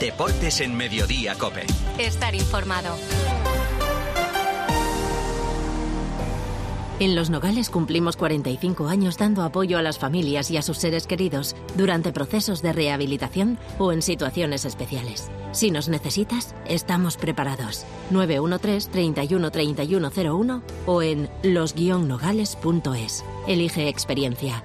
Deportes 0.00 0.60
en 0.60 0.76
Mediodía, 0.76 1.34
Cope. 1.36 1.64
Estar 1.98 2.34
informado. 2.34 2.94
En 7.00 7.14
Los 7.14 7.30
Nogales 7.30 7.70
cumplimos 7.70 8.16
45 8.16 8.88
años 8.88 9.18
dando 9.18 9.44
apoyo 9.44 9.78
a 9.78 9.82
las 9.82 10.00
familias 10.00 10.50
y 10.50 10.56
a 10.56 10.62
sus 10.62 10.78
seres 10.78 11.06
queridos 11.06 11.54
durante 11.76 12.12
procesos 12.12 12.60
de 12.60 12.72
rehabilitación 12.72 13.56
o 13.78 13.92
en 13.92 14.02
situaciones 14.02 14.64
especiales. 14.64 15.30
Si 15.52 15.70
nos 15.70 15.88
necesitas, 15.88 16.56
estamos 16.66 17.16
preparados. 17.16 17.84
913 18.10 18.90
31 18.90 19.50
3101 19.52 20.62
o 20.86 21.02
en 21.02 21.30
los-nogales.es. 21.44 23.24
Elige 23.46 23.88
experiencia. 23.88 24.64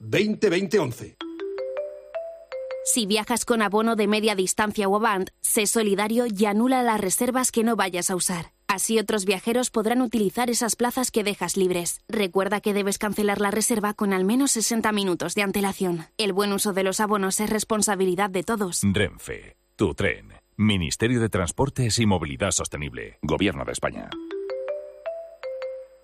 2011. 0.00 1.16
Si 2.84 3.06
viajas 3.06 3.44
con 3.44 3.60
abono 3.60 3.96
de 3.96 4.06
media 4.06 4.34
distancia 4.34 4.88
o 4.88 4.96
Avant, 4.96 5.28
sé 5.42 5.66
solidario 5.66 6.24
y 6.26 6.46
anula 6.46 6.82
las 6.82 7.00
reservas 7.00 7.52
que 7.52 7.62
no 7.62 7.76
vayas 7.76 8.10
a 8.10 8.16
usar. 8.16 8.52
Así 8.66 8.98
otros 8.98 9.26
viajeros 9.26 9.70
podrán 9.70 10.00
utilizar 10.00 10.48
esas 10.48 10.74
plazas 10.74 11.10
que 11.10 11.22
dejas 11.22 11.56
libres. 11.56 12.00
Recuerda 12.08 12.60
que 12.60 12.72
debes 12.72 12.98
cancelar 12.98 13.40
la 13.40 13.50
reserva 13.50 13.92
con 13.92 14.12
al 14.14 14.24
menos 14.24 14.52
60 14.52 14.90
minutos 14.92 15.34
de 15.34 15.42
antelación. 15.42 16.06
El 16.16 16.32
buen 16.32 16.52
uso 16.52 16.72
de 16.72 16.82
los 16.82 17.00
abonos 17.00 17.38
es 17.40 17.50
responsabilidad 17.50 18.30
de 18.30 18.42
todos. 18.42 18.80
Renfe, 18.82 19.56
tu 19.76 19.94
tren. 19.94 20.32
Ministerio 20.56 21.20
de 21.20 21.28
Transportes 21.28 21.98
y 21.98 22.06
Movilidad 22.06 22.52
Sostenible. 22.52 23.18
Gobierno 23.22 23.64
de 23.64 23.72
España. 23.72 24.08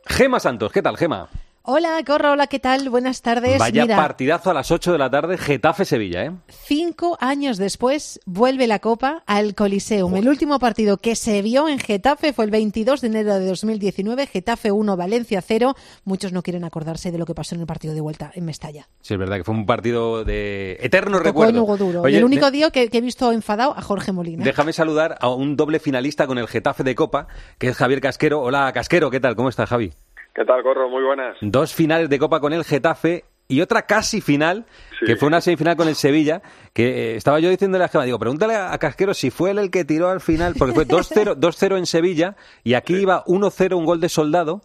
Gema 0.04 0.38
Santos, 0.38 0.70
¿qué 0.70 0.82
tal, 0.82 0.96
Gema? 0.96 1.30
Hola, 1.68 2.00
Corro, 2.06 2.30
hola, 2.30 2.46
¿qué 2.46 2.60
tal? 2.60 2.88
Buenas 2.90 3.22
tardes. 3.22 3.58
Vaya 3.58 3.82
Mira, 3.82 3.96
partidazo 3.96 4.50
a 4.50 4.54
las 4.54 4.70
8 4.70 4.92
de 4.92 4.98
la 4.98 5.10
tarde, 5.10 5.36
Getafe-Sevilla, 5.36 6.24
¿eh? 6.24 6.30
cinco 6.48 7.18
años 7.20 7.58
después 7.58 8.20
vuelve 8.24 8.68
la 8.68 8.78
Copa 8.78 9.24
al 9.26 9.56
Coliseum. 9.56 10.14
El 10.14 10.28
último 10.28 10.60
partido 10.60 10.98
que 10.98 11.16
se 11.16 11.42
vio 11.42 11.68
en 11.68 11.80
Getafe 11.80 12.32
fue 12.32 12.44
el 12.44 12.52
22 12.52 13.00
de 13.00 13.08
enero 13.08 13.34
de 13.34 13.46
2019, 13.46 14.28
Getafe 14.28 14.70
1, 14.70 14.96
Valencia 14.96 15.42
0. 15.42 15.74
Muchos 16.04 16.32
no 16.32 16.44
quieren 16.44 16.62
acordarse 16.62 17.10
de 17.10 17.18
lo 17.18 17.26
que 17.26 17.34
pasó 17.34 17.56
en 17.56 17.62
el 17.62 17.66
partido 17.66 17.94
de 17.94 18.00
vuelta 18.00 18.30
en 18.32 18.44
Mestalla. 18.44 18.86
Sí, 19.00 19.14
es 19.14 19.18
verdad 19.18 19.38
que 19.38 19.42
fue 19.42 19.56
un 19.56 19.66
partido 19.66 20.22
de 20.22 20.78
eterno 20.80 21.16
Tocó 21.16 21.24
recuerdo. 21.24 21.50
en 21.50 21.58
Hugo 21.64 21.76
Duro. 21.76 22.02
Oye, 22.02 22.14
y 22.14 22.18
el 22.18 22.24
único 22.24 22.48
día 22.52 22.70
que, 22.70 22.88
que 22.88 22.98
he 22.98 23.00
visto 23.00 23.32
enfadado 23.32 23.76
a 23.76 23.82
Jorge 23.82 24.12
Molina. 24.12 24.44
Déjame 24.44 24.72
saludar 24.72 25.18
a 25.20 25.30
un 25.30 25.56
doble 25.56 25.80
finalista 25.80 26.28
con 26.28 26.38
el 26.38 26.46
Getafe 26.46 26.84
de 26.84 26.94
Copa, 26.94 27.26
que 27.58 27.70
es 27.70 27.76
Javier 27.76 28.00
Casquero. 28.00 28.40
Hola, 28.40 28.72
Casquero, 28.72 29.10
¿qué 29.10 29.18
tal? 29.18 29.34
¿Cómo 29.34 29.48
estás, 29.48 29.68
Javi? 29.68 29.92
¿Qué 30.36 30.44
tal, 30.44 30.62
Corro? 30.62 30.90
Muy 30.90 31.02
buenas. 31.02 31.38
Dos 31.40 31.72
finales 31.72 32.10
de 32.10 32.18
Copa 32.18 32.40
con 32.40 32.52
el 32.52 32.62
Getafe 32.62 33.24
y 33.48 33.62
otra 33.62 33.86
casi 33.86 34.20
final, 34.20 34.66
que 35.06 35.16
fue 35.16 35.28
una 35.28 35.40
semifinal 35.40 35.76
con 35.76 35.88
el 35.88 35.94
Sevilla, 35.94 36.42
que 36.74 37.12
eh, 37.12 37.16
estaba 37.16 37.40
yo 37.40 37.48
diciéndole 37.48 37.84
a 37.84 37.88
Gema, 37.88 38.04
digo, 38.04 38.18
pregúntale 38.18 38.54
a 38.54 38.76
Casquero 38.76 39.14
si 39.14 39.30
fue 39.30 39.52
él 39.52 39.58
el 39.58 39.70
que 39.70 39.86
tiró 39.86 40.10
al 40.10 40.20
final, 40.20 40.54
porque 40.58 40.74
fue 40.74 40.86
2-0 40.86 41.36
2-0 41.36 41.78
en 41.78 41.86
Sevilla 41.86 42.36
y 42.64 42.74
aquí 42.74 42.96
iba 42.96 43.24
1-0 43.24 43.78
un 43.78 43.86
gol 43.86 43.98
de 43.98 44.10
soldado. 44.10 44.60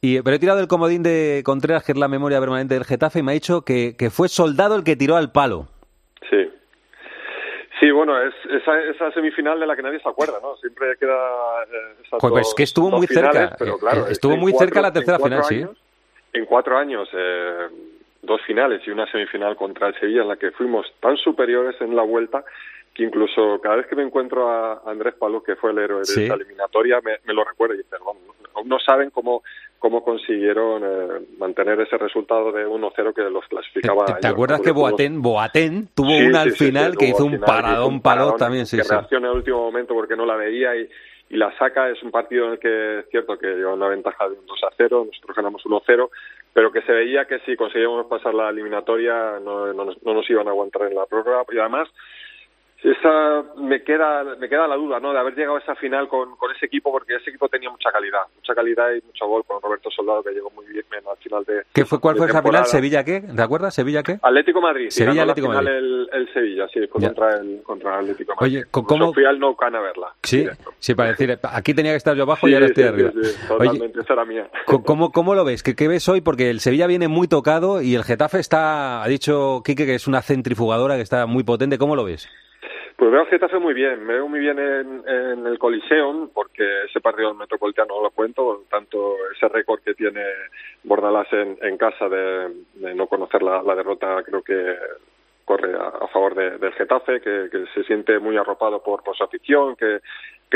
Y, 0.00 0.20
pero 0.20 0.36
he 0.36 0.38
tirado 0.38 0.60
el 0.60 0.68
comodín 0.68 1.02
de 1.02 1.42
Contreras, 1.44 1.82
que 1.82 1.90
es 1.90 1.98
la 1.98 2.06
memoria 2.06 2.38
permanente 2.38 2.74
del 2.74 2.84
Getafe, 2.84 3.18
y 3.18 3.22
me 3.24 3.32
ha 3.32 3.34
dicho 3.34 3.62
que, 3.62 3.96
que 3.96 4.10
fue 4.10 4.28
soldado 4.28 4.76
el 4.76 4.84
que 4.84 4.94
tiró 4.94 5.16
al 5.16 5.32
palo. 5.32 5.66
Bueno, 7.96 8.20
es 8.22 8.34
esa, 8.50 8.78
esa 8.82 9.10
semifinal 9.12 9.58
de 9.58 9.66
la 9.66 9.74
que 9.76 9.82
nadie 9.82 9.98
se 10.00 10.08
acuerda, 10.08 10.38
¿no? 10.42 10.56
Siempre 10.56 10.96
queda 10.98 11.62
eh, 11.64 11.94
pues 12.10 12.32
dos- 12.32 12.54
que 12.54 12.62
estuvo 12.62 12.90
muy 12.90 13.06
finales, 13.06 13.32
cerca, 13.32 13.56
pero 13.58 13.74
eh, 13.74 13.78
claro, 13.80 14.06
eh, 14.06 14.12
estuvo 14.12 14.36
muy 14.36 14.52
cuatro- 14.52 14.66
cerca 14.66 14.80
la 14.82 14.92
tercera 14.92 15.18
final, 15.18 15.44
sí. 15.44 15.64
En 16.32 16.44
cuatro 16.44 16.76
años, 16.76 17.08
eh, 17.12 17.68
dos 18.22 18.40
finales 18.42 18.82
y 18.86 18.90
una 18.90 19.10
semifinal 19.10 19.56
contra 19.56 19.88
el 19.88 19.98
Sevilla 19.98 20.22
en 20.22 20.28
la 20.28 20.36
que 20.36 20.50
fuimos 20.50 20.86
tan 21.00 21.16
superiores 21.16 21.80
en 21.80 21.94
la 21.96 22.02
vuelta 22.02 22.44
que 22.96 23.02
incluso 23.04 23.60
cada 23.60 23.76
vez 23.76 23.86
que 23.86 23.94
me 23.96 24.02
encuentro 24.02 24.48
a 24.48 24.80
Andrés 24.86 25.14
Palou, 25.14 25.42
que 25.42 25.56
fue 25.56 25.70
el 25.72 25.78
héroe 25.78 25.98
de 25.98 26.04
Sí. 26.06 26.22
esta 26.22 26.34
eliminatoria, 26.34 27.00
me, 27.04 27.18
me 27.26 27.34
lo 27.34 27.44
recuerda 27.44 27.74
y 27.74 27.78
dice, 27.78 27.96
vamos, 28.00 28.22
aún 28.54 28.68
no 28.68 28.78
saben 28.78 29.10
cómo 29.10 29.42
cómo 29.78 30.02
consiguieron 30.02 30.82
eh, 30.84 31.26
mantener 31.38 31.78
ese 31.80 31.98
resultado 31.98 32.50
de 32.50 32.66
1-0 32.66 33.14
que 33.14 33.22
los 33.30 33.44
clasificaba. 33.46 34.06
¿Te 34.06 34.12
ellos, 34.12 34.24
acuerdas 34.24 34.58
¿no? 34.60 34.64
que 34.64 34.70
Boateng, 34.72 35.20
Boateng 35.22 35.88
tuvo 35.94 36.08
Sí, 36.08 36.26
una 36.26 36.40
al 36.40 36.52
sí, 36.52 36.64
final 36.64 36.96
que 36.96 37.08
hizo 37.08 37.24
un 37.24 37.38
paradón 37.38 38.00
paradón, 38.00 38.36
también, 38.38 38.64
sí, 38.66 38.78
que 38.78 38.82
reacciona 38.82 39.26
en 39.26 39.32
el 39.32 39.36
último 39.38 39.58
momento 39.58 39.92
porque 39.94 40.16
no 40.16 40.24
la 40.24 40.34
veía 40.34 40.74
y, 40.76 40.88
y 41.28 41.36
la 41.36 41.56
saca. 41.58 41.90
Es 41.90 42.02
un 42.02 42.10
partido 42.10 42.46
en 42.46 42.52
el 42.52 42.58
que 42.58 43.00
es 43.00 43.08
cierto 43.10 43.36
que 43.38 43.46
lleva 43.48 43.74
una 43.74 43.88
ventaja 43.88 44.26
de 44.28 44.34
un 44.38 44.46
2 44.46 44.58
a 44.64 44.74
0, 44.76 45.04
nosotros 45.12 45.36
ganamos 45.36 45.64
1 45.66 45.82
0, 45.84 46.10
pero 46.54 46.72
que 46.72 46.80
se 46.82 46.92
veía 46.92 47.26
que 47.26 47.38
si 47.40 47.54
conseguíamos 47.54 48.06
pasar 48.06 48.34
la 48.34 48.48
eliminatoria 48.48 49.38
no, 49.44 49.72
no 49.74 49.84
nos, 49.84 50.02
no 50.02 50.14
nos 50.14 50.28
iban 50.30 50.48
a 50.48 50.50
aguantar 50.50 50.82
en 50.88 50.94
la 50.94 51.04
prórroga 51.04 51.44
y 51.52 51.58
además 51.58 51.88
esa 52.82 53.42
me 53.56 53.82
queda 53.82 54.22
me 54.38 54.48
queda 54.48 54.66
la 54.68 54.76
duda 54.76 55.00
no 55.00 55.12
de 55.12 55.18
haber 55.18 55.34
llegado 55.34 55.56
a 55.56 55.60
esa 55.60 55.74
final 55.76 56.08
con, 56.08 56.36
con 56.36 56.50
ese 56.54 56.66
equipo 56.66 56.92
porque 56.92 57.16
ese 57.16 57.30
equipo 57.30 57.48
tenía 57.48 57.70
mucha 57.70 57.90
calidad 57.90 58.20
mucha 58.36 58.54
calidad 58.54 58.90
y 58.92 59.04
mucho 59.06 59.26
gol 59.26 59.44
con 59.46 59.60
Roberto 59.62 59.90
Soldado 59.90 60.22
que 60.22 60.30
llegó 60.30 60.50
muy 60.50 60.66
bien 60.66 60.84
al 61.10 61.16
final 61.18 61.44
de 61.44 61.62
¿Qué 61.72 61.84
fue, 61.84 61.98
¿Cuál 62.00 62.16
fue 62.16 62.26
esa 62.26 62.42
final? 62.42 62.64
¿Sevilla 62.66 63.02
qué? 63.04 63.20
¿Te 63.22 63.42
acuerdas? 63.42 63.74
¿Sevilla 63.74 64.02
qué? 64.02 64.18
Atlético 64.22 64.60
Madrid 64.60 64.90
Sevilla, 64.90 65.22
Atlético 65.22 65.48
la 65.52 65.58
final 65.60 65.74
Madrid. 65.74 66.08
El, 66.12 66.20
el 66.20 66.32
Sevilla 66.32 66.68
sí 66.68 66.80
fue 66.86 67.00
Ya. 67.00 67.08
contra 67.08 67.36
el 67.40 67.62
contra 67.62 67.94
el 67.94 68.00
Atlético 68.04 68.34
Madrid 68.38 68.56
Oye, 68.58 68.64
¿cómo- 68.70 69.12
fui 69.14 69.24
al 69.24 69.38
Nou 69.38 69.56
Camp 69.56 69.74
a 69.74 69.80
verla 69.80 70.08
Sí, 70.22 70.46
sí, 70.78 70.94
para 70.94 71.10
decir, 71.10 71.38
aquí 71.42 71.74
tenía 71.74 71.92
que 71.92 71.96
estar 71.98 72.14
yo 72.16 72.22
abajo 72.24 72.46
Sí, 72.46 72.52
y 72.52 72.54
ahora 72.54 72.66
estoy 72.66 72.84
sí, 72.84 72.88
arriba. 72.88 73.10
sí, 73.12 73.24
sí, 73.24 73.36
Oye, 73.52 73.64
totalmente 73.68 74.00
esa 74.00 74.12
era 74.12 74.24
mía 74.24 74.50
¿cómo, 74.66 75.12
¿cómo 75.12 75.34
lo 75.34 75.44
ves? 75.44 75.62
¿Qué, 75.62 75.74
¿Qué 75.74 75.88
ves 75.88 76.08
hoy? 76.08 76.20
Porque 76.20 76.50
el 76.50 76.60
Sevilla 76.60 76.86
viene 76.86 77.08
muy 77.08 77.26
tocado 77.26 77.80
y 77.82 77.94
el 77.94 78.04
Getafe 78.04 78.38
está, 78.38 79.02
ha 79.02 79.08
dicho 79.08 79.62
Quique 79.64 79.86
que 79.86 79.94
es 79.94 80.06
una 80.06 80.22
centrifugadora 80.22 80.96
que 80.96 81.02
está 81.02 81.26
muy 81.26 81.42
potente. 81.42 81.78
¿Cómo 81.78 81.96
lo 81.96 82.04
ves? 82.04 82.28
Pues 82.96 83.10
veo 83.10 83.22
a 83.22 83.26
Getafe 83.26 83.58
muy 83.58 83.74
bien, 83.74 84.02
me 84.06 84.14
veo 84.14 84.26
muy 84.26 84.40
bien 84.40 84.58
en, 84.58 85.46
el 85.46 85.58
Coliseum, 85.58 86.30
porque 86.32 86.84
ese 86.84 87.02
partido 87.02 87.28
del 87.28 87.36
Metropolitano 87.36 87.96
no 87.96 88.02
lo 88.02 88.10
cuento, 88.10 88.64
tanto 88.70 89.16
ese 89.34 89.48
récord 89.48 89.80
que 89.82 89.92
tiene 89.92 90.22
Bordalás 90.82 91.30
en, 91.32 91.58
en 91.60 91.76
casa 91.76 92.08
de, 92.08 92.54
de 92.74 92.94
no 92.94 93.06
conocer 93.06 93.42
la, 93.42 93.62
derrota 93.74 94.22
creo 94.24 94.42
que 94.42 94.76
corre 95.44 95.74
a, 95.76 96.08
favor 96.08 96.34
de- 96.34 96.56
del 96.56 96.72
Getafe, 96.72 97.20
que, 97.20 97.66
se 97.74 97.84
siente 97.84 98.18
muy 98.18 98.38
arropado 98.38 98.82
por, 98.82 99.02
su 99.14 99.22
afición, 99.22 99.76
que, 99.76 100.00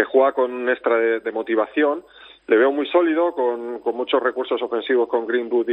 juega 0.05 0.33
con 0.33 0.51
un 0.51 0.69
extra 0.71 0.97
de, 0.97 1.33
motivación. 1.33 2.03
Le 2.47 2.57
veo 2.57 2.73
muy 2.73 2.87
sólido, 2.87 3.35
con, 3.35 3.83
muchos 3.95 4.23
recursos 4.23 4.63
ofensivos 4.63 5.09
con 5.11 5.27
Greenwood 5.27 5.69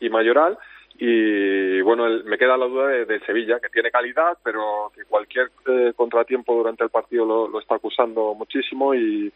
y 0.00 0.10
Mayoral. 0.10 0.58
Y 0.96 1.80
bueno, 1.80 2.06
el- 2.06 2.24
me 2.24 2.38
queda 2.38 2.56
la 2.56 2.66
duda 2.66 2.86
de, 2.88 3.20
Sevilla, 3.20 3.58
que 3.60 3.68
tiene 3.68 3.90
calidad, 3.90 4.38
pero 4.44 4.92
que 4.94 5.04
cualquier 5.04 5.50
eh, 5.66 5.92
contratiempo 5.96 6.54
durante 6.54 6.84
el 6.84 6.90
partido 6.90 7.24
lo, 7.24 7.48
lo 7.48 7.58
está 7.60 7.74
acusando 7.76 8.34
muchísimo 8.34 8.94
y, 8.94 9.32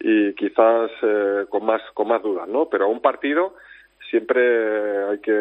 y 0.00 0.32
quizás 0.34 0.90
eh, 1.02 1.46
con 1.48 1.64
más 1.64 1.80
con 1.94 2.08
más 2.08 2.22
dudas, 2.22 2.48
¿no? 2.48 2.68
Pero 2.68 2.88
un 2.88 3.00
partido 3.00 3.54
siempre 4.10 5.04
hay 5.04 5.18
que 5.20 5.32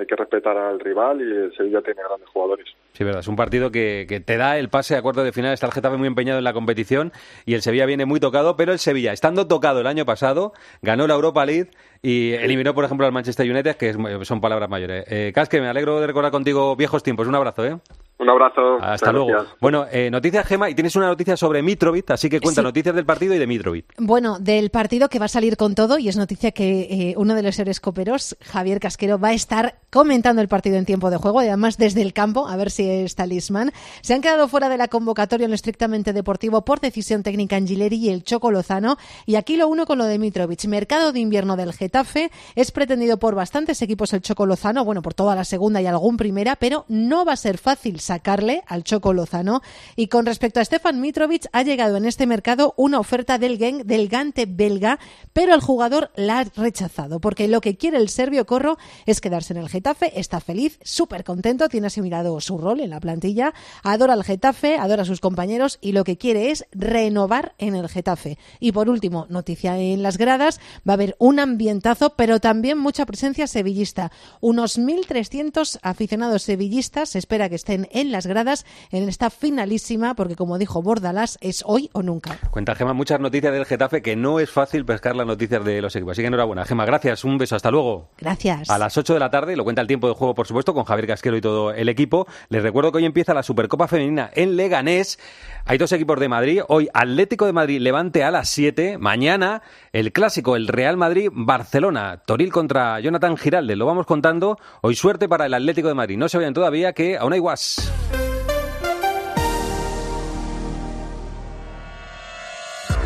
hay 0.00 0.06
que 0.06 0.16
respetar 0.16 0.56
al 0.56 0.80
rival 0.80 1.20
y 1.22 1.56
Sevilla 1.56 1.82
tiene 1.82 2.02
grandes 2.02 2.28
jugadores. 2.28 2.66
Sí, 2.92 3.04
verdad, 3.04 3.20
es 3.20 3.28
un 3.28 3.36
partido 3.36 3.70
que, 3.70 4.04
que 4.08 4.20
te 4.20 4.36
da 4.36 4.58
el 4.58 4.68
pase 4.68 4.96
a 4.96 5.02
cuartos 5.02 5.24
de 5.24 5.32
final. 5.32 5.52
Está 5.54 5.66
el 5.66 5.72
Getafe 5.72 5.96
muy 5.96 6.06
empeñado 6.06 6.38
en 6.38 6.44
la 6.44 6.52
competición 6.52 7.12
y 7.46 7.54
el 7.54 7.62
Sevilla 7.62 7.86
viene 7.86 8.04
muy 8.04 8.20
tocado, 8.20 8.56
pero 8.56 8.72
el 8.72 8.78
Sevilla, 8.78 9.12
estando 9.12 9.46
tocado 9.46 9.80
el 9.80 9.86
año 9.86 10.04
pasado, 10.04 10.52
ganó 10.82 11.06
la 11.06 11.14
Europa 11.14 11.46
League 11.46 11.70
y 12.02 12.32
eliminó, 12.32 12.74
por 12.74 12.84
ejemplo, 12.84 13.06
al 13.06 13.12
Manchester 13.12 13.48
United, 13.50 13.76
que 13.76 13.90
es- 13.90 13.96
son 14.28 14.40
palabras 14.40 14.68
mayores. 14.68 15.04
Eh, 15.08 15.32
Casque, 15.34 15.60
me 15.60 15.68
alegro 15.68 16.00
de 16.00 16.06
recordar 16.06 16.32
contigo 16.32 16.76
viejos 16.76 17.02
tiempos. 17.02 17.26
Un 17.28 17.34
abrazo, 17.34 17.64
¿eh? 17.64 17.78
Un 18.18 18.28
abrazo. 18.28 18.76
Hasta 18.80 19.06
muchas 19.06 19.12
luego. 19.14 19.26
gracias. 19.28 19.56
Bueno, 19.60 19.86
eh, 19.90 20.08
noticias, 20.10 20.46
Gema, 20.46 20.68
y 20.70 20.74
tienes 20.74 20.94
una 20.94 21.06
noticia 21.06 21.36
sobre 21.36 21.60
Mitrovic, 21.62 22.08
así 22.10 22.28
que 22.28 22.40
cuenta 22.40 22.60
Sí. 22.60 22.64
noticias 22.64 22.94
del 22.94 23.04
partido 23.06 23.34
y 23.34 23.38
de 23.38 23.46
Mitrovic. 23.48 23.86
Bueno, 23.98 24.38
del 24.38 24.70
partido 24.70 25.08
que 25.08 25.18
va 25.18 25.24
a 25.24 25.28
salir 25.28 25.56
con 25.56 25.74
todo, 25.74 25.98
y 25.98 26.08
es 26.08 26.16
noticia 26.16 26.52
que 26.52 26.82
eh, 26.82 27.14
uno 27.16 27.34
de 27.34 27.42
los 27.42 27.58
héroes 27.58 27.80
coperos, 27.80 28.36
Javier 28.42 28.78
Casquero, 28.78 29.18
va 29.18 29.28
a 29.28 29.32
estar 29.32 29.76
comentando 29.90 30.40
el 30.42 30.46
partido 30.48 30.76
en 30.76 30.84
tiempo 30.84 31.10
de 31.10 31.16
juego, 31.16 31.42
y 31.42 31.46
además 31.48 31.78
desde 31.78 32.02
el 32.02 32.12
campo, 32.12 32.46
a 32.48 32.56
ver 32.56 32.70
si 32.70 32.81
talismán. 33.14 33.72
Se 34.00 34.14
han 34.14 34.20
quedado 34.20 34.48
fuera 34.48 34.68
de 34.68 34.76
la 34.76 34.88
convocatoria 34.88 35.44
en 35.44 35.50
lo 35.50 35.54
estrictamente 35.54 36.12
deportivo 36.12 36.64
por 36.64 36.80
decisión 36.80 37.22
técnica 37.22 37.56
Angileri 37.56 37.96
y 37.96 38.08
el 38.08 38.24
Choco 38.24 38.50
Lozano, 38.50 38.96
y 39.26 39.36
aquí 39.36 39.56
lo 39.56 39.68
uno 39.68 39.86
con 39.86 39.98
lo 39.98 40.04
de 40.04 40.18
Mitrovic. 40.18 40.64
Mercado 40.66 41.12
de 41.12 41.20
invierno 41.20 41.56
del 41.56 41.72
Getafe 41.72 42.30
es 42.54 42.70
pretendido 42.70 43.18
por 43.18 43.34
bastantes 43.34 43.82
equipos 43.82 44.12
el 44.12 44.22
Choco 44.22 44.46
Lozano, 44.46 44.84
bueno, 44.84 45.02
por 45.02 45.14
toda 45.14 45.34
la 45.34 45.44
segunda 45.44 45.82
y 45.82 45.86
algún 45.86 46.16
primera, 46.16 46.56
pero 46.56 46.84
no 46.88 47.24
va 47.24 47.32
a 47.32 47.36
ser 47.36 47.58
fácil 47.58 48.00
sacarle 48.00 48.62
al 48.66 48.84
Choco 48.84 49.12
Lozano. 49.12 49.62
Y 49.96 50.08
con 50.08 50.26
respecto 50.26 50.60
a 50.60 50.64
Stefan 50.64 51.00
Mitrovic, 51.00 51.46
ha 51.52 51.62
llegado 51.62 51.96
en 51.96 52.04
este 52.04 52.26
mercado 52.26 52.74
una 52.76 52.98
oferta 52.98 53.38
del 53.38 54.08
Gante 54.08 54.46
belga, 54.46 54.98
pero 55.32 55.54
el 55.54 55.60
jugador 55.60 56.10
la 56.16 56.40
ha 56.40 56.44
rechazado, 56.44 57.20
porque 57.20 57.48
lo 57.48 57.60
que 57.60 57.76
quiere 57.76 57.98
el 57.98 58.08
serbio 58.08 58.46
Corro 58.46 58.78
es 59.06 59.20
quedarse 59.20 59.52
en 59.52 59.58
el 59.58 59.68
Getafe, 59.68 60.18
está 60.18 60.40
feliz, 60.40 60.78
súper 60.82 61.24
contento, 61.24 61.68
tiene 61.68 61.88
asimilado 61.88 62.40
su 62.40 62.58
rol 62.58 62.71
en 62.80 62.90
la 62.90 63.00
plantilla, 63.00 63.52
adora 63.82 64.14
al 64.14 64.24
Getafe, 64.24 64.76
adora 64.76 65.02
a 65.02 65.06
sus 65.06 65.20
compañeros 65.20 65.78
y 65.80 65.92
lo 65.92 66.04
que 66.04 66.18
quiere 66.18 66.50
es 66.50 66.66
renovar 66.72 67.54
en 67.58 67.74
el 67.74 67.88
Getafe. 67.88 68.38
Y 68.60 68.72
por 68.72 68.88
último, 68.88 69.26
noticia 69.28 69.78
en 69.78 70.02
las 70.02 70.18
gradas, 70.18 70.60
va 70.88 70.92
a 70.92 70.94
haber 70.94 71.16
un 71.18 71.40
ambientazo, 71.40 72.14
pero 72.16 72.40
también 72.40 72.78
mucha 72.78 73.06
presencia 73.06 73.46
sevillista. 73.46 74.12
Unos 74.40 74.78
1.300 74.78 75.78
aficionados 75.82 76.42
sevillistas 76.42 77.10
se 77.10 77.18
espera 77.18 77.48
que 77.48 77.56
estén 77.56 77.88
en 77.92 78.12
las 78.12 78.26
gradas 78.26 78.64
en 78.90 79.08
esta 79.08 79.30
finalísima, 79.30 80.14
porque 80.14 80.36
como 80.36 80.58
dijo 80.58 80.82
Bordalás, 80.82 81.38
es 81.40 81.62
hoy 81.66 81.90
o 81.92 82.02
nunca. 82.02 82.38
Cuenta 82.50 82.74
Gema 82.74 82.92
muchas 82.92 83.20
noticias 83.20 83.52
del 83.52 83.66
Getafe, 83.66 84.02
que 84.02 84.16
no 84.16 84.40
es 84.40 84.50
fácil 84.50 84.84
pescar 84.84 85.16
las 85.16 85.26
noticias 85.26 85.64
de 85.64 85.80
los 85.80 85.94
equipos. 85.96 86.12
Así 86.12 86.22
que 86.22 86.28
enhorabuena. 86.28 86.64
Gema, 86.64 86.84
gracias. 86.84 87.24
Un 87.24 87.38
beso. 87.38 87.56
Hasta 87.56 87.70
luego. 87.70 88.08
Gracias. 88.18 88.70
A 88.70 88.78
las 88.78 88.96
8 88.96 89.14
de 89.14 89.20
la 89.20 89.30
tarde, 89.30 89.56
lo 89.56 89.64
cuenta 89.64 89.82
el 89.82 89.88
tiempo 89.88 90.08
de 90.08 90.14
juego, 90.14 90.34
por 90.34 90.46
supuesto, 90.46 90.74
con 90.74 90.84
Javier 90.84 91.08
Casquero 91.08 91.36
y 91.36 91.40
todo 91.40 91.72
el 91.72 91.88
equipo. 91.88 92.26
Les 92.48 92.61
recuerdo 92.62 92.92
que 92.92 92.98
hoy 92.98 93.04
empieza 93.04 93.34
la 93.34 93.42
Supercopa 93.42 93.88
Femenina 93.88 94.30
en 94.34 94.56
Leganés. 94.56 95.18
Hay 95.64 95.78
dos 95.78 95.92
equipos 95.92 96.18
de 96.18 96.28
Madrid. 96.28 96.62
Hoy 96.68 96.88
Atlético 96.94 97.46
de 97.46 97.52
Madrid 97.52 97.80
Levante 97.80 98.24
a 98.24 98.30
las 98.30 98.48
7. 98.50 98.98
Mañana 98.98 99.62
el 99.92 100.12
clásico, 100.12 100.56
el 100.56 100.68
Real 100.68 100.96
Madrid-Barcelona. 100.96 102.22
Toril 102.24 102.52
contra 102.52 103.00
Jonathan 103.00 103.36
Giralde. 103.36 103.76
Lo 103.76 103.86
vamos 103.86 104.06
contando. 104.06 104.58
Hoy 104.80 104.94
suerte 104.94 105.28
para 105.28 105.46
el 105.46 105.54
Atlético 105.54 105.88
de 105.88 105.94
Madrid. 105.94 106.16
No 106.16 106.28
se 106.28 106.38
vayan 106.38 106.54
todavía, 106.54 106.92
que 106.92 107.16
aún 107.18 107.32
hay 107.32 107.38
guas. 107.38 107.92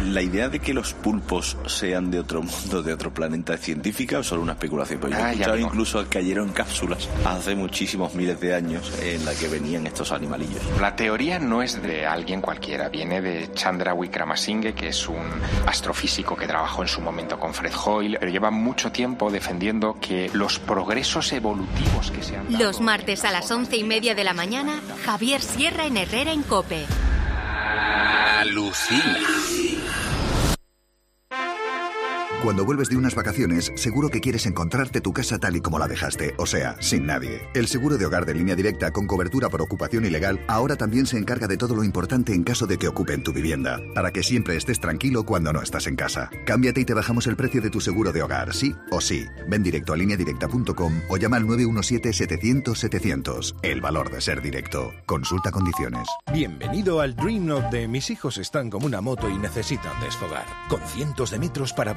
¿La 0.07 0.23
idea 0.23 0.49
de 0.49 0.61
que 0.61 0.73
los 0.73 0.95
pulpos 0.95 1.57
sean 1.67 2.11
de 2.11 2.21
otro 2.21 2.41
mundo, 2.43 2.83
de 2.83 2.93
otro 2.93 3.13
planeta, 3.13 3.55
es 3.55 3.61
científica 3.61 4.19
o 4.21 4.23
solo 4.23 4.43
una 4.43 4.53
especulación? 4.53 5.01
Yo 5.01 5.09
he 5.09 5.15
Ah, 5.15 5.31
escuchado 5.33 5.57
digo. 5.57 5.69
incluso 5.69 6.03
que 6.05 6.09
cayeron 6.09 6.53
cápsulas 6.53 7.09
hace 7.25 7.55
muchísimos 7.55 8.15
miles 8.15 8.41
de 8.41 8.55
años 8.55 8.93
en 9.03 9.25
la 9.25 9.35
que 9.35 9.49
venían 9.49 9.87
estos 9.87 10.13
animalillos. 10.13 10.63
La 10.81 10.95
teoría 10.97 11.39
no 11.39 11.61
es 11.63 11.83
de 11.83 12.07
alguien 12.07 12.41
cualquiera, 12.41 12.89
viene 12.89 13.21
de 13.21 13.53
Chandra 13.53 13.95
Wickramasinghe, 13.95 14.75
que 14.75 14.89
es 14.89 15.09
un 15.09 15.17
astrofísico 15.67 16.37
que 16.37 16.47
trabajó 16.47 16.83
en 16.83 16.89
su 16.89 17.01
momento 17.01 17.39
con 17.41 17.53
Fred 17.53 17.73
Hoyle, 17.85 18.17
pero 18.21 18.31
lleva 18.31 18.51
mucho 18.51 18.93
tiempo 18.93 19.31
defendiendo 19.31 19.99
que 20.01 20.31
los 20.33 20.59
progresos 20.61 21.33
evolutivos 21.33 22.11
que 22.13 22.23
se 22.23 22.37
han 22.37 22.51
dado... 22.53 22.65
Los 22.65 22.81
martes 22.81 23.25
a 23.25 23.33
las 23.33 23.51
once 23.51 23.77
y 23.77 23.83
media 23.85 24.15
de 24.15 24.25
la 24.25 24.35
mañana, 24.35 24.81
Javier 25.05 25.43
Sierra 25.43 25.87
en 25.87 25.97
Herrera 25.97 26.33
en 26.33 26.43
Cope. 26.45 26.85
Alucina. 28.41 29.19
Cuando 32.47 32.65
vuelves 32.65 32.89
de 32.89 32.97
unas 32.97 33.15
vacaciones, 33.17 33.73
seguro 33.75 34.09
que 34.09 34.21
quieres 34.21 34.47
encontrarte 34.47 35.01
tu 35.01 35.13
casa 35.13 35.37
tal 35.37 35.57
y 35.57 35.61
como 35.61 35.81
la 35.81 35.89
dejaste, 35.89 36.37
o 36.39 36.47
sea, 36.47 36.81
sin 36.81 37.05
nadie. 37.05 37.41
El 37.55 37.67
seguro 37.67 37.99
de 37.99 38.07
hogar 38.07 38.25
de 38.25 38.35
línea 38.35 38.55
directa 38.55 38.93
con 38.93 39.09
cobertura 39.09 39.49
por 39.49 39.63
ocupación 39.63 40.05
ilegal 40.05 40.39
ahora 40.47 40.77
también 40.77 41.07
se 41.07 41.19
encarga 41.19 41.49
de 41.49 41.57
todo 41.57 41.75
lo 41.75 41.83
importante 41.83 42.33
en 42.33 42.45
caso 42.45 42.69
de 42.69 42.79
que 42.79 42.87
ocupen 42.87 43.25
tu 43.25 43.33
vivienda, 43.33 43.81
para 43.97 44.13
que 44.13 44.23
siempre 44.23 44.57
estés 44.57 44.79
tranquilo 44.79 45.27
cuando 45.27 45.53
no 45.53 45.61
estás 45.61 45.89
en 45.89 45.97
casa. 45.97 46.31
Cámbiate 46.47 46.83
y 46.83 46.85
te 46.85 46.95
bajamos 46.95 47.27
el 47.27 47.35
precio 47.35 47.61
de 47.61 47.71
tu 47.71 47.81
seguro 47.81 48.13
de 48.13 48.23
hogar, 48.23 48.55
sí 48.55 48.77
o 48.93 49.01
sí. 49.01 49.27
Ven 49.49 49.65
directo 49.65 49.93
a 49.93 49.97
lineadirecta.com 49.97 51.01
o 51.09 51.17
llama 51.17 51.39
al 51.39 51.47
917-700-700. 51.47 53.57
El 53.63 53.81
valor 53.81 54.13
de 54.13 54.21
ser 54.21 54.41
directo. 54.41 54.93
Consulta 55.05 55.51
condiciones. 55.51 56.07
Bienvenido 56.33 57.01
al 57.01 57.17
Dream 57.17 57.51
of 57.51 57.73
de 57.73 57.89
mis 57.89 58.09
hijos 58.11 58.39
están 58.39 58.71
como 58.71 58.87
una 58.87 59.01
moto 59.01 59.29
y 59.29 59.37
necesitan 59.37 60.01
desfogar, 60.01 60.47
con 60.69 60.81
cientos 60.83 61.33
de 61.33 61.41
metros 61.41 61.73
para 61.73 61.93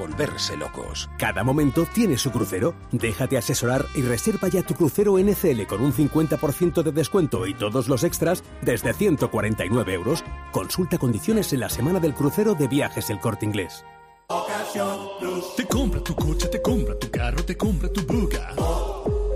locos. 0.57 1.09
Cada 1.17 1.43
momento 1.43 1.85
tiene 1.93 2.17
su 2.17 2.31
crucero. 2.31 2.75
Déjate 2.91 3.37
asesorar 3.37 3.85
y 3.95 4.01
reserva 4.01 4.47
ya 4.47 4.63
tu 4.63 4.73
crucero 4.73 5.17
NCL 5.17 5.65
con 5.67 5.81
un 5.81 5.93
50% 5.93 6.81
de 6.83 6.91
descuento 6.91 7.45
y 7.45 7.53
todos 7.53 7.87
los 7.87 8.03
extras 8.03 8.43
desde 8.61 8.93
149 8.93 9.93
euros. 9.93 10.23
Consulta 10.51 10.97
condiciones 10.97 11.53
en 11.53 11.59
la 11.59 11.69
semana 11.69 11.99
del 11.99 12.13
crucero 12.13 12.55
de 12.55 12.67
viajes 12.67 13.09
El 13.09 13.19
Corte 13.19 13.45
Inglés. 13.45 13.83
Te 15.57 15.65
compra 15.65 16.01
tu 16.01 16.15
coche, 16.15 16.47
te 16.47 16.61
compra 16.61 16.97
tu 16.97 17.09
carro, 17.09 17.43
te 17.43 17.57
compra 17.57 17.89
tu 17.89 18.01
buga. 18.05 19.18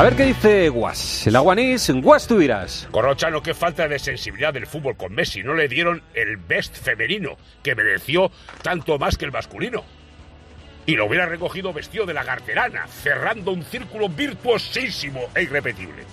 A 0.00 0.04
ver 0.04 0.16
qué 0.16 0.24
dice 0.24 0.70
Guas. 0.70 1.26
El 1.26 1.36
aguanís, 1.36 1.90
Guas 1.90 2.26
tú 2.26 2.38
dirás. 2.38 2.88
Corrochano, 2.90 3.42
qué 3.42 3.52
falta 3.52 3.86
de 3.86 3.98
sensibilidad 3.98 4.50
del 4.50 4.66
fútbol 4.66 4.96
con 4.96 5.14
Messi. 5.14 5.42
No 5.42 5.52
le 5.52 5.68
dieron 5.68 6.02
el 6.14 6.38
best 6.38 6.74
femenino, 6.74 7.36
que 7.62 7.74
mereció 7.74 8.30
tanto 8.62 8.98
más 8.98 9.18
que 9.18 9.26
el 9.26 9.30
masculino. 9.30 9.84
Y 10.86 10.94
lo 10.94 11.04
hubiera 11.04 11.26
recogido 11.26 11.74
vestido 11.74 12.06
de 12.06 12.14
la 12.14 12.24
garterana, 12.24 12.86
cerrando 12.86 13.52
un 13.52 13.62
círculo 13.62 14.08
virtuosísimo 14.08 15.20
e 15.34 15.42
irrepetible. 15.42 16.04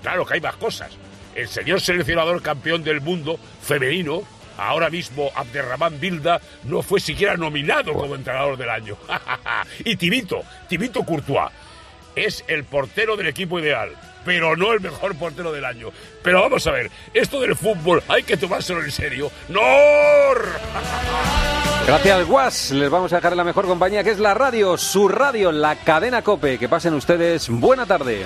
Claro 0.00 0.24
que 0.24 0.32
hay 0.32 0.40
más 0.40 0.56
cosas. 0.56 0.92
El 1.34 1.46
señor 1.46 1.82
seleccionador 1.82 2.40
campeón 2.40 2.82
del 2.82 3.02
mundo 3.02 3.38
femenino, 3.60 4.22
ahora 4.56 4.88
mismo 4.88 5.30
Abderramán 5.34 6.00
Bilda, 6.00 6.40
no 6.62 6.80
fue 6.80 6.98
siquiera 6.98 7.36
nominado 7.36 7.92
como 7.92 8.14
entrenador 8.14 8.56
del 8.56 8.70
año. 8.70 8.96
y 9.84 9.96
Tibito, 9.96 10.42
Tibito 10.66 11.04
Courtois, 11.04 11.50
es 12.16 12.44
el 12.48 12.64
portero 12.64 13.16
del 13.16 13.28
equipo 13.28 13.58
ideal, 13.58 13.90
pero 14.24 14.56
no 14.56 14.72
el 14.72 14.80
mejor 14.80 15.14
portero 15.16 15.52
del 15.52 15.64
año. 15.64 15.90
Pero 16.22 16.40
vamos 16.40 16.66
a 16.66 16.72
ver, 16.72 16.90
esto 17.12 17.40
del 17.40 17.56
fútbol 17.56 18.02
hay 18.08 18.22
que 18.22 18.36
tomárselo 18.36 18.82
en 18.82 18.90
serio. 18.90 19.30
¡No! 19.48 19.60
Gracias, 21.86 22.26
Guas. 22.26 22.70
Les 22.70 22.88
vamos 22.88 23.12
a 23.12 23.16
dejar 23.16 23.36
la 23.36 23.44
mejor 23.44 23.66
compañía 23.66 24.02
que 24.02 24.10
es 24.10 24.18
la 24.18 24.32
radio, 24.32 24.78
su 24.78 25.06
radio, 25.06 25.52
la 25.52 25.76
cadena 25.76 26.22
Cope. 26.22 26.58
Que 26.58 26.68
pasen 26.68 26.94
ustedes 26.94 27.50
buena 27.50 27.84
tarde. 27.84 28.24